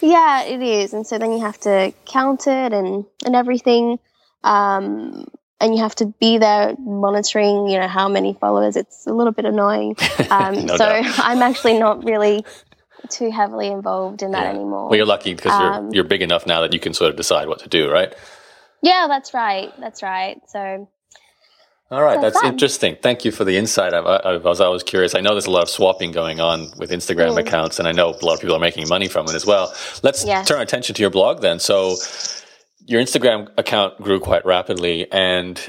Yeah, 0.00 0.42
it 0.44 0.62
is. 0.62 0.92
And 0.92 1.06
so 1.06 1.18
then 1.18 1.32
you 1.32 1.40
have 1.40 1.58
to 1.60 1.92
count 2.04 2.46
it 2.46 2.72
and, 2.72 3.06
and 3.24 3.34
everything. 3.34 3.98
Um, 4.42 5.26
and 5.60 5.74
you 5.74 5.82
have 5.82 5.94
to 5.96 6.06
be 6.20 6.36
there 6.36 6.74
monitoring, 6.78 7.68
you 7.68 7.80
know, 7.80 7.88
how 7.88 8.08
many 8.08 8.34
followers. 8.34 8.76
It's 8.76 9.06
a 9.06 9.12
little 9.12 9.32
bit 9.32 9.44
annoying. 9.44 9.96
Um, 10.30 10.66
no 10.66 10.76
so 10.76 10.86
doubt. 10.86 11.18
I'm 11.18 11.42
actually 11.42 11.78
not 11.78 12.02
really 12.02 12.44
too 13.08 13.30
heavily 13.30 13.68
involved 13.68 14.22
in 14.22 14.32
that 14.32 14.44
yeah. 14.44 14.50
anymore. 14.50 14.88
Well, 14.88 14.96
you're 14.96 15.06
lucky 15.06 15.34
because 15.34 15.52
um, 15.52 15.86
you're, 15.86 15.94
you're 15.96 16.04
big 16.04 16.22
enough 16.22 16.46
now 16.46 16.60
that 16.62 16.72
you 16.72 16.80
can 16.80 16.92
sort 16.92 17.10
of 17.10 17.16
decide 17.16 17.46
what 17.46 17.60
to 17.60 17.68
do, 17.68 17.90
right? 17.90 18.12
Yeah, 18.82 19.06
that's 19.08 19.32
right. 19.32 19.72
That's 19.78 20.02
right. 20.02 20.40
So 20.48 20.88
all 21.90 22.02
right, 22.02 22.20
that's 22.20 22.42
interesting. 22.42 22.96
Thank 23.00 23.24
you 23.24 23.30
for 23.30 23.44
the 23.44 23.56
insight. 23.56 23.92
I, 23.92 23.98
I, 23.98 24.36
was 24.38 24.60
always 24.60 24.82
curious. 24.82 25.14
I 25.14 25.20
know 25.20 25.30
there's 25.30 25.46
a 25.46 25.50
lot 25.50 25.62
of 25.62 25.68
swapping 25.68 26.12
going 26.12 26.40
on 26.40 26.70
with 26.78 26.90
Instagram 26.90 27.34
mm. 27.34 27.40
accounts, 27.40 27.78
and 27.78 27.86
I 27.86 27.92
know 27.92 28.08
a 28.08 28.24
lot 28.24 28.34
of 28.34 28.40
people 28.40 28.56
are 28.56 28.60
making 28.60 28.88
money 28.88 29.06
from 29.06 29.26
it 29.26 29.34
as 29.34 29.44
well. 29.44 29.72
Let's 30.02 30.24
yes. 30.24 30.48
turn 30.48 30.56
our 30.56 30.62
attention 30.62 30.94
to 30.94 31.02
your 31.02 31.10
blog 31.10 31.42
then. 31.42 31.60
So, 31.60 31.96
your 32.86 33.02
Instagram 33.02 33.50
account 33.58 34.00
grew 34.00 34.18
quite 34.18 34.46
rapidly, 34.46 35.10
and 35.12 35.60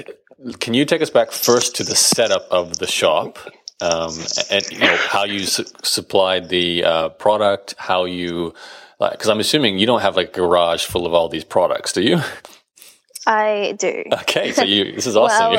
can 0.58 0.72
you 0.72 0.86
take 0.86 1.02
us 1.02 1.10
back 1.10 1.32
first 1.32 1.76
to 1.76 1.84
the 1.84 1.94
setup 1.94 2.46
of 2.50 2.78
the 2.78 2.86
shop, 2.86 3.38
um, 3.82 4.12
and 4.50 4.70
you 4.70 4.78
know 4.78 4.96
how 4.96 5.24
you 5.24 5.40
su- 5.40 5.66
supplied 5.82 6.48
the 6.48 6.82
uh, 6.82 7.08
product, 7.10 7.74
how 7.76 8.06
you, 8.06 8.54
because 8.98 9.28
I'm 9.28 9.40
assuming 9.40 9.78
you 9.78 9.86
don't 9.86 10.00
have 10.00 10.16
like 10.16 10.30
a 10.30 10.32
garage 10.32 10.86
full 10.86 11.06
of 11.06 11.12
all 11.12 11.28
these 11.28 11.44
products, 11.44 11.92
do 11.92 12.00
you? 12.00 12.20
I 13.26 13.74
do. 13.78 14.04
Okay, 14.12 14.52
so 14.52 14.62
you 14.62 14.92
this 14.94 15.06
is 15.06 15.16
awesome. 15.16 15.52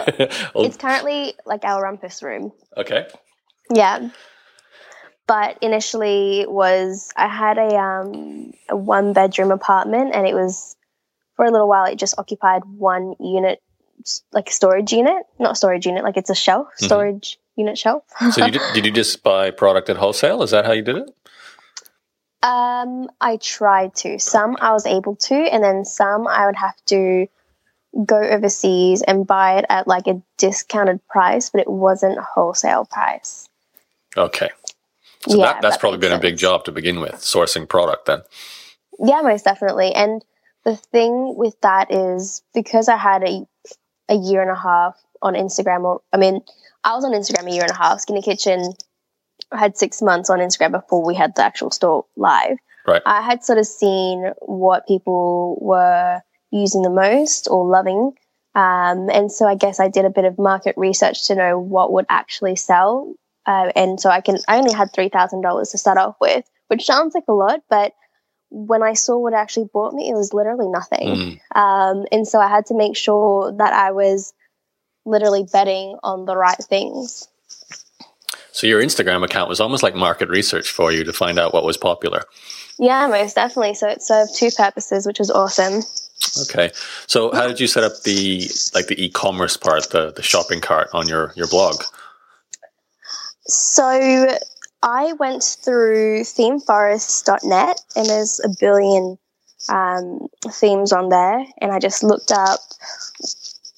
well, 0.56 0.66
it's 0.66 0.78
currently 0.78 1.36
like 1.46 1.66
our 1.66 1.84
rumpus 1.84 2.24
room. 2.24 2.52
Okay. 2.76 3.08
Yeah. 3.70 4.10
But 5.28 5.58
initially 5.62 6.46
was 6.48 7.12
I 7.18 7.28
had 7.28 7.58
a 7.58 7.76
um 7.76 8.54
a 8.70 8.78
one 8.78 9.12
bedroom 9.14 9.52
apartment 9.52 10.16
and 10.16 10.26
it 10.26 10.34
was 10.34 10.78
for 11.36 11.46
a 11.46 11.52
little 11.52 11.68
while 11.68 11.86
it 11.86 11.98
just 11.98 12.18
occupied 12.18 12.64
one 12.66 13.16
unit 13.20 13.62
like 14.32 14.50
storage 14.50 14.94
unit, 14.94 15.24
not 15.38 15.58
storage 15.58 15.86
unit, 15.86 16.04
like 16.04 16.16
it's 16.16 16.30
a 16.30 16.36
shelf, 16.36 16.68
mm-hmm. 16.68 16.86
storage 16.86 17.34
mm-hmm. 17.34 17.62
unit 17.62 17.78
shelf. 17.78 18.04
so 18.32 18.46
you 18.46 18.52
did, 18.52 18.62
did 18.74 18.86
you 18.86 18.92
just 18.92 19.24
buy 19.24 19.52
product 19.52 19.90
at 19.90 19.98
wholesale? 19.98 20.44
Is 20.44 20.52
that 20.52 20.66
how 20.66 20.72
you 20.72 20.82
did 20.82 20.98
it? 20.98 21.10
Um, 22.44 23.10
I 23.20 23.38
tried 23.38 23.96
to. 23.96 24.20
Some 24.20 24.56
I 24.62 24.72
was 24.72 24.86
able 24.86 25.16
to, 25.16 25.36
and 25.36 25.64
then 25.64 25.84
some 25.84 26.28
I 26.28 26.46
would 26.46 26.56
have 26.56 26.76
to 26.86 27.28
go 28.06 28.20
overseas 28.20 29.02
and 29.02 29.26
buy 29.26 29.58
it 29.58 29.66
at 29.70 29.88
like 29.88 30.08
a 30.08 30.22
discounted 30.38 31.06
price, 31.08 31.50
but 31.50 31.62
it 31.62 31.70
wasn't 31.70 32.18
wholesale 32.20 32.86
price. 32.86 33.48
Okay. 34.16 34.50
So 35.28 35.38
yeah, 35.38 35.46
that, 35.46 35.62
that's 35.62 35.76
that 35.76 35.80
probably 35.80 36.00
been 36.00 36.12
sense. 36.12 36.20
a 36.20 36.22
big 36.22 36.38
job 36.38 36.64
to 36.66 36.72
begin 36.72 37.00
with, 37.00 37.16
sourcing 37.16 37.68
product 37.68 38.06
then. 38.06 38.22
Yeah, 39.00 39.22
most 39.22 39.46
definitely. 39.46 39.94
And 39.94 40.24
the 40.64 40.76
thing 40.76 41.36
with 41.36 41.60
that 41.62 41.92
is 41.92 42.42
because 42.54 42.90
I 42.90 42.98
had 42.98 43.24
a 43.24 43.46
a 44.10 44.16
year 44.16 44.42
and 44.42 44.52
a 44.52 44.56
half 44.56 44.96
on 45.22 45.34
Instagram 45.34 45.84
or 45.84 46.02
I 46.14 46.18
mean, 46.18 46.42
I 46.84 46.96
was 46.96 47.04
on 47.04 47.12
Instagram 47.12 47.50
a 47.50 47.54
year 47.54 47.64
and 47.64 47.72
a 47.72 47.78
half. 47.78 48.02
Skinny 48.02 48.22
Kitchen 48.22 48.74
I 49.52 49.60
had 49.60 49.78
six 49.78 50.02
months 50.02 50.30
on 50.30 50.40
Instagram 50.40 50.72
before 50.72 51.06
we 51.06 51.16
had 51.16 51.36
the 51.36 51.44
actual 51.44 51.72
store 51.72 52.06
live. 52.16 52.58
Right. 52.86 53.02
I 53.06 53.22
had 53.22 53.44
sort 53.44 53.60
of 53.60 53.68
seen 53.68 54.32
what 54.42 54.88
people 54.88 55.58
were 55.62 56.22
using 56.52 56.82
the 56.82 56.90
most 56.90 57.48
or 57.50 57.66
loving. 57.66 58.14
Um, 58.56 59.10
and 59.12 59.32
so 59.32 59.48
I 59.48 59.56
guess 59.56 59.80
I 59.80 59.88
did 59.88 60.06
a 60.06 60.10
bit 60.10 60.26
of 60.26 60.38
market 60.38 60.76
research 60.78 61.28
to 61.28 61.36
know 61.36 61.60
what 61.60 61.92
would 61.94 62.06
actually 62.10 62.56
sell. 62.56 63.14
Uh, 63.46 63.72
and 63.76 64.00
so 64.00 64.10
I 64.10 64.22
can 64.22 64.38
I 64.48 64.58
only 64.58 64.74
had 64.74 64.92
three 64.94 65.10
thousand 65.10 65.42
dollars 65.42 65.70
to 65.70 65.78
start 65.78 65.98
off 65.98 66.16
with, 66.20 66.46
which 66.68 66.86
sounds 66.86 67.16
like 67.16 67.26
a 67.28 67.34
lot, 67.34 67.62
but 67.70 67.94
when 68.50 68.82
I 68.82 68.94
saw 68.94 69.18
what 69.18 69.34
actually 69.34 69.68
bought 69.74 69.94
me, 69.94 70.10
it 70.10 70.14
was 70.14 70.34
literally 70.34 70.68
nothing. 70.70 71.40
Mm. 71.54 71.56
Um, 71.56 72.06
and 72.12 72.28
so 72.28 72.40
I 72.40 72.48
had 72.48 72.66
to 72.68 72.78
make 72.78 72.96
sure 72.96 73.52
that 73.58 73.74
I 73.74 73.92
was 73.92 74.34
literally 75.06 75.46
betting 75.52 75.98
on 76.04 76.26
the 76.26 76.36
right 76.36 76.58
things. 76.58 77.28
So 78.52 78.68
your 78.68 78.82
Instagram 78.82 79.24
account 79.24 79.50
was 79.50 79.60
almost 79.60 79.84
like 79.84 79.96
market 79.96 80.30
research 80.30 80.72
for 80.72 80.92
you 80.92 81.04
to 81.04 81.14
find 81.14 81.38
out 81.38 81.54
what 81.54 81.64
was 81.64 81.78
popular. 81.78 82.24
Yeah, 82.80 83.08
most 83.08 83.36
definitely. 83.36 83.76
So 83.76 83.88
it 83.88 84.02
served 84.02 84.36
two 84.36 84.50
purposes, 84.56 85.06
which 85.06 85.20
was 85.20 85.30
awesome. 85.30 85.84
Okay. 86.42 86.72
So 87.08 87.32
how 87.34 87.48
did 87.48 87.60
you 87.60 87.68
set 87.68 87.84
up 87.84 88.04
the 88.04 88.50
like 88.74 88.88
the 88.88 89.04
e-commerce 89.04 89.58
part, 89.58 89.90
the 89.90 90.12
the 90.12 90.24
shopping 90.24 90.62
cart 90.62 90.90
on 90.94 91.08
your 91.08 91.34
your 91.36 91.48
blog? 91.48 91.84
So 93.48 94.38
I 94.84 95.14
went 95.14 95.44
through 95.44 96.22
themeforest.net 96.22 97.82
and 97.96 98.06
there's 98.06 98.42
a 98.44 98.50
billion 98.60 99.18
um, 99.70 100.28
themes 100.52 100.92
on 100.94 101.10
there 101.10 101.46
and 101.60 101.72
I 101.72 101.80
just 101.80 102.04
looked 102.04 102.32
up 102.32 102.60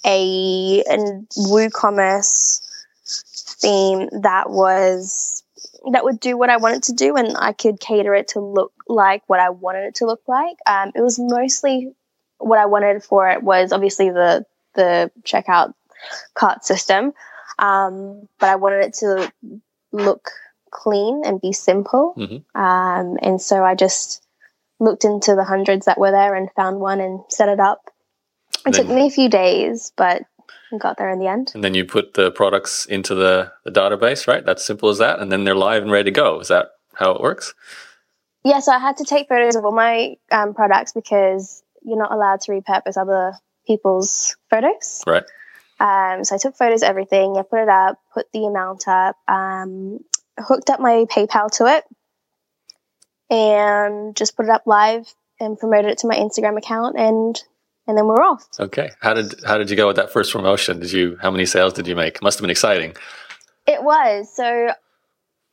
a, 0.06 0.82
a 0.82 0.98
WooCommerce 1.38 2.62
theme 3.60 4.10
that 4.22 4.50
was 4.50 5.44
that 5.92 6.04
would 6.04 6.20
do 6.20 6.38
what 6.38 6.50
I 6.50 6.58
wanted 6.58 6.84
to 6.84 6.94
do 6.94 7.16
and 7.16 7.36
I 7.38 7.54
could 7.54 7.80
cater 7.80 8.14
it 8.14 8.30
to 8.30 8.40
look 8.40 8.74
like 8.88 9.24
what 9.28 9.40
I 9.40 9.50
wanted 9.50 9.86
it 9.86 9.96
to 9.96 10.06
look 10.06 10.22
like. 10.28 10.58
Um, 10.66 10.92
it 10.94 11.02
was 11.02 11.18
mostly 11.20 11.94
what 12.40 12.60
I 12.60 12.66
wanted 12.66 13.04
for 13.04 13.30
it 13.30 13.44
was 13.44 13.72
obviously 13.72 14.10
the 14.10 14.46
the 14.76 15.12
checkout 15.24 15.74
cart 16.34 16.66
system, 16.66 17.14
um, 17.58 18.28
but 18.40 18.50
I 18.50 18.56
wanted 18.56 18.86
it 18.86 18.94
to 18.96 19.32
look 19.92 20.30
clean 20.72 21.24
and 21.26 21.42
be 21.42 21.52
simple. 21.52 22.14
Mm-hmm. 22.18 22.60
Um, 22.60 23.18
and 23.22 23.42
so 23.42 23.64
I 23.64 23.76
just 23.76 24.24
looked 24.80 25.04
into 25.04 25.36
the 25.36 25.44
hundreds 25.44 25.86
that 25.86 26.00
were 26.00 26.12
there 26.12 26.36
and 26.36 26.50
found 26.56 26.80
one 26.80 27.00
and 27.00 27.22
set 27.30 27.50
it 27.50 27.60
up. 27.60 27.92
It 28.66 28.74
took 28.74 28.88
me 28.88 29.08
a 29.08 29.12
few 29.12 29.30
days, 29.30 29.92
but 29.96 30.24
got 30.78 30.98
there 30.98 31.10
in 31.10 31.20
the 31.20 31.28
end. 31.28 31.52
And 31.56 31.64
then 31.64 31.74
you 31.74 31.86
put 31.86 32.14
the 32.14 32.30
products 32.32 32.86
into 32.86 33.16
the, 33.16 33.52
the 33.64 33.72
database, 33.72 34.28
right? 34.28 34.46
That's 34.46 34.64
simple 34.64 34.90
as 34.90 35.00
that. 35.00 35.20
And 35.20 35.32
then 35.32 35.44
they're 35.44 35.56
live 35.56 35.82
and 35.82 35.92
ready 35.92 36.12
to 36.12 36.16
go. 36.16 36.40
Is 36.40 36.50
that 36.50 36.72
how 36.94 37.12
it 37.12 37.22
works? 37.22 37.56
Yeah, 38.44 38.60
so 38.60 38.72
I 38.72 38.80
had 38.80 38.98
to 38.98 39.04
take 39.04 39.28
photos 39.28 39.56
of 39.56 39.66
all 39.66 39.72
my 39.72 40.16
um, 40.32 40.54
products 40.54 40.94
because 40.94 41.64
you're 41.90 41.98
not 41.98 42.12
allowed 42.12 42.42
to 42.42 42.52
repurpose 42.52 42.98
other 42.98 43.34
people's 43.66 44.38
photos. 44.50 45.04
Right. 45.06 45.24
Um, 45.80 46.24
so 46.24 46.36
I 46.36 46.38
took 46.38 46.56
photos 46.56 46.84
of 46.84 46.90
everything, 46.90 47.38
I 47.38 47.44
put 47.44 47.62
it 47.62 47.70
up, 47.70 48.00
put 48.14 48.32
the 48.34 48.46
amount 48.46 48.88
up, 48.88 49.16
um, 49.28 50.00
hooked 50.38 50.70
up 50.70 50.80
my 50.80 51.06
PayPal 51.10 51.50
to 51.58 51.68
it, 51.68 51.86
and 53.30 54.16
just 54.16 54.36
put 54.36 54.46
it 54.46 54.52
up 54.52 54.64
live 54.66 55.14
and 55.40 55.58
promoted 55.58 55.92
it 55.92 55.98
to 56.00 56.08
my 56.08 56.16
Instagram 56.16 56.58
account, 56.58 56.98
and 56.98 57.42
and 57.88 57.98
then 57.98 58.06
we're 58.06 58.22
off. 58.22 58.46
Okay. 58.60 58.92
How 59.00 59.14
did 59.14 59.34
how 59.46 59.58
did 59.58 59.70
you 59.70 59.78
go 59.78 59.88
with 59.88 59.96
that 59.96 60.12
first 60.12 60.34
promotion? 60.34 60.80
Did 60.80 60.92
you 60.92 61.18
how 61.22 61.32
many 61.32 61.46
sales 61.46 61.74
did 61.74 61.88
you 61.88 61.96
make? 61.96 62.22
Must 62.22 62.38
have 62.38 62.44
been 62.44 62.52
exciting. 62.52 62.96
It 63.66 63.82
was. 63.82 64.36
So 64.36 64.70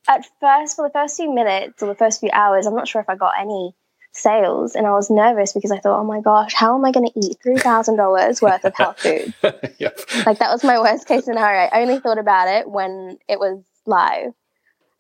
at 0.08 0.26
first, 0.40 0.76
for 0.76 0.86
the 0.86 0.92
first 0.92 1.16
few 1.16 1.32
minutes 1.32 1.82
or 1.82 1.86
the 1.86 1.94
first 1.94 2.20
few 2.20 2.30
hours, 2.32 2.66
I'm 2.66 2.74
not 2.74 2.88
sure 2.88 3.00
if 3.00 3.08
I 3.08 3.14
got 3.14 3.34
any 3.38 3.74
sales 4.16 4.74
and 4.74 4.86
I 4.86 4.90
was 4.90 5.10
nervous 5.10 5.52
because 5.52 5.70
I 5.70 5.78
thought, 5.78 6.00
oh 6.00 6.04
my 6.04 6.20
gosh, 6.20 6.54
how 6.54 6.76
am 6.76 6.84
I 6.84 6.92
going 6.92 7.08
to 7.08 7.18
eat 7.18 7.38
$3,000 7.44 8.42
worth 8.42 8.64
of 8.64 8.74
health 8.74 8.98
food? 9.00 9.34
yep. 9.78 9.98
Like 10.24 10.38
that 10.38 10.50
was 10.50 10.64
my 10.64 10.78
worst 10.80 11.06
case 11.06 11.24
scenario. 11.24 11.68
I 11.72 11.82
only 11.82 12.00
thought 12.00 12.18
about 12.18 12.48
it 12.48 12.68
when 12.68 13.18
it 13.28 13.38
was 13.38 13.62
live. 13.86 14.32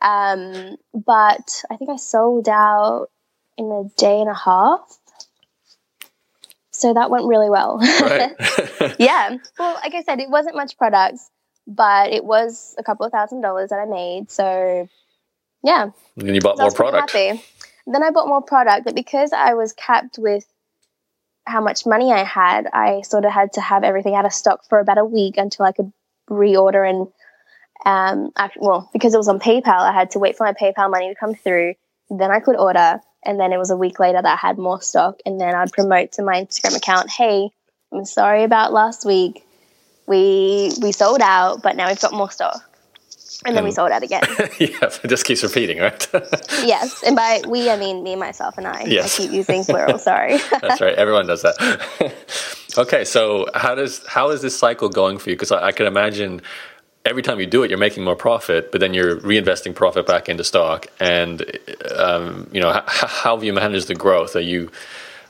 Um, 0.00 0.76
but 0.94 1.62
I 1.70 1.76
think 1.76 1.90
I 1.90 1.96
sold 1.96 2.48
out 2.48 3.08
in 3.56 3.66
a 3.72 3.84
day 3.98 4.20
and 4.20 4.30
a 4.30 4.34
half. 4.34 4.98
so 6.70 6.92
that 6.92 7.10
went 7.10 7.24
really 7.26 7.48
well. 7.50 7.78
Right. 7.78 8.32
yeah. 8.98 9.36
Well, 9.58 9.74
like 9.82 9.94
I 9.94 10.02
said, 10.02 10.20
it 10.20 10.28
wasn't 10.28 10.56
much 10.56 10.76
products, 10.76 11.30
but 11.66 12.12
it 12.12 12.24
was 12.24 12.74
a 12.78 12.84
couple 12.84 13.06
of 13.06 13.12
thousand 13.12 13.40
dollars 13.40 13.70
that 13.70 13.78
I 13.78 13.86
made. 13.86 14.30
So 14.30 14.88
yeah. 15.62 15.90
And 16.16 16.34
you 16.34 16.40
bought 16.40 16.58
more 16.58 16.70
product. 16.70 17.12
Happy. 17.12 17.42
Then 17.86 18.02
I 18.02 18.10
bought 18.10 18.28
more 18.28 18.42
product, 18.42 18.84
but 18.84 18.94
because 18.94 19.32
I 19.32 19.54
was 19.54 19.72
capped 19.72 20.18
with 20.18 20.44
how 21.46 21.60
much 21.60 21.86
money 21.86 22.12
I 22.12 22.24
had, 22.24 22.66
I 22.72 23.02
sort 23.02 23.24
of 23.24 23.32
had 23.32 23.52
to 23.54 23.60
have 23.60 23.84
everything 23.84 24.16
out 24.16 24.26
of 24.26 24.32
stock 24.32 24.64
for 24.68 24.80
about 24.80 24.98
a 24.98 25.04
week 25.04 25.36
until 25.36 25.64
I 25.64 25.72
could 25.72 25.92
reorder 26.28 26.88
and 26.88 27.08
um 27.84 28.32
well 28.56 28.90
because 28.92 29.14
it 29.14 29.18
was 29.18 29.28
on 29.28 29.38
PayPal 29.38 29.80
I 29.80 29.92
had 29.92 30.10
to 30.12 30.18
wait 30.18 30.36
for 30.36 30.44
my 30.44 30.52
PayPal 30.54 30.90
money 30.90 31.08
to 31.08 31.14
come 31.14 31.34
through. 31.34 31.74
Then 32.10 32.32
I 32.32 32.40
could 32.40 32.56
order 32.56 33.00
and 33.24 33.38
then 33.38 33.52
it 33.52 33.58
was 33.58 33.70
a 33.70 33.76
week 33.76 34.00
later 34.00 34.20
that 34.20 34.32
I 34.32 34.36
had 34.36 34.58
more 34.58 34.82
stock 34.82 35.20
and 35.24 35.40
then 35.40 35.54
I'd 35.54 35.72
promote 35.72 36.12
to 36.12 36.22
my 36.22 36.44
Instagram 36.44 36.76
account 36.76 37.10
hey 37.10 37.50
I'm 37.92 38.04
sorry 38.04 38.42
about 38.42 38.72
last 38.72 39.04
week. 39.04 39.46
We 40.08 40.72
we 40.82 40.90
sold 40.90 41.20
out 41.20 41.62
but 41.62 41.76
now 41.76 41.86
we've 41.88 42.00
got 42.00 42.12
more 42.12 42.30
stock 42.30 42.62
and 43.44 43.56
then 43.56 43.64
we 43.64 43.70
sold 43.70 43.90
out 43.90 44.02
again. 44.02 44.22
yeah, 44.58 44.90
it 45.02 45.08
just 45.08 45.24
keeps 45.24 45.42
repeating, 45.42 45.78
right? 45.78 46.08
yes, 46.64 47.02
and 47.02 47.14
by 47.16 47.42
we 47.46 47.70
I 47.70 47.76
mean 47.76 48.02
me, 48.02 48.16
myself, 48.16 48.56
and 48.58 48.66
I. 48.66 48.84
Yes. 48.84 49.18
I 49.18 49.22
keep 49.22 49.32
using 49.32 49.64
plural. 49.64 49.98
Sorry. 49.98 50.38
That's 50.60 50.80
right. 50.80 50.94
Everyone 50.94 51.26
does 51.26 51.42
that. 51.42 52.14
okay, 52.78 53.04
so 53.04 53.46
how 53.54 53.74
does 53.74 54.04
how 54.06 54.30
is 54.30 54.42
this 54.42 54.58
cycle 54.58 54.88
going 54.88 55.18
for 55.18 55.30
you? 55.30 55.36
Because 55.36 55.52
I, 55.52 55.66
I 55.66 55.72
can 55.72 55.86
imagine 55.86 56.40
every 57.04 57.22
time 57.22 57.38
you 57.40 57.46
do 57.46 57.62
it, 57.62 57.70
you're 57.70 57.78
making 57.78 58.04
more 58.04 58.16
profit, 58.16 58.72
but 58.72 58.80
then 58.80 58.94
you're 58.94 59.20
reinvesting 59.20 59.74
profit 59.74 60.06
back 60.06 60.28
into 60.28 60.44
stock. 60.44 60.86
And 60.98 61.42
um, 61.94 62.48
you 62.52 62.60
know, 62.60 62.72
how, 62.72 62.82
how, 62.86 63.36
have 63.36 63.44
you 63.44 63.52
managed 63.52 63.88
the 63.88 63.94
growth? 63.94 64.34
Are 64.36 64.40
you 64.40 64.70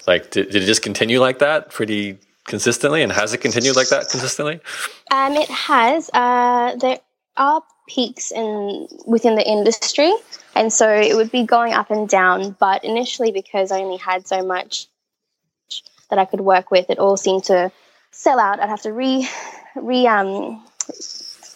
like 0.06 0.30
did, 0.30 0.50
did, 0.50 0.62
it 0.62 0.66
just 0.66 0.82
continue 0.82 1.20
like 1.20 1.40
that 1.40 1.70
pretty 1.70 2.18
consistently? 2.44 3.02
And 3.02 3.12
has 3.12 3.32
it 3.32 3.38
continued 3.38 3.76
like 3.76 3.88
that 3.88 4.08
consistently? 4.10 4.60
Um, 5.10 5.34
it 5.34 5.48
has. 5.48 6.10
Uh, 6.12 6.76
there 6.76 7.00
are 7.36 7.62
peaks 7.88 8.32
in 8.32 8.88
within 9.06 9.34
the 9.34 9.46
industry, 9.46 10.12
and 10.54 10.72
so 10.72 10.88
it 10.88 11.14
would 11.14 11.30
be 11.30 11.44
going 11.44 11.72
up 11.72 11.90
and 11.90 12.08
down. 12.08 12.56
But 12.58 12.84
initially, 12.84 13.32
because 13.32 13.70
I 13.70 13.80
only 13.80 13.98
had 13.98 14.26
so 14.26 14.44
much 14.44 14.86
that 16.10 16.18
I 16.18 16.24
could 16.24 16.40
work 16.40 16.70
with, 16.70 16.90
it 16.90 16.98
all 16.98 17.16
seemed 17.16 17.44
to 17.44 17.70
sell 18.10 18.38
out. 18.38 18.60
I'd 18.60 18.68
have 18.68 18.82
to 18.82 18.92
re 18.92 19.28
re 19.76 20.06
um 20.06 20.64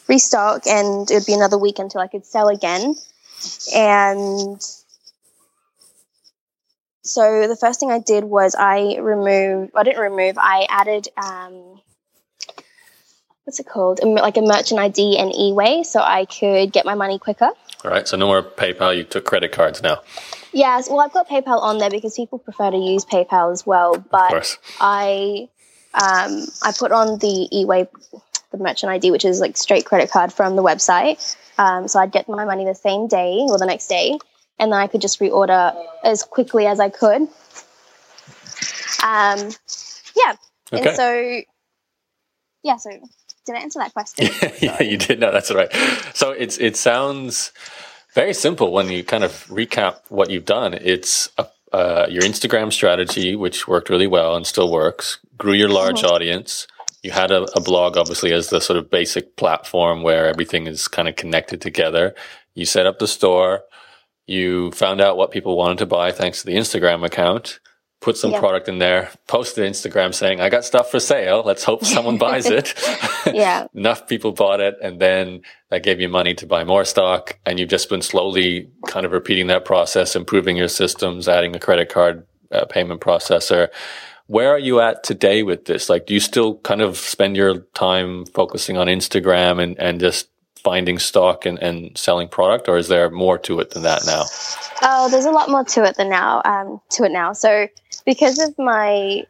restock, 0.09 0.67
and 0.67 1.11
it 1.11 1.15
would 1.15 1.27
be 1.27 1.35
another 1.35 1.59
week 1.59 1.79
until 1.79 2.01
I 2.01 2.09
could 2.09 2.27
sell 2.27 2.49
again. 2.49 2.95
And 3.75 4.61
so 7.03 7.49
the 7.49 7.57
first 7.57 7.81
thing 7.81 7.91
I 7.91 7.99
did 7.99 8.25
was 8.25 8.55
I 8.59 8.99
removed. 8.99 9.73
I 9.75 9.83
didn't 9.83 10.03
remove. 10.03 10.37
I 10.39 10.67
added 10.69 11.09
um, 11.17 11.81
what's 13.51 13.59
it 13.59 13.67
called? 13.67 13.99
Like 14.05 14.37
a 14.37 14.43
merchant 14.43 14.79
ID 14.79 15.19
and 15.19 15.33
eWay, 15.33 15.85
so 15.85 16.01
I 16.01 16.25
could 16.25 16.73
get 16.73 16.87
my 16.87 16.95
money 16.95 17.19
quicker. 17.19 17.51
All 17.85 17.91
right, 17.91 18.07
so 18.07 18.17
no 18.17 18.29
more 18.29 18.45
PayPal. 18.45 18.97
You 18.97 19.03
took 19.03 19.25
credit 19.25 19.51
cards 19.51 19.83
now. 19.83 20.03
Yes, 20.53 20.89
well, 20.89 21.01
I've 21.01 21.13
got 21.13 21.29
PayPal 21.29 21.61
on 21.61 21.79
there 21.79 21.91
because 21.91 22.15
people 22.15 22.39
prefer 22.39 22.71
to 22.71 22.77
use 22.77 23.05
PayPal 23.05 23.51
as 23.51 23.67
well. 23.67 23.97
But 23.99 24.57
I, 24.81 25.49
um, 25.95 26.47
I 26.63 26.73
put 26.79 26.93
on 26.93 27.19
the 27.19 27.49
eWay, 27.53 27.89
the 28.53 28.59
merchant 28.59 28.93
ID, 28.93 29.11
which 29.11 29.25
is 29.25 29.41
like 29.41 29.57
straight 29.57 29.85
credit 29.85 30.13
card 30.13 30.33
from 30.33 30.55
the 30.55 30.63
website. 30.63 31.37
Um, 31.59 31.89
so 31.89 31.99
I'd 31.99 32.13
get 32.13 32.29
my 32.29 32.45
money 32.45 32.65
the 32.67 32.77
same 32.77 33.09
day 33.09 33.39
or 33.49 33.59
the 33.59 33.67
next 33.67 33.89
day, 33.89 34.17
and 34.61 34.71
then 34.71 34.79
I 34.79 34.87
could 34.87 35.01
just 35.01 35.19
reorder 35.19 35.75
as 36.05 36.23
quickly 36.23 36.69
as 36.69 36.79
I 36.79 36.89
could. 36.89 37.23
Um, 39.03 39.51
yeah, 40.15 40.37
okay. 40.73 40.87
and 40.87 40.95
so 40.95 41.41
yeah, 42.63 42.77
so 42.77 42.91
did 43.47 43.57
I 43.57 43.61
answer 43.61 43.79
that 43.79 43.93
question? 43.93 44.29
yeah, 44.61 44.83
you 44.83 44.97
did. 44.97 45.21
No, 45.21 45.33
that's 45.33 45.53
right. 45.53 45.73
So 46.15 46.31
it's 46.31 46.59
it 46.59 46.77
sounds 46.77 47.53
very 48.15 48.35
simple 48.35 48.73
when 48.73 48.89
you 48.89 49.05
kind 49.05 49.25
of 49.25 49.33
recap 49.49 50.01
what 50.09 50.31
you've 50.31 50.45
done. 50.45 50.75
It's 50.75 51.31
a, 51.39 51.47
uh, 51.73 52.07
your 52.11 52.23
Instagram 52.23 52.73
strategy, 52.73 53.37
which 53.37 53.69
worked 53.69 53.91
really 53.91 54.07
well 54.07 54.35
and 54.35 54.47
still 54.47 54.71
works, 54.71 55.19
grew 55.39 55.53
your 55.53 55.69
large 55.69 56.03
mm-hmm. 56.03 56.15
audience. 56.15 56.67
You 57.03 57.13
had 57.13 57.31
a, 57.31 57.45
a 57.57 57.61
blog, 57.61 57.97
obviously, 57.97 58.33
as 58.33 58.51
the 58.51 58.61
sort 58.61 58.79
of 58.79 58.91
basic 58.91 59.37
platform 59.37 60.03
where 60.03 60.27
everything 60.27 60.67
is 60.67 60.89
kind 60.89 61.09
of 61.09 61.17
connected 61.17 61.61
together. 61.61 62.15
You 62.55 62.67
set 62.67 62.87
up 62.87 62.99
the 62.99 63.09
store. 63.09 63.63
You 64.27 64.71
found 64.73 65.01
out 65.01 65.17
what 65.17 65.31
people 65.31 65.57
wanted 65.57 65.79
to 65.79 65.87
buy 65.87 66.13
thanks 66.13 66.41
to 66.41 66.47
the 66.47 66.57
Instagram 66.57 67.07
account 67.07 67.61
put 68.01 68.17
some 68.17 68.31
yeah. 68.31 68.41
product 68.41 68.69
in 68.69 68.79
there, 68.79 69.11
post 69.27 69.55
to 69.55 69.61
Instagram 69.61 70.15
saying, 70.15 70.41
I 70.41 70.49
got 70.49 70.65
stuff 70.65 70.91
for 70.91 71.01
sale. 71.01 71.43
Let's 71.45 71.65
hope 71.65 71.85
someone 71.85 72.19
buys 72.27 72.47
it. 72.47 72.75
yeah. 73.33 73.67
Enough 73.75 74.09
people 74.09 74.33
bought 74.33 74.61
it. 74.61 74.77
And 74.83 75.01
then 75.01 75.43
that 75.69 75.83
gave 75.83 76.01
you 76.01 76.09
money 76.09 76.35
to 76.35 76.47
buy 76.47 76.65
more 76.65 76.85
stock. 76.85 77.39
And 77.45 77.59
you've 77.59 77.69
just 77.69 77.89
been 77.91 78.03
slowly 78.03 78.71
kind 78.87 79.05
of 79.05 79.13
repeating 79.13 79.49
that 79.49 79.65
process, 79.65 80.17
improving 80.17 80.57
your 80.57 80.69
systems, 80.69 81.29
adding 81.29 81.55
a 81.55 81.61
credit 81.61 81.91
card 81.91 82.27
uh, 82.51 82.65
payment 82.65 83.01
processor. 83.01 83.69
Where 84.27 84.51
are 84.51 84.59
you 84.59 84.81
at 84.81 85.03
today 85.03 85.43
with 85.43 85.67
this? 85.67 85.91
Like, 85.91 86.07
do 86.07 86.15
you 86.15 86.21
still 86.21 86.59
kind 86.59 86.81
of 86.81 86.97
spend 86.97 87.37
your 87.37 87.59
time 87.75 88.25
focusing 88.27 88.79
on 88.79 88.87
Instagram 88.87 89.61
and, 89.61 89.79
and 89.79 90.01
just 90.01 90.29
finding 90.63 90.99
stock 90.99 91.47
and, 91.47 91.59
and 91.59 91.97
selling 91.97 92.29
product, 92.29 92.69
or 92.69 92.77
is 92.77 92.89
there 92.89 93.11
more 93.11 93.39
to 93.39 93.61
it 93.61 93.71
than 93.71 93.83
that 93.83 94.03
now? 94.07 94.25
Oh, 94.83 95.09
there's 95.11 95.25
a 95.25 95.31
lot 95.31 95.49
more 95.49 95.65
to 95.65 95.85
it 95.85 95.97
than 95.97 96.09
now. 96.09 96.43
Um, 96.45 96.81
to 96.91 97.05
it 97.05 97.13
now. 97.13 97.33
So 97.33 97.67
because 98.05 98.39
of 98.39 98.59
my, 98.59 99.25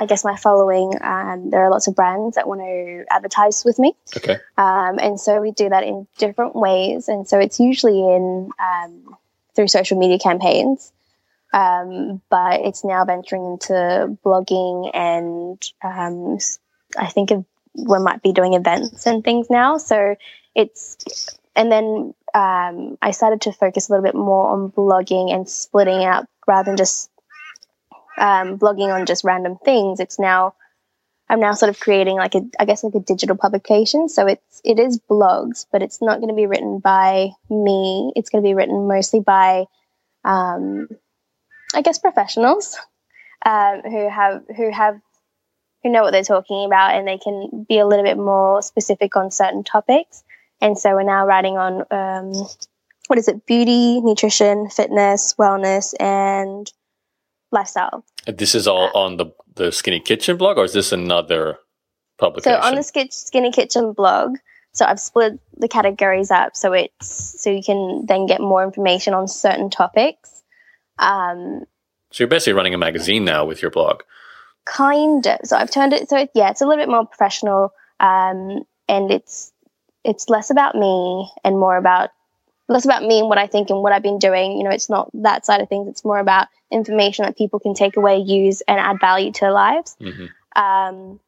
I 0.00 0.06
guess 0.06 0.24
my 0.24 0.36
following, 0.36 0.94
um, 1.02 1.50
there 1.50 1.62
are 1.62 1.70
lots 1.70 1.86
of 1.86 1.94
brands 1.94 2.36
that 2.36 2.48
want 2.48 2.60
to 2.60 3.04
advertise 3.10 3.64
with 3.64 3.78
me. 3.78 3.94
Okay. 4.16 4.38
Um, 4.56 4.98
and 4.98 5.20
so 5.20 5.40
we 5.40 5.50
do 5.52 5.68
that 5.68 5.84
in 5.84 6.06
different 6.18 6.54
ways, 6.54 7.08
and 7.08 7.28
so 7.28 7.38
it's 7.38 7.60
usually 7.60 8.00
in 8.00 8.50
um, 8.58 9.16
through 9.54 9.68
social 9.68 9.98
media 9.98 10.18
campaigns. 10.18 10.92
Um, 11.52 12.20
but 12.30 12.60
it's 12.60 12.84
now 12.84 13.04
venturing 13.04 13.44
into 13.44 14.16
blogging 14.24 14.90
and 14.94 15.60
um, 15.82 16.38
I 16.96 17.06
think 17.06 17.32
of, 17.32 17.44
we 17.74 17.98
might 17.98 18.22
be 18.22 18.32
doing 18.32 18.54
events 18.54 19.04
and 19.04 19.24
things 19.24 19.50
now. 19.50 19.76
So 19.76 20.14
it's 20.54 20.96
and 21.56 21.70
then 21.70 22.14
um, 22.34 22.98
I 23.02 23.10
started 23.10 23.40
to 23.42 23.52
focus 23.52 23.88
a 23.88 23.92
little 23.92 24.04
bit 24.04 24.14
more 24.14 24.48
on 24.50 24.70
blogging 24.70 25.34
and 25.34 25.48
splitting 25.48 26.04
up 26.04 26.28
rather 26.46 26.70
than 26.70 26.76
just 26.76 27.09
um, 28.20 28.58
blogging 28.58 28.94
on 28.94 29.06
just 29.06 29.24
random 29.24 29.56
things. 29.64 29.98
It's 29.98 30.18
now 30.18 30.54
I'm 31.28 31.40
now 31.40 31.52
sort 31.52 31.70
of 31.70 31.80
creating 31.80 32.16
like 32.16 32.34
a 32.34 32.42
I 32.58 32.64
guess 32.64 32.84
like 32.84 32.94
a 32.94 33.00
digital 33.00 33.36
publication. 33.36 34.08
So 34.08 34.26
it's 34.26 34.60
it 34.64 34.78
is 34.78 35.00
blogs, 35.10 35.66
but 35.72 35.82
it's 35.82 36.02
not 36.02 36.18
going 36.18 36.28
to 36.28 36.34
be 36.34 36.46
written 36.46 36.78
by 36.78 37.30
me. 37.48 38.12
It's 38.14 38.30
going 38.30 38.42
to 38.42 38.48
be 38.48 38.54
written 38.54 38.86
mostly 38.86 39.20
by 39.20 39.64
um, 40.24 40.88
I 41.74 41.82
guess 41.82 41.98
professionals 41.98 42.76
um, 43.46 43.82
who 43.82 44.08
have 44.08 44.42
who 44.56 44.70
have 44.70 45.00
who 45.82 45.90
know 45.90 46.02
what 46.02 46.10
they're 46.10 46.22
talking 46.22 46.66
about 46.66 46.94
and 46.94 47.08
they 47.08 47.16
can 47.16 47.64
be 47.68 47.78
a 47.78 47.86
little 47.86 48.04
bit 48.04 48.18
more 48.18 48.60
specific 48.60 49.16
on 49.16 49.30
certain 49.30 49.64
topics. 49.64 50.22
And 50.60 50.78
so 50.78 50.94
we're 50.94 51.04
now 51.04 51.26
writing 51.26 51.56
on 51.56 51.84
um, 51.90 52.32
what 53.06 53.18
is 53.18 53.28
it? 53.28 53.46
Beauty, 53.46 54.00
nutrition, 54.00 54.68
fitness, 54.68 55.34
wellness, 55.38 55.94
and 55.98 56.70
lifestyle. 57.50 58.04
This 58.26 58.54
is 58.54 58.66
all 58.66 58.90
on 58.94 59.16
the 59.16 59.26
the 59.54 59.72
Skinny 59.72 60.00
Kitchen 60.00 60.36
blog, 60.36 60.58
or 60.58 60.64
is 60.64 60.72
this 60.72 60.92
another 60.92 61.58
publication? 62.18 62.60
So 62.60 62.66
on 62.66 62.74
the 62.74 63.08
Skinny 63.10 63.52
Kitchen 63.52 63.92
blog, 63.92 64.36
so 64.72 64.84
I've 64.84 65.00
split 65.00 65.40
the 65.56 65.68
categories 65.68 66.30
up, 66.30 66.56
so 66.56 66.72
it's 66.72 67.42
so 67.42 67.50
you 67.50 67.62
can 67.62 68.06
then 68.06 68.26
get 68.26 68.40
more 68.40 68.62
information 68.62 69.14
on 69.14 69.28
certain 69.28 69.70
topics. 69.70 70.42
Um, 70.98 71.64
so 72.12 72.22
you're 72.22 72.28
basically 72.28 72.54
running 72.54 72.74
a 72.74 72.78
magazine 72.78 73.24
now 73.24 73.44
with 73.44 73.62
your 73.62 73.70
blog. 73.70 74.02
Kind 74.64 75.26
of. 75.26 75.38
So 75.44 75.56
I've 75.56 75.70
turned 75.70 75.92
it. 75.92 76.08
So 76.08 76.18
it, 76.18 76.30
yeah, 76.34 76.50
it's 76.50 76.60
a 76.60 76.66
little 76.66 76.82
bit 76.82 76.90
more 76.90 77.06
professional, 77.06 77.72
um, 77.98 78.64
and 78.88 79.10
it's 79.10 79.52
it's 80.04 80.28
less 80.28 80.50
about 80.50 80.74
me 80.74 81.30
and 81.44 81.58
more 81.58 81.76
about 81.76 82.10
less 82.70 82.84
about 82.84 83.02
me 83.02 83.18
and 83.18 83.28
what 83.28 83.36
I 83.36 83.48
think 83.48 83.68
and 83.68 83.82
what 83.82 83.92
I've 83.92 84.02
been 84.02 84.20
doing. 84.20 84.56
You 84.56 84.62
know, 84.62 84.70
it's 84.70 84.88
not 84.88 85.10
that 85.14 85.44
side 85.44 85.60
of 85.60 85.68
things. 85.68 85.88
It's 85.88 86.04
more 86.04 86.20
about 86.20 86.46
information 86.70 87.24
that 87.24 87.36
people 87.36 87.58
can 87.58 87.74
take 87.74 87.96
away, 87.96 88.18
use, 88.18 88.62
and 88.62 88.78
add 88.78 89.00
value 89.00 89.32
to 89.32 89.40
their 89.40 89.52
lives. 89.52 89.96
Mm-hmm. 90.00 90.62
Um, 90.62 91.20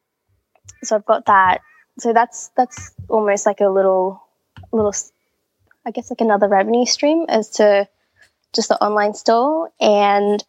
so 0.83 0.95
I've 0.95 1.05
got 1.05 1.25
that. 1.25 1.59
So 1.99 2.13
that's 2.13 2.49
that's 2.55 2.91
almost 3.09 3.45
like 3.45 3.59
a 3.59 3.67
little 3.67 4.23
little, 4.71 4.95
I 5.85 5.91
guess, 5.91 6.09
like 6.09 6.21
another 6.21 6.47
revenue 6.47 6.85
stream 6.85 7.25
as 7.27 7.49
to 7.57 7.89
just 8.53 8.69
the 8.69 8.81
online 8.81 9.13
store. 9.13 9.69
And 9.81 10.41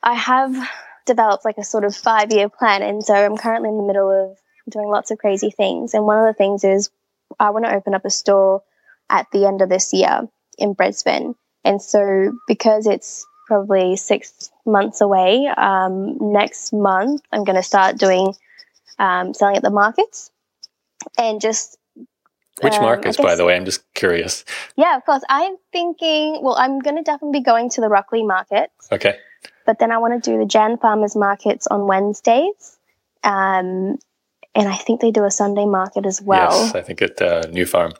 I 0.00 0.14
have 0.14 0.54
developed 1.06 1.44
like 1.44 1.58
a 1.58 1.64
sort 1.64 1.84
of 1.84 1.96
five 1.96 2.32
year 2.32 2.48
plan, 2.48 2.82
and 2.82 3.02
so 3.02 3.14
I'm 3.14 3.36
currently 3.36 3.70
in 3.70 3.78
the 3.78 3.82
middle 3.82 4.10
of 4.10 4.38
doing 4.70 4.88
lots 4.88 5.10
of 5.10 5.18
crazy 5.18 5.50
things. 5.50 5.92
And 5.92 6.04
one 6.04 6.18
of 6.18 6.26
the 6.26 6.38
things 6.38 6.62
is 6.62 6.88
I 7.40 7.50
want 7.50 7.64
to 7.64 7.74
open 7.74 7.94
up 7.94 8.04
a 8.04 8.10
store 8.10 8.62
at 9.10 9.26
the 9.32 9.46
end 9.46 9.62
of 9.62 9.68
this 9.68 9.92
year 9.92 10.28
in 10.58 10.72
Brisbane. 10.72 11.34
And 11.64 11.80
so 11.80 12.32
because 12.46 12.86
it's 12.86 13.26
probably 13.48 13.96
six 13.96 14.50
months 14.66 15.00
away. 15.00 15.46
Um, 15.56 16.32
next 16.32 16.72
month, 16.72 17.22
I'm 17.32 17.42
going 17.42 17.56
to 17.56 17.62
start 17.62 17.96
doing 17.96 18.34
um, 18.98 19.34
selling 19.34 19.56
at 19.56 19.62
the 19.62 19.70
markets 19.70 20.30
and 21.18 21.40
just. 21.40 21.76
Which 22.60 22.74
um, 22.74 22.82
markets, 22.82 23.16
guess, 23.16 23.24
by 23.24 23.34
the 23.36 23.44
way? 23.44 23.56
I'm 23.56 23.64
just 23.64 23.82
curious. 23.94 24.44
Yeah, 24.76 24.96
of 24.96 25.04
course. 25.04 25.22
I'm 25.28 25.56
thinking, 25.72 26.40
well, 26.42 26.56
I'm 26.56 26.80
going 26.80 26.96
to 26.96 27.02
definitely 27.02 27.40
be 27.40 27.44
going 27.44 27.70
to 27.70 27.80
the 27.80 27.88
Rocklea 27.88 28.26
market. 28.26 28.70
Okay. 28.92 29.16
But 29.64 29.78
then 29.78 29.92
I 29.92 29.98
want 29.98 30.22
to 30.22 30.30
do 30.30 30.38
the 30.38 30.46
Jan 30.46 30.76
Farmers 30.76 31.16
markets 31.16 31.66
on 31.66 31.86
Wednesdays. 31.86 32.78
Um, 33.24 33.98
and 34.54 34.68
I 34.68 34.76
think 34.76 35.00
they 35.00 35.10
do 35.10 35.24
a 35.24 35.30
Sunday 35.30 35.66
market 35.66 36.06
as 36.06 36.20
well. 36.20 36.50
Yes, 36.50 36.74
I 36.74 36.82
think 36.82 37.02
at 37.02 37.20
uh, 37.20 37.42
New 37.50 37.66
Farm. 37.66 37.92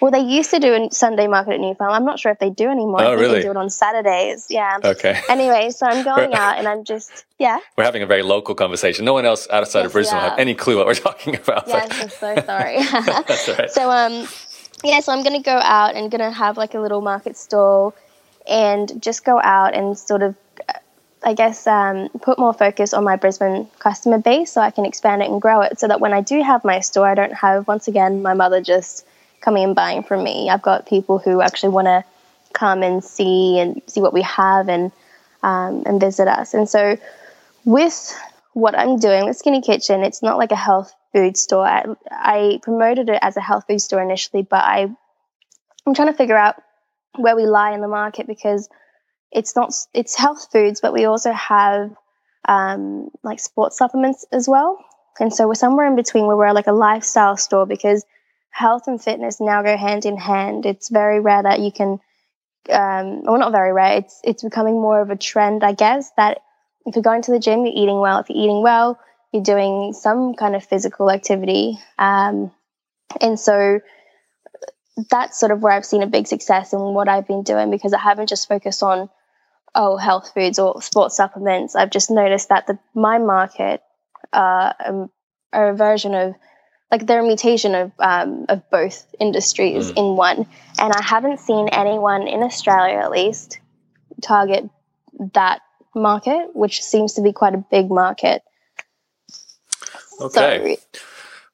Well, 0.00 0.10
they 0.10 0.20
used 0.20 0.50
to 0.50 0.58
do 0.58 0.74
a 0.74 0.88
Sunday 0.90 1.28
market 1.28 1.54
at 1.54 1.60
New 1.60 1.74
Farm. 1.74 1.92
I'm 1.92 2.04
not 2.04 2.18
sure 2.18 2.32
if 2.32 2.38
they 2.38 2.50
do 2.50 2.68
anymore. 2.68 3.02
Oh, 3.02 3.14
really? 3.14 3.36
They 3.36 3.42
do 3.42 3.50
it 3.50 3.56
on 3.56 3.70
Saturdays. 3.70 4.46
Yeah. 4.50 4.78
Okay. 4.84 5.20
Anyway, 5.28 5.70
so 5.70 5.86
I'm 5.86 6.04
going 6.16 6.34
out 6.34 6.58
and 6.58 6.66
I'm 6.66 6.84
just 6.84 7.24
yeah. 7.38 7.58
We're 7.76 7.84
having 7.84 8.02
a 8.02 8.06
very 8.06 8.22
local 8.22 8.54
conversation. 8.54 9.04
No 9.04 9.12
one 9.12 9.24
else 9.24 9.48
outside 9.50 9.80
yes, 9.80 9.86
of 9.86 9.92
Brisbane 9.92 10.16
will 10.16 10.30
have 10.30 10.38
any 10.38 10.54
clue 10.54 10.76
what 10.76 10.86
we're 10.86 10.94
talking 11.08 11.36
about. 11.36 11.68
Yes, 11.68 12.02
I'm 12.02 12.08
so 12.10 12.42
sorry. 12.44 12.82
That's 13.26 13.48
right. 13.48 13.70
So 13.70 13.90
um, 13.90 14.26
yeah, 14.82 15.00
so 15.00 15.12
I'm 15.12 15.22
going 15.22 15.36
to 15.36 15.44
go 15.44 15.56
out 15.56 15.94
and 15.94 16.10
going 16.10 16.20
to 16.20 16.30
have 16.30 16.56
like 16.56 16.74
a 16.74 16.80
little 16.80 17.00
market 17.00 17.36
stall 17.36 17.94
and 18.46 19.02
just 19.02 19.24
go 19.24 19.40
out 19.40 19.74
and 19.74 19.96
sort 19.96 20.22
of 20.22 20.34
I 21.24 21.32
guess, 21.32 21.66
um, 21.66 22.10
put 22.20 22.38
more 22.38 22.52
focus 22.52 22.92
on 22.92 23.02
my 23.02 23.16
Brisbane 23.16 23.66
customer 23.78 24.18
base 24.18 24.52
so 24.52 24.60
I 24.60 24.70
can 24.70 24.84
expand 24.84 25.22
it 25.22 25.30
and 25.30 25.40
grow 25.40 25.62
it 25.62 25.80
so 25.80 25.88
that 25.88 26.00
when 26.00 26.12
I 26.12 26.20
do 26.20 26.42
have 26.42 26.64
my 26.64 26.80
store, 26.80 27.08
I 27.08 27.14
don't 27.14 27.32
have, 27.32 27.66
once 27.66 27.88
again, 27.88 28.22
my 28.22 28.34
mother 28.34 28.60
just 28.60 29.06
coming 29.40 29.64
and 29.64 29.74
buying 29.74 30.02
from 30.02 30.22
me. 30.22 30.50
I've 30.50 30.60
got 30.60 30.86
people 30.86 31.18
who 31.18 31.40
actually 31.40 31.70
want 31.70 31.86
to 31.86 32.04
come 32.52 32.82
and 32.82 33.02
see 33.02 33.58
and 33.58 33.80
see 33.86 34.02
what 34.02 34.12
we 34.12 34.20
have 34.22 34.68
and, 34.68 34.92
um, 35.42 35.84
and 35.86 35.98
visit 35.98 36.28
us. 36.28 36.52
And 36.52 36.68
so 36.68 36.98
with 37.64 38.14
what 38.52 38.78
I'm 38.78 38.98
doing 38.98 39.24
with 39.24 39.38
Skinny 39.38 39.62
Kitchen, 39.62 40.04
it's 40.04 40.22
not 40.22 40.36
like 40.36 40.52
a 40.52 40.56
health 40.56 40.94
food 41.14 41.38
store. 41.38 41.66
I, 41.66 41.86
I 42.10 42.60
promoted 42.62 43.08
it 43.08 43.18
as 43.22 43.38
a 43.38 43.40
health 43.40 43.64
food 43.66 43.80
store 43.80 44.02
initially, 44.02 44.42
but 44.42 44.62
I, 44.62 44.94
I'm 45.86 45.94
trying 45.94 46.08
to 46.08 46.14
figure 46.14 46.36
out 46.36 46.62
where 47.16 47.34
we 47.34 47.46
lie 47.46 47.72
in 47.72 47.80
the 47.80 47.88
market 47.88 48.26
because– 48.26 48.68
it's 49.34 49.56
not 49.56 49.74
it's 49.92 50.14
health 50.14 50.48
foods, 50.52 50.80
but 50.80 50.92
we 50.92 51.04
also 51.04 51.32
have 51.32 51.94
um, 52.48 53.10
like 53.22 53.40
sports 53.40 53.76
supplements 53.76 54.24
as 54.32 54.48
well. 54.48 54.82
And 55.18 55.32
so 55.32 55.46
we're 55.46 55.54
somewhere 55.54 55.86
in 55.86 55.96
between 55.96 56.26
where 56.26 56.36
we're 56.36 56.52
like 56.52 56.66
a 56.66 56.72
lifestyle 56.72 57.36
store 57.36 57.66
because 57.66 58.04
health 58.50 58.84
and 58.86 59.02
fitness 59.02 59.40
now 59.40 59.62
go 59.62 59.76
hand 59.76 60.06
in 60.06 60.16
hand. 60.16 60.66
It's 60.66 60.88
very 60.88 61.20
rare 61.20 61.42
that 61.42 61.60
you 61.60 61.72
can, 61.72 62.00
um, 62.70 63.24
well, 63.24 63.38
not 63.38 63.52
very 63.52 63.72
rare. 63.72 63.98
It's 63.98 64.20
it's 64.24 64.42
becoming 64.42 64.74
more 64.74 65.00
of 65.00 65.10
a 65.10 65.16
trend, 65.16 65.64
I 65.64 65.72
guess, 65.72 66.10
that 66.16 66.40
if 66.86 66.94
you're 66.94 67.02
going 67.02 67.22
to 67.22 67.32
the 67.32 67.40
gym, 67.40 67.66
you're 67.66 67.74
eating 67.74 67.98
well. 67.98 68.20
If 68.20 68.30
you're 68.30 68.42
eating 68.42 68.62
well, 68.62 69.00
you're 69.32 69.42
doing 69.42 69.92
some 69.92 70.34
kind 70.34 70.54
of 70.54 70.64
physical 70.64 71.10
activity. 71.10 71.78
Um, 71.98 72.52
and 73.20 73.38
so 73.38 73.80
that's 75.10 75.40
sort 75.40 75.50
of 75.50 75.60
where 75.60 75.72
I've 75.72 75.84
seen 75.84 76.02
a 76.02 76.06
big 76.06 76.28
success 76.28 76.72
in 76.72 76.78
what 76.78 77.08
I've 77.08 77.26
been 77.26 77.42
doing 77.42 77.70
because 77.70 77.92
I 77.92 77.98
haven't 77.98 78.28
just 78.28 78.48
focused 78.48 78.82
on 78.82 79.10
oh, 79.74 79.96
health 79.96 80.32
foods 80.34 80.58
or 80.58 80.80
sports 80.82 81.16
supplements. 81.16 81.74
I've 81.74 81.90
just 81.90 82.10
noticed 82.10 82.48
that 82.48 82.66
the 82.66 82.78
my 82.94 83.18
market 83.18 83.82
uh, 84.32 84.72
um, 84.84 85.10
are 85.52 85.70
a 85.70 85.76
version 85.76 86.14
of 86.14 86.34
like 86.90 87.06
they're 87.06 87.20
a 87.20 87.26
mutation 87.26 87.74
of 87.74 87.92
um, 87.98 88.46
of 88.48 88.68
both 88.70 89.06
industries 89.18 89.90
mm. 89.90 89.96
in 89.96 90.16
one, 90.16 90.46
and 90.78 90.92
I 90.92 91.02
haven't 91.02 91.40
seen 91.40 91.68
anyone 91.68 92.28
in 92.28 92.42
Australia 92.42 92.98
at 92.98 93.10
least 93.10 93.58
target 94.22 94.68
that 95.32 95.60
market, 95.94 96.50
which 96.54 96.82
seems 96.82 97.14
to 97.14 97.22
be 97.22 97.32
quite 97.32 97.54
a 97.54 97.64
big 97.70 97.90
market. 97.90 98.42
Okay. 100.20 100.76
So, 100.92 101.00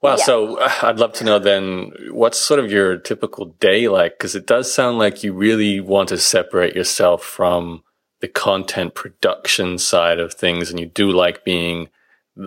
Wow. 0.02 0.16
Yeah. 0.16 0.24
So 0.24 0.56
uh, 0.56 0.72
I'd 0.82 0.98
love 0.98 1.12
to 1.14 1.24
know 1.24 1.38
then 1.38 1.92
what's 2.10 2.38
sort 2.38 2.58
of 2.58 2.70
your 2.72 2.96
typical 2.96 3.54
day 3.60 3.88
like? 3.88 4.12
Because 4.18 4.34
it 4.34 4.46
does 4.46 4.72
sound 4.72 4.98
like 4.98 5.22
you 5.22 5.34
really 5.34 5.80
want 5.80 6.08
to 6.08 6.16
separate 6.18 6.74
yourself 6.74 7.22
from 7.22 7.82
the 8.20 8.28
content 8.28 8.94
production 8.94 9.78
side 9.78 10.18
of 10.18 10.34
things 10.34 10.70
and 10.70 10.78
you 10.78 10.86
do 10.86 11.10
like 11.10 11.44
being 11.44 11.88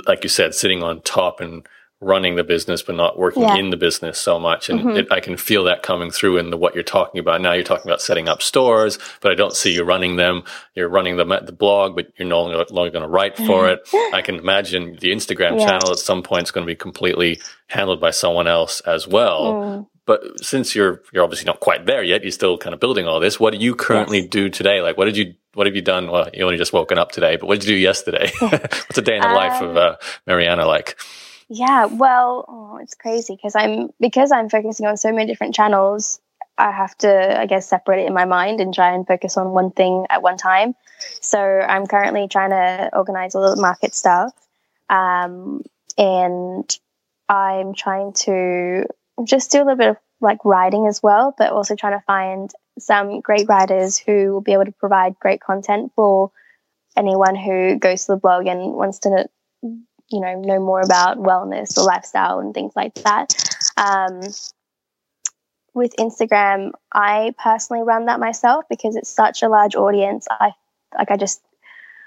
like 0.08 0.24
you 0.24 0.30
said 0.30 0.54
sitting 0.54 0.84
on 0.84 1.02
top 1.02 1.42
and 1.42 1.68
running 2.00 2.36
the 2.36 2.44
business 2.44 2.82
but 2.82 2.96
not 2.96 3.18
working 3.18 3.44
yeah. 3.44 3.56
in 3.56 3.70
the 3.70 3.78
business 3.78 4.20
so 4.20 4.38
much 4.38 4.70
and 4.70 4.82
mm-hmm. 4.82 4.98
it, 4.98 5.08
i 5.10 5.22
can 5.22 5.38
feel 5.38 5.64
that 5.64 5.84
coming 5.84 6.12
through 6.12 6.38
in 6.38 6.50
the 6.50 6.58
what 6.58 6.76
you're 6.76 6.84
talking 6.84 7.18
about 7.18 7.40
now 7.40 7.54
you're 7.54 7.64
talking 7.64 7.88
about 7.90 8.02
setting 8.02 8.28
up 8.28 8.42
stores 8.42 9.00
but 9.22 9.32
i 9.32 9.36
don't 9.36 9.56
see 9.56 9.74
you 9.74 9.84
running 9.84 10.18
them 10.18 10.44
you're 10.76 10.90
running 10.90 11.16
them 11.16 11.32
at 11.32 11.46
the 11.46 11.54
blog 11.54 11.96
but 11.96 12.08
you're 12.18 12.28
no 12.28 12.42
longer 12.44 12.92
going 12.92 13.04
to 13.04 13.08
write 13.08 13.38
for 13.38 13.70
it 13.70 13.80
i 14.14 14.22
can 14.22 14.36
imagine 14.36 14.98
the 15.00 15.12
instagram 15.12 15.58
yeah. 15.60 15.66
channel 15.66 15.92
at 15.92 15.98
some 15.98 16.22
point 16.22 16.44
is 16.44 16.52
going 16.52 16.66
to 16.66 16.72
be 16.72 16.76
completely 16.76 17.40
handled 17.68 18.02
by 18.02 18.12
someone 18.12 18.48
else 18.48 18.82
as 18.82 19.08
well 19.08 19.54
mm. 19.54 19.88
But 20.06 20.22
since 20.44 20.76
you're 20.76 21.02
you're 21.12 21.24
obviously 21.24 21.46
not 21.46 21.60
quite 21.60 21.86
there 21.86 22.04
yet 22.04 22.24
you're 22.24 22.32
still 22.32 22.58
kind 22.58 22.74
of 22.74 22.80
building 22.80 23.08
all 23.08 23.20
this 23.20 23.40
what 23.40 23.54
do 23.54 23.60
you 23.60 23.76
currently 23.76 24.20
yes. 24.20 24.30
do 24.30 24.50
today 24.50 24.82
like 24.82 24.98
what 24.98 25.06
did 25.06 25.18
you 25.18 25.34
what 25.54 25.68
have 25.68 25.76
you 25.76 25.82
done? 25.82 26.10
Well, 26.10 26.30
you 26.34 26.44
only 26.44 26.58
just 26.58 26.74
woken 26.74 26.98
up 26.98 27.12
today, 27.12 27.36
but 27.36 27.48
what 27.48 27.60
did 27.60 27.70
you 27.70 27.76
do 27.76 27.80
yesterday? 27.80 28.32
What's 28.40 28.98
a 28.98 29.02
day 29.02 29.16
in 29.16 29.22
the 29.22 29.30
um, 29.30 29.36
life 29.36 29.62
of 29.62 29.78
uh, 29.78 29.96
Mariana 30.26 30.66
like? 30.66 31.00
Yeah, 31.50 31.86
well, 31.86 32.46
oh, 32.48 32.80
it's 32.82 32.96
crazy 32.96 33.36
because 33.36 33.56
I'm 33.56 33.90
because 34.00 34.32
I'm 34.32 34.50
focusing 34.50 34.88
on 34.88 34.98
so 34.98 35.12
many 35.12 35.32
different 35.32 35.54
channels. 35.54 36.20
I 36.58 36.72
have 36.72 36.96
to, 37.00 37.40
I 37.40 37.46
guess, 37.48 37.68
separate 37.68 38.04
it 38.04 38.08
in 38.08 38.14
my 38.14 38.26
mind 38.26 38.60
and 38.60 38.74
try 38.74 38.94
and 38.94 39.06
focus 39.08 39.38
on 39.38 39.52
one 39.52 39.72
thing 39.72 40.06
at 40.10 40.22
one 40.22 40.38
time. 40.38 40.76
So 41.20 41.40
I'm 41.40 41.88
currently 41.88 42.28
trying 42.28 42.52
to 42.52 42.90
organize 42.94 43.36
all 43.36 43.56
the 43.56 43.62
market 43.62 43.94
stuff, 43.94 44.34
um, 44.90 45.64
and 45.98 46.80
I'm 47.28 47.74
trying 47.74 48.14
to 48.14 48.86
just 49.26 49.52
do 49.52 49.60
a 49.60 49.64
little 49.64 49.76
bit 49.76 49.90
of 49.90 49.98
like 50.22 50.44
writing 50.46 50.88
as 50.88 51.02
well, 51.04 51.34
but 51.38 51.52
also 51.52 51.76
trying 51.76 51.98
to 51.98 52.04
find 52.06 52.52
some 52.80 53.22
great 53.22 53.48
writers 53.48 53.98
who 53.98 54.34
will 54.34 54.42
be 54.42 54.54
able 54.54 54.66
to 54.66 54.72
provide 54.72 55.20
great 55.20 55.42
content 55.42 55.92
for 55.96 56.32
anyone 56.98 57.36
who 57.36 57.78
goes 57.78 58.06
to 58.06 58.14
the 58.14 58.18
blog 58.18 58.48
and 58.48 58.74
wants 58.74 59.00
to, 59.00 59.28
you 59.62 60.20
know, 60.20 60.40
know 60.40 60.60
more 60.60 60.82
about 60.82 61.18
wellness 61.18 61.78
or 61.78 61.84
lifestyle 61.84 62.40
and 62.40 62.54
things 62.54 62.74
like 62.76 62.96
that. 62.96 63.34
Um, 63.78 64.22
with 65.74 65.96
Instagram, 65.98 66.72
I 66.92 67.34
personally 67.42 67.84
run 67.84 68.06
that 68.06 68.20
myself 68.20 68.66
because 68.70 68.96
it's 68.96 69.10
such 69.10 69.44
a 69.44 69.50
large 69.50 69.76
audience. 69.76 70.28
I 70.30 70.52
like 70.96 71.10
I 71.10 71.18
just 71.18 71.42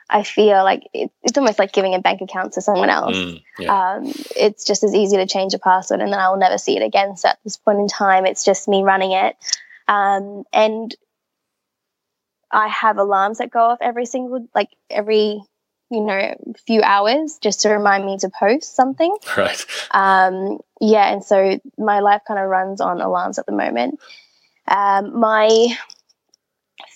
I 0.09 0.23
feel 0.23 0.63
like 0.63 0.89
it, 0.95 1.11
it's 1.23 1.37
almost 1.37 1.59
like 1.59 1.73
giving 1.73 1.95
a 1.95 2.01
bank 2.01 2.21
account 2.21 2.53
to 2.53 2.61
someone 2.61 2.91
else. 2.91 3.17
Mm, 3.17 3.43
yeah. 3.59 3.95
um, 3.95 4.13
it's 4.37 4.65
just 4.65 4.85
as 4.85 4.95
easy 4.95 5.17
to 5.17 5.27
change 5.27 5.53
a 5.55 5.59
password 5.59 6.01
and 6.01 6.13
then 6.13 6.19
I 6.19 6.29
will 6.29 6.39
never 6.39 6.59
see 6.59 6.77
it 6.77 6.83
again. 6.83 7.17
So 7.17 7.29
at 7.29 7.39
this 7.43 7.57
point 7.57 7.81
in 7.81 7.89
time, 7.89 8.25
it's 8.25 8.45
just 8.45 8.69
me 8.69 8.83
running 8.83 9.13
it. 9.13 9.37
Um, 9.89 10.45
and 10.53 10.95
I 12.53 12.69
have 12.69 12.99
alarms 12.99 13.39
that 13.39 13.51
go 13.51 13.61
off 13.61 13.79
every 13.81 14.07
single, 14.07 14.47
like 14.55 14.71
every, 14.91 15.43
you 15.91 16.01
know, 16.01 16.35
few 16.67 16.83
hours 16.83 17.39
just 17.43 17.63
to 17.63 17.71
remind 17.71 18.07
me 18.07 18.19
to 18.19 18.31
post 18.31 18.77
something. 18.77 19.15
Right. 19.37 19.67
Um, 19.91 20.61
yeah. 20.81 21.13
And 21.13 21.25
so 21.25 21.59
my 21.79 22.01
life 22.01 22.23
kind 22.29 22.39
of 22.39 22.49
runs 22.49 22.81
on 22.81 23.01
alarms 23.01 23.39
at 23.39 23.47
the 23.47 23.53
moment. 23.53 23.99
Um, 24.69 25.19
my 25.19 25.77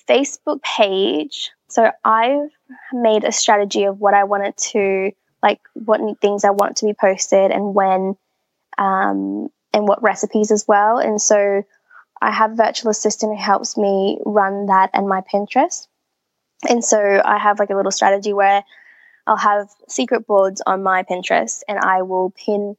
Facebook 0.08 0.62
page. 0.62 1.50
So 1.68 1.90
I've 2.04 2.50
made 2.92 3.24
a 3.24 3.32
strategy 3.32 3.84
of 3.84 4.00
what 4.00 4.14
I 4.14 4.24
wanted 4.24 4.56
to, 4.56 5.12
like, 5.42 5.60
what 5.74 6.00
things 6.20 6.44
I 6.44 6.50
want 6.50 6.78
to 6.78 6.86
be 6.86 6.94
posted 6.94 7.50
and 7.50 7.74
when, 7.74 8.16
um, 8.78 9.48
and 9.72 9.88
what 9.88 10.02
recipes 10.02 10.50
as 10.50 10.66
well. 10.66 10.98
And 10.98 11.20
so 11.20 11.64
I 12.20 12.30
have 12.30 12.52
a 12.52 12.56
virtual 12.56 12.90
assistant 12.90 13.36
who 13.36 13.42
helps 13.42 13.76
me 13.76 14.18
run 14.24 14.66
that 14.66 14.90
and 14.92 15.08
my 15.08 15.22
Pinterest. 15.22 15.86
And 16.68 16.84
so 16.84 17.22
I 17.24 17.38
have 17.38 17.58
like 17.58 17.70
a 17.70 17.76
little 17.76 17.92
strategy 17.92 18.32
where 18.32 18.62
I'll 19.26 19.36
have 19.36 19.68
secret 19.88 20.26
boards 20.26 20.62
on 20.66 20.82
my 20.82 21.04
Pinterest 21.04 21.62
and 21.68 21.78
I 21.78 22.02
will 22.02 22.30
pin 22.30 22.76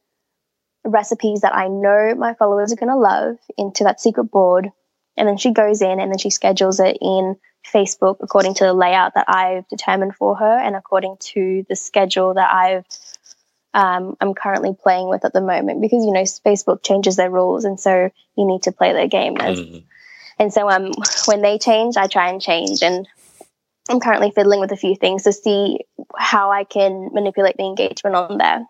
recipes 0.83 1.41
that 1.41 1.55
I 1.55 1.67
know 1.67 2.15
my 2.15 2.33
followers 2.33 2.71
are 2.71 2.75
going 2.75 2.89
to 2.89 2.97
love 2.97 3.37
into 3.57 3.83
that 3.85 4.01
secret 4.01 4.25
board. 4.25 4.69
And 5.17 5.27
then 5.27 5.37
she 5.37 5.51
goes 5.51 5.81
in 5.81 5.99
and 5.99 6.11
then 6.11 6.17
she 6.17 6.29
schedules 6.29 6.79
it 6.79 6.97
in 7.01 7.35
Facebook 7.65 8.17
according 8.21 8.55
to 8.55 8.65
the 8.65 8.73
layout 8.73 9.13
that 9.15 9.25
I've 9.27 9.67
determined 9.69 10.15
for 10.15 10.35
her 10.35 10.59
and 10.59 10.75
according 10.75 11.17
to 11.19 11.65
the 11.69 11.75
schedule 11.75 12.33
that 12.33 12.51
I've 12.51 12.85
um, 13.73 14.17
I'm 14.19 14.33
currently 14.33 14.75
playing 14.81 15.07
with 15.07 15.23
at 15.23 15.33
the 15.33 15.41
moment 15.41 15.81
because 15.81 16.03
you 16.05 16.11
know 16.11 16.23
Facebook 16.23 16.83
changes 16.83 17.15
their 17.15 17.29
rules, 17.29 17.63
and 17.63 17.79
so 17.79 18.11
you 18.35 18.45
need 18.45 18.63
to 18.63 18.71
play 18.71 18.93
their 18.93 19.07
game. 19.07 19.35
Mm-hmm. 19.35 19.77
And 20.39 20.53
so 20.53 20.69
um, 20.69 20.91
when 21.25 21.41
they 21.41 21.57
change, 21.57 21.97
I 21.97 22.07
try 22.07 22.29
and 22.29 22.41
change, 22.41 22.81
and 22.81 23.07
I'm 23.89 23.99
currently 23.99 24.31
fiddling 24.31 24.59
with 24.59 24.71
a 24.71 24.77
few 24.77 24.95
things 24.95 25.23
to 25.23 25.33
see 25.33 25.79
how 26.17 26.51
I 26.51 26.63
can 26.63 27.11
manipulate 27.13 27.57
the 27.57 27.63
engagement 27.63 28.15
on 28.15 28.37
there. 28.37 28.65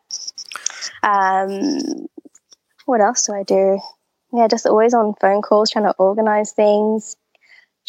Um, 1.03 2.07
what 2.85 3.01
else 3.01 3.25
do 3.25 3.33
I 3.33 3.43
do? 3.43 3.79
Yeah, 4.33 4.47
just 4.47 4.65
always 4.65 4.93
on 4.93 5.15
phone 5.19 5.41
calls, 5.41 5.71
trying 5.71 5.85
to 5.85 5.95
organize 5.97 6.51
things, 6.51 7.15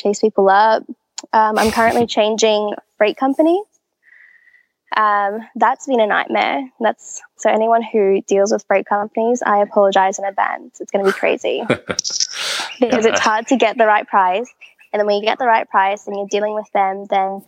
chase 0.03 0.21
people 0.21 0.49
up. 0.49 0.85
Um, 1.33 1.59
I'm 1.59 1.71
currently 1.71 2.07
changing 2.19 2.75
freight 2.99 3.17
company. 3.17 3.63
Um, 4.97 5.41
that's 5.57 5.87
been 5.87 6.01
a 6.01 6.07
nightmare. 6.07 6.69
That's 6.81 7.23
so 7.37 7.51
anyone 7.51 7.83
who 7.83 8.21
deals 8.23 8.53
with 8.53 8.65
freight 8.67 8.87
companies, 8.87 9.43
I 9.45 9.63
apologize 9.63 10.19
in 10.19 10.25
advance. 10.25 10.81
It's 10.81 10.91
going 10.91 11.05
to 11.05 11.11
be 11.11 11.19
crazy 11.19 11.63
because 11.69 13.07
it's 13.07 13.21
hard 13.21 13.47
to 13.49 13.57
get 13.57 13.79
the 13.79 13.87
right 13.87 14.07
price. 14.07 14.53
And 14.93 15.01
then 15.01 15.07
when 15.07 15.17
you 15.17 15.23
get 15.23 15.39
the 15.39 15.47
right 15.47 15.69
price 15.69 16.07
and 16.07 16.17
you're 16.17 16.29
dealing 16.29 16.55
with 16.55 16.71
them, 16.73 17.07
then 17.09 17.43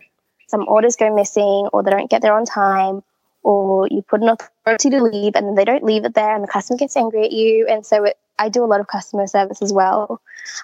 some 0.47 0.67
orders 0.67 0.95
go 0.95 1.13
missing 1.13 1.69
or 1.71 1.83
they 1.83 1.91
don't 1.91 2.09
get 2.09 2.21
there 2.21 2.33
on 2.33 2.45
time 2.45 3.03
or 3.43 3.87
you 3.91 4.01
put 4.01 4.21
an 4.21 4.29
authority 4.29 4.89
to 4.89 5.03
leave 5.03 5.35
and 5.35 5.47
then 5.47 5.55
they 5.55 5.65
don't 5.65 5.83
leave 5.83 6.03
it 6.03 6.15
there 6.15 6.33
and 6.33 6.43
the 6.43 6.47
customer 6.47 6.77
gets 6.77 6.97
angry 6.97 7.25
at 7.25 7.31
you. 7.31 7.67
And 7.67 7.85
so 7.85 8.05
it, 8.05 8.17
I 8.39 8.49
do 8.49 8.63
a 8.63 8.65
lot 8.65 8.79
of 8.79 8.87
customer 8.87 9.27
service 9.27 9.61
as 9.61 9.71
well. 9.71 10.19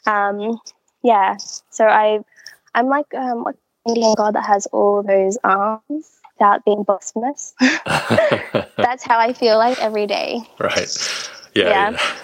Um, 0.08 0.60
yeah, 1.04 1.38
so 1.70 1.86
I, 1.86 2.20
I'm 2.74 2.88
like 2.88 3.14
um, 3.14 3.48
an 3.48 3.54
Indian 3.88 4.14
god 4.16 4.36
that 4.36 4.46
has 4.46 4.68
all 4.68 5.04
those 5.04 5.38
arms 5.44 6.22
without 6.42 6.66
being 6.66 6.84
blasphemous. 6.84 7.54
That's 7.86 9.04
how 9.04 9.20
I 9.20 9.34
feel 9.34 9.58
like 9.58 9.80
every 9.80 10.08
day. 10.08 10.42
Right. 10.60 11.30
Yeah. 11.54 11.92
yeah. 11.92 12.16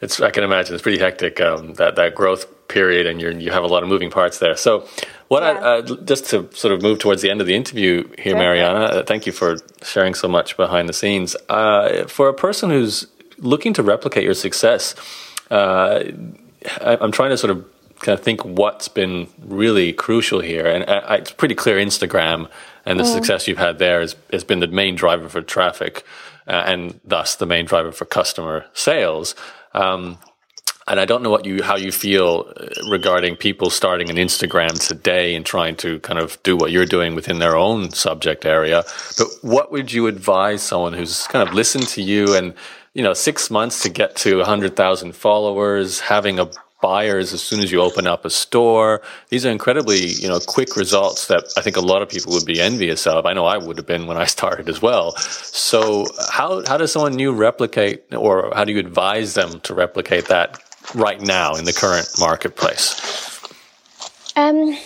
It's 0.00 0.20
I 0.20 0.30
can 0.30 0.44
imagine 0.44 0.74
it's 0.74 0.82
pretty 0.82 0.98
hectic 0.98 1.40
um, 1.40 1.74
that 1.74 1.96
that 1.96 2.14
growth 2.14 2.46
period, 2.68 3.06
and 3.06 3.20
you 3.20 3.30
you 3.30 3.50
have 3.50 3.64
a 3.64 3.66
lot 3.66 3.82
of 3.82 3.88
moving 3.88 4.10
parts 4.10 4.38
there. 4.38 4.56
So, 4.56 4.86
what 5.26 5.42
yeah. 5.42 5.48
I, 5.48 5.78
uh, 5.78 5.82
just 6.04 6.26
to 6.30 6.48
sort 6.54 6.72
of 6.72 6.82
move 6.82 7.00
towards 7.00 7.20
the 7.20 7.30
end 7.30 7.40
of 7.40 7.48
the 7.48 7.54
interview 7.54 8.08
here. 8.16 8.36
Mariana. 8.36 8.84
Uh, 8.84 9.02
thank 9.02 9.26
you 9.26 9.32
for 9.32 9.56
sharing 9.82 10.14
so 10.14 10.28
much 10.28 10.56
behind 10.56 10.88
the 10.88 10.92
scenes. 10.92 11.34
Uh, 11.48 12.06
for 12.06 12.28
a 12.28 12.34
person 12.34 12.70
who's 12.70 13.08
looking 13.38 13.72
to 13.74 13.82
replicate 13.82 14.22
your 14.22 14.34
success, 14.34 14.94
uh, 15.50 16.04
I, 16.80 16.98
I'm 17.00 17.12
trying 17.12 17.30
to 17.30 17.38
sort 17.38 17.50
of 17.50 17.64
kind 18.00 18.18
of 18.18 18.24
think 18.24 18.44
what's 18.44 18.88
been 18.88 19.28
really 19.40 19.92
crucial 19.92 20.40
here, 20.40 20.66
and 20.66 20.88
uh, 20.88 21.02
it's 21.10 21.32
pretty 21.32 21.54
clear 21.54 21.76
Instagram 21.76 22.48
and 22.84 22.98
the 22.98 23.04
mm. 23.04 23.12
success 23.12 23.46
you've 23.46 23.58
had 23.58 23.78
there 23.78 24.00
has, 24.00 24.16
has 24.32 24.44
been 24.44 24.60
the 24.60 24.66
main 24.66 24.94
driver 24.94 25.28
for 25.28 25.42
traffic 25.42 26.04
uh, 26.46 26.64
and 26.66 26.98
thus 27.04 27.36
the 27.36 27.46
main 27.46 27.66
driver 27.66 27.92
for 27.92 28.06
customer 28.06 28.64
sales. 28.72 29.34
Um, 29.74 30.18
and 30.86 30.98
I 30.98 31.04
don't 31.04 31.22
know 31.22 31.28
what 31.28 31.44
you 31.44 31.62
how 31.62 31.76
you 31.76 31.92
feel 31.92 32.50
uh, 32.56 32.66
regarding 32.88 33.36
people 33.36 33.68
starting 33.68 34.08
an 34.08 34.16
Instagram 34.16 34.72
today 34.84 35.34
and 35.34 35.44
trying 35.44 35.76
to 35.76 36.00
kind 36.00 36.18
of 36.18 36.42
do 36.42 36.56
what 36.56 36.72
you're 36.72 36.86
doing 36.86 37.14
within 37.14 37.40
their 37.40 37.56
own 37.56 37.90
subject 37.90 38.46
area. 38.46 38.84
But 39.18 39.26
what 39.42 39.70
would 39.70 39.92
you 39.92 40.06
advise 40.06 40.62
someone 40.62 40.94
who's 40.94 41.26
kind 41.26 41.46
of 41.46 41.54
listened 41.54 41.88
to 41.88 42.02
you 42.02 42.34
and 42.34 42.54
you 42.94 43.02
know 43.02 43.14
six 43.14 43.50
months 43.50 43.82
to 43.82 43.88
get 43.88 44.16
to 44.16 44.42
hundred 44.42 44.76
thousand 44.76 45.14
followers, 45.14 46.00
having 46.00 46.38
a 46.38 46.50
buyers 46.80 47.32
as 47.32 47.42
soon 47.42 47.60
as 47.60 47.72
you 47.72 47.80
open 47.80 48.06
up 48.06 48.24
a 48.24 48.30
store. 48.30 49.02
These 49.30 49.44
are 49.44 49.50
incredibly, 49.50 50.06
you 50.06 50.28
know, 50.28 50.38
quick 50.40 50.76
results 50.76 51.26
that 51.26 51.44
I 51.56 51.60
think 51.60 51.76
a 51.76 51.80
lot 51.80 52.02
of 52.02 52.08
people 52.08 52.32
would 52.32 52.44
be 52.44 52.60
envious 52.60 53.06
of. 53.06 53.26
I 53.26 53.32
know 53.32 53.46
I 53.46 53.58
would 53.58 53.76
have 53.76 53.86
been 53.86 54.06
when 54.06 54.16
I 54.16 54.24
started 54.36 54.68
as 54.68 54.80
well. 54.80 55.16
So 55.16 56.06
how 56.30 56.64
how 56.66 56.76
does 56.76 56.92
someone 56.92 57.14
new 57.14 57.32
replicate 57.32 58.04
or 58.14 58.52
how 58.54 58.64
do 58.64 58.72
you 58.72 58.78
advise 58.78 59.34
them 59.34 59.60
to 59.60 59.74
replicate 59.74 60.26
that 60.26 60.60
right 60.94 61.20
now 61.20 61.54
in 61.54 61.64
the 61.64 61.72
current 61.72 62.08
marketplace? 62.18 63.00
Um 64.36 64.76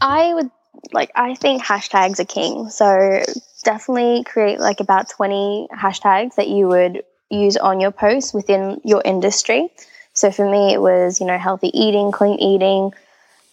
I 0.00 0.34
would 0.34 0.50
like 0.92 1.10
I 1.14 1.34
think 1.34 1.62
hashtags 1.62 2.20
are 2.20 2.24
king. 2.24 2.68
So 2.70 3.22
definitely 3.62 4.24
create 4.24 4.60
like 4.60 4.80
about 4.80 5.08
20 5.08 5.68
hashtags 5.74 6.36
that 6.36 6.48
you 6.48 6.68
would 6.68 7.02
use 7.30 7.56
on 7.56 7.80
your 7.80 7.90
posts 7.90 8.34
within 8.34 8.80
your 8.84 9.02
industry. 9.04 9.68
So 10.12 10.30
for 10.30 10.48
me, 10.48 10.72
it 10.72 10.80
was, 10.80 11.20
you 11.20 11.26
know, 11.26 11.38
healthy 11.38 11.70
eating, 11.78 12.12
clean 12.12 12.38
eating, 12.38 12.92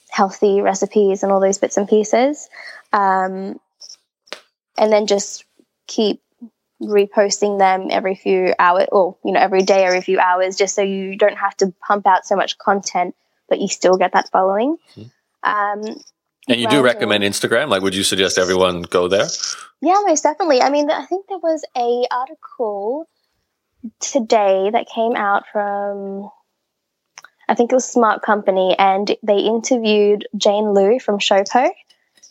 healthy 0.10 0.62
recipes, 0.62 1.24
and 1.24 1.32
all 1.32 1.40
those 1.40 1.60
bits 1.60 1.78
and 1.78 1.88
pieces. 1.88 2.50
Um, 2.92 3.60
and 4.78 4.92
then 4.92 5.08
just 5.08 5.46
keep 5.86 6.22
reposting 6.82 7.60
them 7.60 7.88
every 7.90 8.16
few 8.16 8.54
hours 8.60 8.88
or, 8.92 9.18
you 9.24 9.32
know, 9.32 9.40
every 9.40 9.62
day, 9.62 9.86
every 9.86 10.02
few 10.02 10.20
hours, 10.20 10.56
just 10.56 10.76
so 10.76 10.82
you 10.82 11.16
don't 11.16 11.38
have 11.38 11.56
to 11.58 11.74
pump 11.86 12.06
out 12.08 12.26
so 12.26 12.36
much 12.36 12.58
content, 12.58 13.16
but 13.50 13.60
you 13.60 13.68
still 13.68 13.98
get 13.98 14.14
that 14.14 14.30
following. 14.32 14.78
Mm-hmm. 14.96 15.50
Um, 15.50 16.02
and 16.48 16.62
you 16.62 16.68
do 16.68 16.84
recommend 16.84 17.24
Instagram? 17.24 17.70
Like, 17.70 17.82
would 17.82 17.96
you 17.96 18.04
suggest 18.04 18.38
everyone 18.38 18.84
go 18.84 19.08
there? 19.08 19.28
Yeah, 19.82 19.98
most 20.06 20.24
definitely. 20.24 20.62
I 20.62 20.70
mean, 20.70 20.90
I 20.90 21.06
think 21.06 21.28
there 21.28 21.38
was 21.38 21.64
a 21.76 22.08
article 22.12 23.08
today 24.00 24.70
that 24.72 24.88
came 24.94 25.16
out 25.16 25.44
from 25.52 26.30
I 27.50 27.56
think 27.56 27.72
it 27.72 27.76
was 27.76 27.86
Smart 27.86 28.22
Company, 28.22 28.76
and 28.78 29.16
they 29.24 29.38
interviewed 29.38 30.28
Jane 30.36 30.74
Lu 30.74 31.00
from 31.00 31.20
Showpo, 31.20 31.70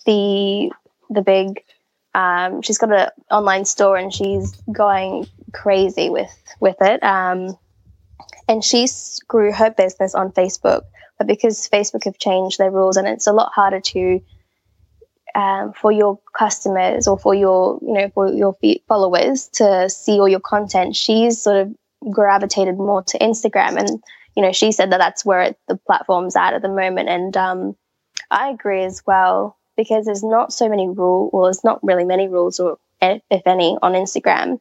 the 0.05 0.71
the 1.11 1.23
big. 1.23 1.63
Um, 2.15 2.63
she's 2.63 2.79
got 2.79 2.93
an 2.93 3.09
online 3.31 3.67
store 3.67 3.99
and 3.99 4.11
she's 4.13 4.53
going 4.73 5.27
crazy 5.53 6.09
with 6.09 6.31
with 6.61 6.77
it. 6.81 7.03
Um, 7.03 7.59
and 8.49 8.65
she 8.65 8.87
grew 9.29 9.53
her 9.53 9.71
business 9.71 10.15
on 10.15 10.33
Facebook, 10.33 10.83
but 11.19 11.27
because 11.27 11.69
Facebook 11.69 12.05
have 12.05 12.19
changed 12.19 12.59
their 12.59 12.71
rules 12.71 12.97
and 12.97 13.09
it's 13.09 13.27
a 13.27 13.33
lot 13.33 13.53
harder 13.55 13.81
to 13.81 14.21
um, 15.35 15.73
for 15.75 15.93
your 15.93 16.19
customers 16.37 17.07
or 17.07 17.19
for 17.19 17.35
your 17.35 17.79
you 17.83 17.93
know 17.93 18.11
for 18.15 18.33
your 18.33 18.57
followers 18.89 19.49
to 19.55 19.89
see 19.91 20.19
all 20.19 20.29
your 20.29 20.41
content, 20.41 20.97
she's 20.97 21.41
sort 21.41 21.57
of 21.57 21.75
gravitated 22.11 22.77
more 22.77 23.03
to 23.03 23.19
Instagram 23.19 23.77
and 23.77 24.03
you 24.37 24.43
know, 24.43 24.53
she 24.53 24.71
said 24.71 24.93
that 24.93 24.99
that's 24.99 25.25
where 25.25 25.57
the 25.67 25.77
platform's 25.77 26.37
at 26.37 26.53
at 26.53 26.63
the 26.63 26.69
moment. 26.69 27.09
And 27.09 27.37
um, 27.37 27.77
I 28.31 28.51
agree 28.51 28.85
as 28.85 29.03
well 29.07 29.57
because 29.77 30.05
there's 30.05 30.23
not 30.23 30.53
so 30.53 30.69
many 30.69 30.89
rules, 30.89 31.31
well, 31.33 31.45
there's 31.45 31.65
not 31.65 31.83
really 31.83 32.05
many 32.05 32.29
rules, 32.29 32.61
or 32.61 32.79
if 33.01 33.47
any, 33.47 33.77
on 33.83 33.93
Instagram. 33.95 34.61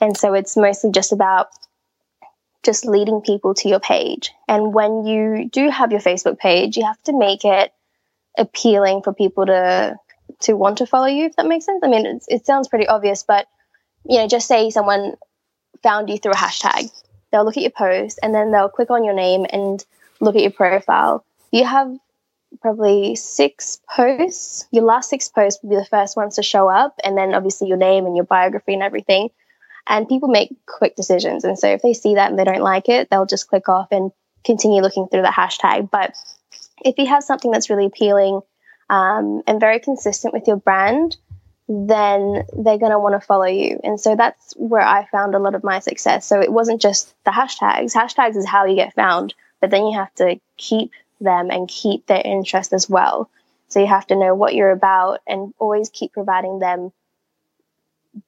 And 0.00 0.16
so 0.16 0.34
it's 0.34 0.56
mostly 0.56 0.90
just 0.90 1.12
about 1.12 1.48
just 2.66 2.84
leading 2.84 3.22
people 3.22 3.54
to 3.54 3.68
your 3.68 3.80
page. 3.80 4.32
And 4.46 4.74
when 4.74 5.06
you 5.06 5.48
do 5.50 5.70
have 5.70 5.92
your 5.92 6.00
Facebook 6.00 6.38
page, 6.38 6.76
you 6.76 6.84
have 6.84 7.02
to 7.04 7.18
make 7.18 7.44
it 7.44 7.72
appealing 8.36 9.02
for 9.02 9.14
people 9.14 9.46
to 9.46 9.96
to 10.40 10.54
want 10.54 10.78
to 10.78 10.86
follow 10.86 11.06
you. 11.06 11.24
If 11.24 11.36
that 11.36 11.46
makes 11.46 11.64
sense. 11.64 11.80
I 11.82 11.88
mean, 11.88 12.20
it 12.28 12.44
sounds 12.44 12.68
pretty 12.68 12.86
obvious, 12.86 13.22
but 13.22 13.46
you 14.04 14.18
know, 14.18 14.28
just 14.28 14.46
say 14.46 14.68
someone 14.68 15.14
found 15.82 16.10
you 16.10 16.18
through 16.18 16.32
a 16.32 16.36
hashtag 16.36 16.90
they'll 17.30 17.44
look 17.44 17.56
at 17.56 17.62
your 17.62 17.70
post 17.70 18.18
and 18.22 18.34
then 18.34 18.50
they'll 18.50 18.68
click 18.68 18.90
on 18.90 19.04
your 19.04 19.14
name 19.14 19.46
and 19.50 19.84
look 20.20 20.36
at 20.36 20.42
your 20.42 20.50
profile. 20.50 21.24
You 21.52 21.64
have 21.64 21.94
probably 22.60 23.14
six 23.16 23.80
posts. 23.94 24.66
Your 24.70 24.84
last 24.84 25.10
six 25.10 25.28
posts 25.28 25.62
will 25.62 25.70
be 25.70 25.76
the 25.76 25.84
first 25.84 26.16
ones 26.16 26.36
to 26.36 26.42
show 26.42 26.68
up, 26.68 26.98
and 27.04 27.16
then 27.16 27.34
obviously 27.34 27.68
your 27.68 27.76
name 27.76 28.06
and 28.06 28.16
your 28.16 28.24
biography 28.24 28.72
and 28.72 28.82
everything. 28.82 29.28
And 29.88 30.08
people 30.08 30.28
make 30.28 30.54
quick 30.66 30.96
decisions. 30.96 31.44
And 31.44 31.58
so 31.58 31.68
if 31.68 31.82
they 31.82 31.92
see 31.92 32.16
that 32.16 32.30
and 32.30 32.38
they 32.38 32.44
don't 32.44 32.60
like 32.60 32.88
it, 32.88 33.08
they'll 33.10 33.26
just 33.26 33.48
click 33.48 33.68
off 33.68 33.88
and 33.90 34.10
continue 34.44 34.82
looking 34.82 35.06
through 35.08 35.22
the 35.22 35.28
hashtag. 35.28 35.90
But 35.90 36.16
if 36.84 36.98
you 36.98 37.06
have 37.06 37.22
something 37.22 37.50
that's 37.50 37.70
really 37.70 37.86
appealing 37.86 38.40
um, 38.90 39.42
and 39.46 39.60
very 39.60 39.80
consistent 39.80 40.34
with 40.34 40.46
your 40.46 40.56
brand, 40.56 41.16
then 41.68 42.44
they're 42.52 42.78
going 42.78 42.92
to 42.92 42.98
want 42.98 43.20
to 43.20 43.26
follow 43.26 43.46
you. 43.46 43.80
And 43.82 44.00
so 44.00 44.14
that's 44.14 44.54
where 44.56 44.82
I 44.82 45.06
found 45.10 45.34
a 45.34 45.38
lot 45.38 45.54
of 45.54 45.64
my 45.64 45.80
success. 45.80 46.24
So 46.26 46.40
it 46.40 46.52
wasn't 46.52 46.80
just 46.80 47.14
the 47.24 47.32
hashtags. 47.32 47.92
Hashtags 47.92 48.36
is 48.36 48.46
how 48.46 48.66
you 48.66 48.76
get 48.76 48.94
found, 48.94 49.34
but 49.60 49.70
then 49.70 49.86
you 49.86 49.98
have 49.98 50.14
to 50.16 50.38
keep 50.56 50.92
them 51.20 51.50
and 51.50 51.68
keep 51.68 52.06
their 52.06 52.22
interest 52.24 52.72
as 52.72 52.88
well. 52.88 53.30
So 53.68 53.80
you 53.80 53.86
have 53.86 54.06
to 54.08 54.16
know 54.16 54.34
what 54.34 54.54
you're 54.54 54.70
about 54.70 55.20
and 55.26 55.52
always 55.58 55.90
keep 55.90 56.12
providing 56.12 56.60
them 56.60 56.92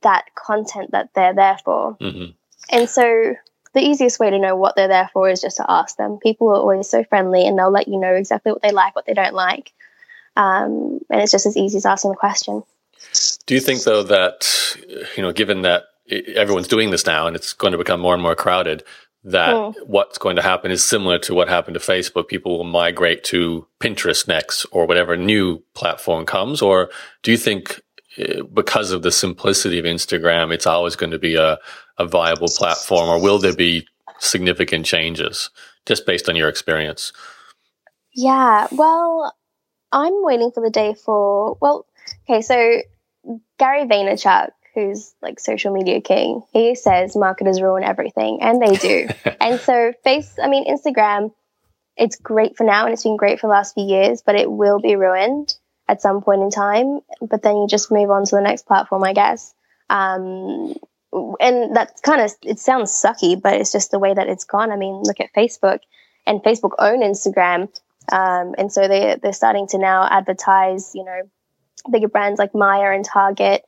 that 0.02 0.26
content 0.34 0.92
that 0.92 1.10
they're 1.14 1.34
there 1.34 1.58
for. 1.64 1.96
Mm-hmm. 2.00 2.32
And 2.70 2.88
so 2.88 3.34
the 3.74 3.80
easiest 3.80 4.18
way 4.18 4.30
to 4.30 4.38
know 4.38 4.56
what 4.56 4.76
they're 4.76 4.88
there 4.88 5.10
for 5.12 5.28
is 5.28 5.40
just 5.40 5.58
to 5.58 5.70
ask 5.70 5.96
them. 5.96 6.18
People 6.22 6.48
are 6.48 6.56
always 6.56 6.88
so 6.88 7.04
friendly 7.04 7.46
and 7.46 7.58
they'll 7.58 7.70
let 7.70 7.88
you 7.88 7.98
know 7.98 8.14
exactly 8.14 8.52
what 8.52 8.62
they 8.62 8.72
like, 8.72 8.96
what 8.96 9.06
they 9.06 9.14
don't 9.14 9.34
like. 9.34 9.72
Um, 10.36 11.00
and 11.10 11.20
it's 11.20 11.32
just 11.32 11.46
as 11.46 11.56
easy 11.56 11.78
as 11.78 11.86
asking 11.86 12.12
the 12.12 12.16
question. 12.16 12.62
Do 13.46 13.54
you 13.54 13.60
think, 13.60 13.82
though, 13.82 14.02
that, 14.02 14.76
you 15.16 15.22
know, 15.22 15.32
given 15.32 15.62
that 15.62 15.84
everyone's 16.10 16.68
doing 16.68 16.90
this 16.90 17.06
now 17.06 17.26
and 17.26 17.36
it's 17.36 17.52
going 17.52 17.72
to 17.72 17.78
become 17.78 18.00
more 18.00 18.14
and 18.14 18.22
more 18.22 18.34
crowded, 18.34 18.84
that 19.24 19.54
mm. 19.54 19.74
what's 19.86 20.18
going 20.18 20.36
to 20.36 20.42
happen 20.42 20.70
is 20.70 20.84
similar 20.84 21.18
to 21.18 21.34
what 21.34 21.48
happened 21.48 21.74
to 21.74 21.80
Facebook. 21.80 22.28
People 22.28 22.56
will 22.56 22.64
migrate 22.64 23.24
to 23.24 23.66
Pinterest 23.80 24.26
next 24.28 24.64
or 24.70 24.86
whatever 24.86 25.16
new 25.16 25.62
platform 25.74 26.24
comes. 26.24 26.62
Or 26.62 26.90
do 27.22 27.30
you 27.30 27.36
think 27.36 27.80
because 28.52 28.90
of 28.90 29.02
the 29.02 29.12
simplicity 29.12 29.78
of 29.78 29.84
Instagram, 29.84 30.52
it's 30.52 30.66
always 30.66 30.96
going 30.96 31.12
to 31.12 31.18
be 31.18 31.36
a, 31.36 31.58
a 31.98 32.06
viable 32.06 32.48
platform 32.48 33.08
or 33.08 33.20
will 33.20 33.38
there 33.38 33.54
be 33.54 33.86
significant 34.18 34.86
changes 34.86 35.50
just 35.86 36.06
based 36.06 36.28
on 36.28 36.36
your 36.36 36.48
experience? 36.48 37.12
Yeah, 38.12 38.66
well, 38.72 39.34
I'm 39.92 40.24
waiting 40.24 40.50
for 40.50 40.62
the 40.62 40.70
day 40.70 40.94
for, 40.94 41.56
well, 41.60 41.86
okay, 42.28 42.42
so 42.42 42.82
Gary 43.58 43.86
Vaynerchuk, 43.86 44.50
who's 44.74 45.14
like 45.22 45.40
social 45.40 45.72
media 45.72 46.00
king, 46.00 46.42
he 46.52 46.74
says 46.74 47.16
marketers 47.16 47.60
ruin 47.60 47.84
everything, 47.84 48.38
and 48.42 48.60
they 48.60 48.76
do. 48.76 49.08
and 49.40 49.60
so, 49.60 49.92
face, 50.04 50.36
I 50.42 50.48
mean, 50.48 50.66
Instagram 50.66 51.32
it's 51.98 52.16
great 52.16 52.56
for 52.56 52.64
now 52.64 52.84
and 52.84 52.92
it's 52.92 53.02
been 53.02 53.16
great 53.16 53.40
for 53.40 53.48
the 53.48 53.52
last 53.52 53.74
few 53.74 53.84
years, 53.84 54.22
but 54.24 54.36
it 54.36 54.50
will 54.50 54.80
be 54.80 54.94
ruined 54.94 55.54
at 55.88 56.02
some 56.02 56.22
point 56.22 56.42
in 56.42 56.50
time. 56.50 57.00
But 57.20 57.42
then 57.42 57.56
you 57.56 57.66
just 57.68 57.90
move 57.90 58.10
on 58.10 58.24
to 58.26 58.36
the 58.36 58.42
next 58.42 58.66
platform, 58.66 59.02
I 59.04 59.12
guess. 59.12 59.54
Um, 59.90 60.74
and 61.40 61.74
that's 61.74 62.00
kind 62.02 62.20
of 62.20 62.32
it 62.42 62.58
sounds 62.58 62.90
sucky, 62.90 63.40
but 63.40 63.54
it's 63.54 63.72
just 63.72 63.90
the 63.90 63.98
way 63.98 64.12
that 64.12 64.28
it's 64.28 64.44
gone. 64.44 64.70
I 64.70 64.76
mean, 64.76 65.02
look 65.02 65.20
at 65.20 65.32
Facebook, 65.34 65.78
and 66.26 66.42
Facebook 66.42 66.72
own 66.78 67.00
Instagram, 67.00 67.68
um, 68.12 68.54
and 68.58 68.70
so 68.70 68.86
they 68.86 69.16
they're 69.22 69.32
starting 69.32 69.66
to 69.68 69.78
now 69.78 70.06
advertise, 70.08 70.92
you 70.94 71.04
know, 71.04 71.22
bigger 71.90 72.08
brands 72.08 72.38
like 72.38 72.54
Myer 72.54 72.92
and 72.92 73.04
Target 73.04 73.64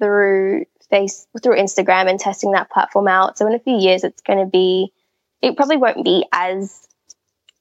through 0.00 0.64
face 0.90 1.26
through 1.42 1.56
Instagram 1.56 2.08
and 2.08 2.20
testing 2.20 2.52
that 2.52 2.70
platform 2.70 3.08
out. 3.08 3.38
So 3.38 3.46
in 3.46 3.54
a 3.54 3.60
few 3.60 3.78
years, 3.78 4.04
it's 4.04 4.20
going 4.20 4.40
to 4.40 4.46
be, 4.46 4.92
it 5.40 5.56
probably 5.56 5.78
won't 5.78 6.04
be 6.04 6.26
as 6.32 6.86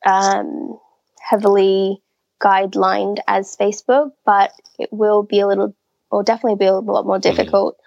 um, 0.05 0.77
heavily 1.19 2.01
guidelined 2.41 3.19
as 3.27 3.55
Facebook, 3.55 4.11
but 4.25 4.51
it 4.79 4.89
will 4.91 5.23
be 5.23 5.39
a 5.39 5.47
little, 5.47 5.75
or 6.09 6.23
definitely 6.23 6.57
be 6.57 6.65
a 6.65 6.73
lot 6.73 7.05
more 7.05 7.19
mm-hmm. 7.19 7.35
difficult. 7.35 7.77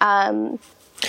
Um, 0.00 0.58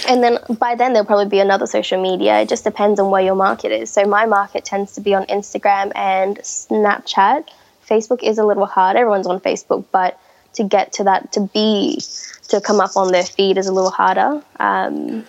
and 0.08 0.24
then 0.24 0.38
by 0.58 0.76
then 0.76 0.94
there'll 0.94 1.06
probably 1.06 1.30
be 1.30 1.40
another 1.40 1.66
social 1.66 2.02
media. 2.02 2.42
It 2.42 2.50
just 2.50 2.64
depends 2.64 3.00
on 3.00 3.12
where 3.12 3.22
your 3.22 3.36
market 3.36 3.72
is. 3.72 3.92
So 3.92 4.06
my 4.06 4.26
market 4.26 4.64
tends 4.64 4.94
to 4.94 5.02
be 5.02 5.14
on 5.14 5.26
Instagram 5.26 5.92
and 5.96 6.38
Snapchat. 6.38 7.50
Facebook 7.90 8.24
is 8.24 8.38
a 8.38 8.46
little 8.46 8.66
hard. 8.66 8.96
Everyone's 8.96 9.28
on 9.28 9.40
Facebook, 9.42 9.86
but 9.92 10.20
to 10.54 10.64
get 10.64 10.94
to 10.94 11.04
that, 11.06 11.34
to 11.34 11.42
be, 11.54 12.00
to 12.50 12.62
come 12.62 12.80
up 12.80 12.96
on 12.96 13.12
their 13.12 13.24
feed 13.24 13.58
is 13.58 13.68
a 13.68 13.74
little 13.74 13.92
harder. 13.92 14.42
Um, 14.60 15.26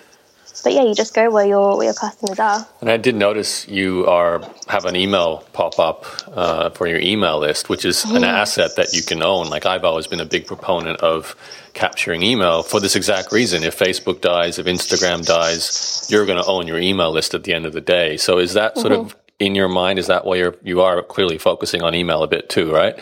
but 0.63 0.73
yeah, 0.73 0.83
you 0.83 0.95
just 0.95 1.15
go 1.15 1.31
where 1.31 1.47
your 1.47 1.77
where 1.77 1.87
your 1.87 1.95
customers 1.95 2.39
are. 2.39 2.67
And 2.81 2.91
I 2.91 2.97
did 2.97 3.15
notice 3.15 3.67
you 3.69 4.07
are 4.07 4.43
have 4.69 4.85
an 4.85 4.97
email 4.97 5.45
pop 5.53 5.79
up 5.79 6.07
uh, 6.29 6.71
for 6.71 6.87
your 6.87 7.01
email 7.01 7.39
list, 7.39 7.69
which 7.69 7.85
is 7.85 8.05
an 8.05 8.25
asset 8.25 8.77
that 8.77 8.93
you 8.93 9.03
can 9.03 9.23
own. 9.23 9.49
Like 9.49 9.67
I've 9.67 9.85
always 9.85 10.07
been 10.07 10.21
a 10.21 10.25
big 10.25 10.47
proponent 10.47 11.01
of 11.01 11.35
capturing 11.75 12.23
email 12.23 12.63
for 12.63 12.81
this 12.81 12.95
exact 12.95 13.33
reason. 13.33 13.63
If 13.63 13.79
Facebook 13.79 14.21
dies, 14.21 14.59
if 14.59 14.67
Instagram 14.67 15.25
dies, 15.25 16.07
you're 16.11 16.27
going 16.27 16.43
to 16.43 16.47
own 16.47 16.67
your 16.67 16.79
email 16.79 17.11
list 17.11 17.35
at 17.35 17.45
the 17.45 17.55
end 17.55 17.67
of 17.67 17.73
the 17.73 17.81
day. 17.81 18.17
So 18.17 18.39
is 18.39 18.55
that 18.55 18.77
sort 18.77 18.93
mm-hmm. 18.93 19.07
of 19.07 19.17
in 19.39 19.55
your 19.55 19.69
mind? 19.69 19.99
Is 19.99 20.07
that 20.09 20.25
why 20.25 20.37
you're 20.37 20.57
you 20.63 20.83
are 20.83 21.03
clearly 21.03 21.39
focusing 21.39 21.83
on 21.83 21.95
email 21.95 22.23
a 22.23 22.29
bit 22.29 22.49
too, 22.49 22.71
right? 22.71 22.99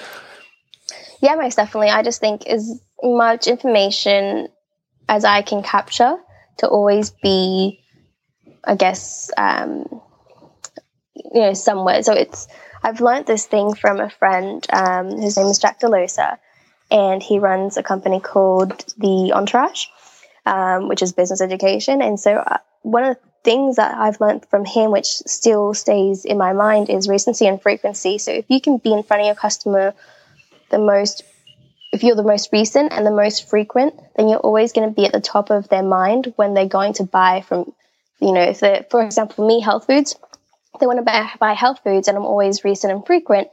Yeah, 1.20 1.34
most 1.34 1.56
definitely. 1.56 1.90
I 1.90 2.02
just 2.02 2.20
think 2.20 2.46
as 2.46 2.80
much 3.02 3.46
information 3.46 4.48
as 5.08 5.24
I 5.24 5.42
can 5.42 5.62
capture 5.62 6.16
to 6.58 6.68
always 6.68 7.10
be, 7.10 7.80
I 8.64 8.74
guess, 8.74 9.30
um, 9.36 9.86
you 11.14 11.40
know, 11.40 11.54
somewhere. 11.54 12.02
So 12.02 12.12
it's, 12.12 12.48
I've 12.82 13.00
learned 13.00 13.26
this 13.26 13.46
thing 13.46 13.74
from 13.74 14.00
a 14.00 14.10
friend. 14.10 14.66
Um, 14.72 15.20
his 15.20 15.36
name 15.36 15.46
is 15.46 15.58
Jack 15.58 15.80
Delosa, 15.80 16.38
and 16.90 17.22
he 17.22 17.38
runs 17.38 17.76
a 17.76 17.82
company 17.82 18.20
called 18.20 18.84
The 18.98 19.32
Entourage, 19.34 19.86
um, 20.46 20.88
which 20.88 21.02
is 21.02 21.12
business 21.12 21.40
education. 21.40 22.02
And 22.02 22.18
so, 22.18 22.36
uh, 22.36 22.58
one 22.82 23.04
of 23.04 23.16
the 23.16 23.22
things 23.44 23.76
that 23.76 23.96
I've 23.96 24.20
learned 24.20 24.46
from 24.46 24.64
him, 24.64 24.90
which 24.90 25.06
still 25.06 25.74
stays 25.74 26.24
in 26.24 26.38
my 26.38 26.52
mind, 26.52 26.88
is 26.88 27.08
recency 27.08 27.46
and 27.46 27.60
frequency. 27.60 28.18
So, 28.18 28.32
if 28.32 28.46
you 28.48 28.60
can 28.60 28.78
be 28.78 28.92
in 28.92 29.02
front 29.02 29.22
of 29.22 29.26
your 29.26 29.34
customer 29.34 29.94
the 30.70 30.78
most 30.78 31.22
if 31.92 32.02
you're 32.02 32.16
the 32.16 32.22
most 32.22 32.50
recent 32.52 32.92
and 32.92 33.04
the 33.04 33.10
most 33.10 33.48
frequent, 33.48 33.94
then 34.16 34.28
you're 34.28 34.38
always 34.38 34.72
going 34.72 34.88
to 34.88 34.94
be 34.94 35.06
at 35.06 35.12
the 35.12 35.20
top 35.20 35.50
of 35.50 35.68
their 35.68 35.82
mind 35.82 36.32
when 36.36 36.54
they're 36.54 36.66
going 36.66 36.92
to 36.94 37.04
buy 37.04 37.40
from, 37.40 37.72
you 38.20 38.32
know, 38.32 38.42
if 38.42 38.60
they're, 38.60 38.86
for 38.90 39.02
example, 39.02 39.46
me, 39.46 39.60
health 39.60 39.86
foods, 39.86 40.16
they 40.78 40.86
want 40.86 40.98
to 40.98 41.02
buy, 41.02 41.30
buy 41.38 41.52
health 41.52 41.80
foods 41.82 42.06
and 42.06 42.16
I'm 42.16 42.24
always 42.24 42.64
recent 42.64 42.92
and 42.92 43.04
frequent, 43.04 43.48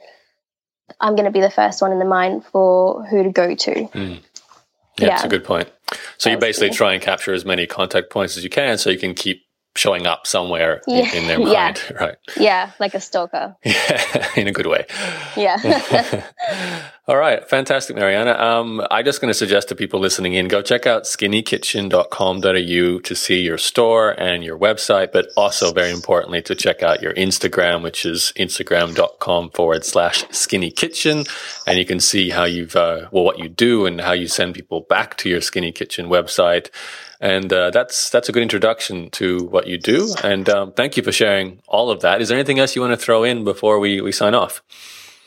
I'm 1.01 1.15
going 1.15 1.25
to 1.25 1.31
be 1.31 1.41
the 1.41 1.49
first 1.49 1.81
one 1.81 1.91
in 1.91 1.99
the 1.99 2.05
mind 2.05 2.45
for 2.45 3.03
who 3.05 3.23
to 3.23 3.31
go 3.31 3.55
to. 3.55 3.71
Mm. 3.71 4.19
Yeah, 4.99 5.05
yeah, 5.05 5.09
that's 5.09 5.23
a 5.23 5.29
good 5.29 5.43
point. 5.43 5.71
So 6.17 6.29
you 6.29 6.38
basically 6.38 6.71
try 6.71 6.93
and 6.93 7.01
capture 7.01 7.33
as 7.33 7.45
many 7.45 7.67
contact 7.67 8.09
points 8.09 8.38
as 8.38 8.43
you 8.43 8.49
can 8.49 8.77
so 8.77 8.89
you 8.89 8.97
can 8.97 9.13
keep 9.13 9.46
showing 9.78 10.07
up 10.07 10.28
somewhere 10.28 10.82
yeah. 10.88 11.09
in, 11.13 11.23
in, 11.23 11.28
their 11.28 11.39
mind, 11.45 11.82
yeah. 11.89 11.93
right? 11.99 12.17
Yeah, 12.38 12.71
like 12.80 12.93
a 12.93 12.99
stalker. 12.99 13.55
Yeah, 13.63 14.28
in 14.36 14.47
a 14.47 14.51
good 14.51 14.67
way. 14.67 14.86
Yeah. 15.36 16.23
All 17.09 17.15
right, 17.15 17.47
fantastic, 17.49 17.95
Mariana. 17.95 18.34
Um, 18.34 18.86
I'm 18.91 19.05
just 19.05 19.21
going 19.21 19.30
to 19.30 19.34
suggest 19.34 19.69
to 19.69 19.75
people 19.75 20.01
listening 20.01 20.34
in, 20.34 20.49
go 20.49 20.61
check 20.61 20.86
out 20.86 21.03
skinnykitchen.com.au 21.03 22.99
to 22.99 23.15
see 23.15 23.39
your 23.39 23.57
store 23.57 24.09
and 24.19 24.43
your 24.43 24.59
website, 24.59 25.13
but 25.13 25.30
also 25.38 25.71
very 25.71 25.91
importantly 25.91 26.41
to 26.41 26.53
check 26.53 26.84
out 26.84 27.01
your 27.01 27.13
Instagram, 27.13 27.82
which 27.82 28.05
is 28.05 28.34
instagram.com 28.38 29.51
forward 29.51 29.86
slash 29.86 30.25
skinny 30.32 30.69
kitchen. 30.69 31.23
And 31.65 31.80
you 31.80 31.86
can 31.86 32.01
see 32.01 32.32
how 32.32 32.43
you've, 32.43 32.75
uh, 32.75 33.07
well, 33.11 33.23
what 33.23 33.39
you 33.39 33.47
do 33.47 33.86
and 33.86 34.01
how 34.01 34.11
you 34.11 34.28
send 34.28 34.55
people 34.55 34.82
back 34.82 35.15
to 35.19 35.30
your 35.30 35.39
skinny 35.39 35.71
kitchen 35.71 36.07
website. 36.07 36.69
And 37.20 37.51
uh, 37.51 37.72
that's 37.72 38.09
that's 38.09 38.30
a 38.30 38.32
good 38.32 38.43
introduction 38.43 39.09
to 39.11 39.45
what 39.45 39.68
you 39.68 39.78
do. 39.78 40.13
And 40.24 40.47
um, 40.49 40.74
thank 40.74 40.97
you 40.97 41.03
for 41.03 41.11
sharing 41.11 41.61
all 41.68 41.89
of 41.89 42.01
that. 42.01 42.22
Is 42.22 42.30
there 42.30 42.38
anything 42.38 42.59
else 42.59 42.76
you 42.76 42.82
want 42.82 42.93
to 42.93 42.97
throw 42.97 43.24
in 43.24 43.43
before 43.43 43.80
we, 43.80 44.01
we 44.01 44.11
sign 44.11 44.36
off? 44.36 44.61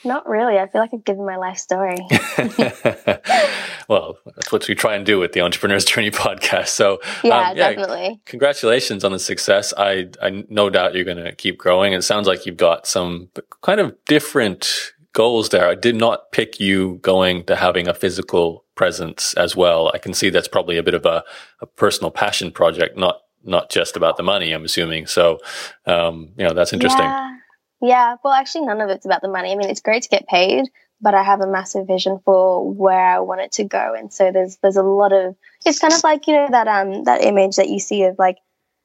Not 0.05 0.26
really. 0.26 0.59
I 0.59 0.66
feel 0.66 0.80
like 0.80 0.95
I've 0.95 1.05
given 1.05 1.26
my 1.26 1.36
life 1.36 1.59
story. 1.59 1.97
well, 3.88 4.16
that's 4.24 4.51
what 4.51 4.66
we 4.66 4.74
try 4.74 4.95
and 4.95 5.05
do 5.05 5.18
with 5.18 5.32
the 5.32 5.43
Entrepreneur's 5.43 5.84
Journey 5.84 6.11
podcast. 6.11 6.68
So, 6.68 7.01
yeah, 7.22 7.51
um, 7.51 7.57
yeah 7.57 7.70
definitely. 7.70 8.20
Congratulations 8.24 9.05
on 9.05 9.12
the 9.12 9.18
success. 9.18 9.74
I, 9.76 10.09
I 10.22 10.45
no 10.49 10.70
doubt 10.70 10.95
you're 10.95 11.05
going 11.05 11.22
to 11.22 11.32
keep 11.32 11.59
growing. 11.59 11.93
It 11.93 12.03
sounds 12.03 12.26
like 12.26 12.47
you've 12.47 12.57
got 12.57 12.86
some 12.86 13.28
kind 13.62 13.80
of 13.80 13.95
different 14.07 14.93
goals 15.12 15.51
there. 15.51 15.68
I 15.68 15.74
did 15.74 15.97
not 15.97 16.32
pick 16.32 16.61
you 16.61 16.99
going 17.03 17.45
to 17.45 17.57
having 17.57 17.86
a 17.86 17.95
physical 17.95 18.64
presence 18.81 19.35
as 19.35 19.55
well. 19.55 19.91
I 19.93 19.99
can 19.99 20.14
see 20.14 20.31
that's 20.31 20.49
probably 20.49 20.78
a 20.78 20.83
bit 20.83 20.95
of 20.95 21.05
a, 21.05 21.22
a 21.61 21.66
personal 21.66 22.11
passion 22.11 22.51
project, 22.51 22.97
not 22.97 23.20
not 23.45 23.68
just 23.68 23.95
about 23.95 24.16
the 24.16 24.22
money. 24.22 24.53
I'm 24.53 24.64
assuming. 24.64 25.07
So, 25.07 25.39
um, 25.85 26.31
you 26.39 26.45
know, 26.47 26.55
that's 26.55 26.72
interesting. 26.72 27.05
Yeah. 27.05 27.37
Yeah, 27.83 28.16
well, 28.22 28.35
actually, 28.35 28.66
none 28.66 28.81
of 28.81 28.91
it's 28.91 29.07
about 29.07 29.22
the 29.22 29.28
money. 29.28 29.53
I 29.53 29.57
mean, 29.57 29.70
it's 29.70 29.81
great 29.81 30.03
to 30.03 30.09
get 30.11 30.28
paid, 30.28 30.66
but 31.01 31.14
I 31.14 31.22
have 31.22 31.41
a 31.41 31.47
massive 31.47 31.87
vision 31.87 32.20
for 32.24 32.70
where 32.70 33.07
I 33.16 33.20
want 33.20 33.41
it 33.41 33.53
to 33.53 33.64
go, 33.64 33.95
and 33.99 34.12
so 34.12 34.33
there's 34.33 34.57
there's 34.62 34.76
a 34.76 34.83
lot 34.83 35.12
of. 35.12 35.37
It's 35.66 35.78
kind 35.78 35.93
of 35.93 36.03
like 36.03 36.26
you 36.26 36.35
know 36.35 36.49
that 36.51 36.68
um 36.68 37.05
that 37.05 37.22
image 37.22 37.57
that 37.57 37.68
you 37.68 37.81
see 37.81 38.05
of 38.05 38.16
like 38.18 38.39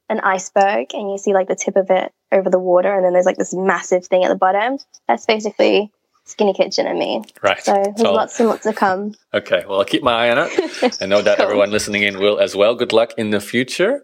an 0.08 0.20
iceberg, 0.20 0.94
and 0.94 1.10
you 1.10 1.18
see 1.18 1.34
like 1.34 1.48
the 1.48 1.56
tip 1.64 1.76
of 1.76 1.90
it 1.90 2.12
over 2.32 2.50
the 2.50 2.58
water, 2.58 2.94
and 2.94 3.04
then 3.04 3.12
there's 3.14 3.30
like 3.30 3.38
this 3.38 3.54
massive 3.54 4.06
thing 4.06 4.24
at 4.24 4.28
the 4.28 4.42
bottom. 4.46 4.78
That's 5.08 5.26
basically 5.26 5.90
Skinny 6.26 6.52
Kitchen 6.52 6.86
and 6.86 6.98
me. 6.98 7.22
Right. 7.40 7.62
So 7.62 7.72
there's 7.72 8.00
so, 8.00 8.12
lots 8.12 8.38
and 8.40 8.48
lots 8.48 8.64
to 8.64 8.72
come. 8.72 9.14
Okay. 9.34 9.64
Well, 9.68 9.80
I'll 9.80 9.84
keep 9.84 10.02
my 10.02 10.26
eye 10.26 10.30
on 10.30 10.48
it. 10.50 11.00
and 11.00 11.10
no 11.10 11.20
doubt 11.20 11.36
cool. 11.36 11.44
everyone 11.44 11.70
listening 11.70 12.02
in 12.02 12.18
will 12.18 12.38
as 12.38 12.56
well. 12.56 12.74
Good 12.74 12.92
luck 12.92 13.12
in 13.18 13.30
the 13.30 13.40
future. 13.40 14.02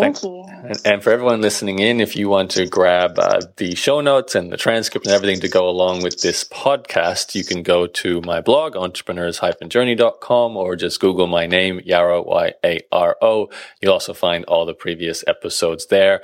Thank 0.00 0.22
you. 0.22 0.44
And, 0.48 0.80
and, 0.84 1.02
for 1.02 1.10
everyone 1.10 1.40
listening 1.40 1.78
in, 1.78 2.00
if 2.00 2.16
you 2.16 2.28
want 2.28 2.50
to 2.52 2.66
grab 2.66 3.18
uh, 3.18 3.42
the 3.56 3.74
show 3.74 4.00
notes 4.00 4.34
and 4.34 4.50
the 4.50 4.56
transcript 4.56 5.06
and 5.06 5.14
everything 5.14 5.40
to 5.40 5.48
go 5.48 5.68
along 5.68 6.02
with 6.02 6.20
this 6.20 6.44
podcast, 6.44 7.34
you 7.34 7.44
can 7.44 7.62
go 7.62 7.86
to 7.86 8.20
my 8.22 8.40
blog, 8.40 8.74
entrepreneurs-journey.com, 8.74 10.56
or 10.56 10.76
just 10.76 11.00
Google 11.00 11.26
my 11.26 11.46
name, 11.46 11.80
Yaro, 11.80 12.26
Y-A-R-O. 12.26 13.50
You'll 13.80 13.92
also 13.92 14.14
find 14.14 14.44
all 14.46 14.66
the 14.66 14.74
previous 14.74 15.22
episodes 15.26 15.86
there. 15.86 16.22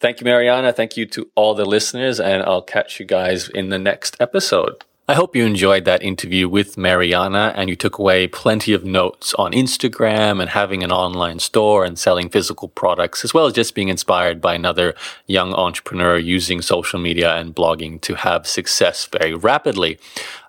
Thank 0.00 0.20
you, 0.20 0.24
Mariana. 0.24 0.72
Thank 0.72 0.96
you 0.96 1.04
to 1.06 1.30
all 1.34 1.54
the 1.54 1.66
listeners, 1.66 2.18
and 2.18 2.42
I'll 2.42 2.62
catch 2.62 2.98
you 2.98 3.04
guys 3.06 3.50
in 3.50 3.68
the 3.68 3.78
next 3.78 4.16
episode. 4.18 4.82
I 5.10 5.14
hope 5.14 5.34
you 5.34 5.44
enjoyed 5.44 5.84
that 5.86 6.04
interview 6.04 6.48
with 6.48 6.78
Mariana 6.78 7.52
and 7.56 7.68
you 7.68 7.74
took 7.74 7.98
away 7.98 8.28
plenty 8.28 8.72
of 8.72 8.84
notes 8.84 9.34
on 9.34 9.50
Instagram 9.50 10.40
and 10.40 10.48
having 10.50 10.84
an 10.84 10.92
online 10.92 11.40
store 11.40 11.84
and 11.84 11.98
selling 11.98 12.28
physical 12.28 12.68
products, 12.68 13.24
as 13.24 13.34
well 13.34 13.46
as 13.46 13.52
just 13.52 13.74
being 13.74 13.88
inspired 13.88 14.40
by 14.40 14.54
another 14.54 14.94
young 15.26 15.52
entrepreneur 15.52 16.16
using 16.16 16.62
social 16.62 17.00
media 17.00 17.34
and 17.34 17.56
blogging 17.56 18.00
to 18.02 18.14
have 18.14 18.46
success 18.46 19.04
very 19.06 19.34
rapidly. 19.34 19.98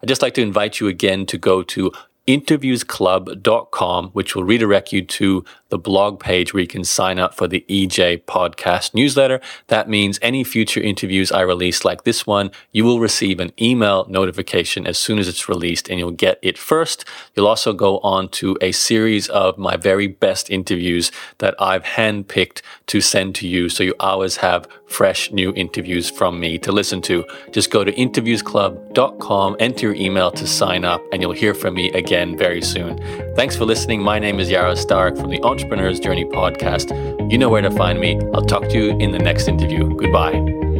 I'd 0.04 0.10
just 0.10 0.22
like 0.22 0.36
to 0.36 0.44
invite 0.44 0.80
you 0.80 0.88
again 0.88 1.26
to 1.26 1.40
go 1.40 1.64
to 1.64 1.92
interviewsclub.com, 2.28 4.10
which 4.10 4.36
will 4.36 4.44
redirect 4.44 4.94
you 4.94 5.02
to 5.02 5.44
the 5.72 5.80
blog 5.80 6.20
page 6.20 6.54
where 6.54 6.62
you 6.62 6.68
can 6.68 6.84
sign 6.84 7.18
up 7.18 7.34
for 7.34 7.48
the 7.48 7.66
EJ 7.68 8.26
podcast 8.26 8.94
newsletter. 8.94 9.42
That 9.68 9.90
means 9.90 10.20
any 10.22 10.44
future 10.44 10.82
interviews 10.82 11.32
I 11.32 11.42
release 11.42 11.84
like 11.84 12.04
this 12.04 12.28
one, 12.28 12.52
you 12.72 12.84
will 12.86 13.00
receive 13.00 13.40
an 13.40 13.54
email 13.60 14.06
notification 14.08 14.86
as 14.86 14.98
soon 14.98 15.18
as 15.18 15.28
it's 15.28 15.50
released 15.50 15.90
and 15.90 15.98
you'll 15.98 16.12
get 16.12 16.38
it 16.42 16.58
first. 16.58 17.06
You'll 17.36 17.48
also 17.48 17.74
go 17.74 17.98
on 18.00 18.30
to 18.30 18.58
a 18.62 18.72
series 18.72 19.28
of 19.30 19.58
my 19.58 19.78
very 19.78 20.08
best 20.08 20.50
interviews 20.52 21.12
that 21.40 21.56
I've 21.60 21.84
handpicked 21.84 22.62
to 22.88 23.02
send 23.02 23.34
to 23.36 23.48
you. 23.48 23.70
So 23.70 23.84
you 23.84 23.96
always 24.00 24.36
have 24.38 24.68
fresh 24.88 25.32
new 25.32 25.54
interviews 25.56 26.10
from 26.10 26.40
me 26.40 26.58
to 26.60 26.72
listen 26.72 27.02
to. 27.04 27.26
Just 27.52 27.72
go 27.72 27.84
to 27.84 27.92
interviewsclub.com, 27.94 29.56
enter 29.60 29.88
your 29.88 29.96
email 29.96 30.32
to 30.32 30.46
sign 30.46 30.84
up 30.84 31.02
and 31.14 31.22
you'll 31.22 31.32
hear 31.32 31.54
from 31.54 31.76
me 31.76 31.90
again 31.92 32.38
very 32.38 32.62
soon. 32.62 32.98
Thanks 33.36 33.56
for 33.56 33.64
listening. 33.66 34.02
My 34.02 34.20
name 34.20 34.40
is 34.40 34.50
Yaro 34.50 34.76
Starak 34.76 35.20
from 35.20 35.30
the 35.30 35.40
Entrepreneur's 35.62 36.00
Journey 36.00 36.26
podcast. 36.26 36.90
You 37.32 37.38
know 37.38 37.48
where 37.48 37.62
to 37.62 37.70
find 37.70 38.00
me. 38.00 38.20
I'll 38.34 38.42
talk 38.42 38.64
to 38.64 38.74
you 38.76 38.98
in 38.98 39.12
the 39.12 39.20
next 39.20 39.48
interview. 39.48 39.96
Goodbye. 39.96 40.71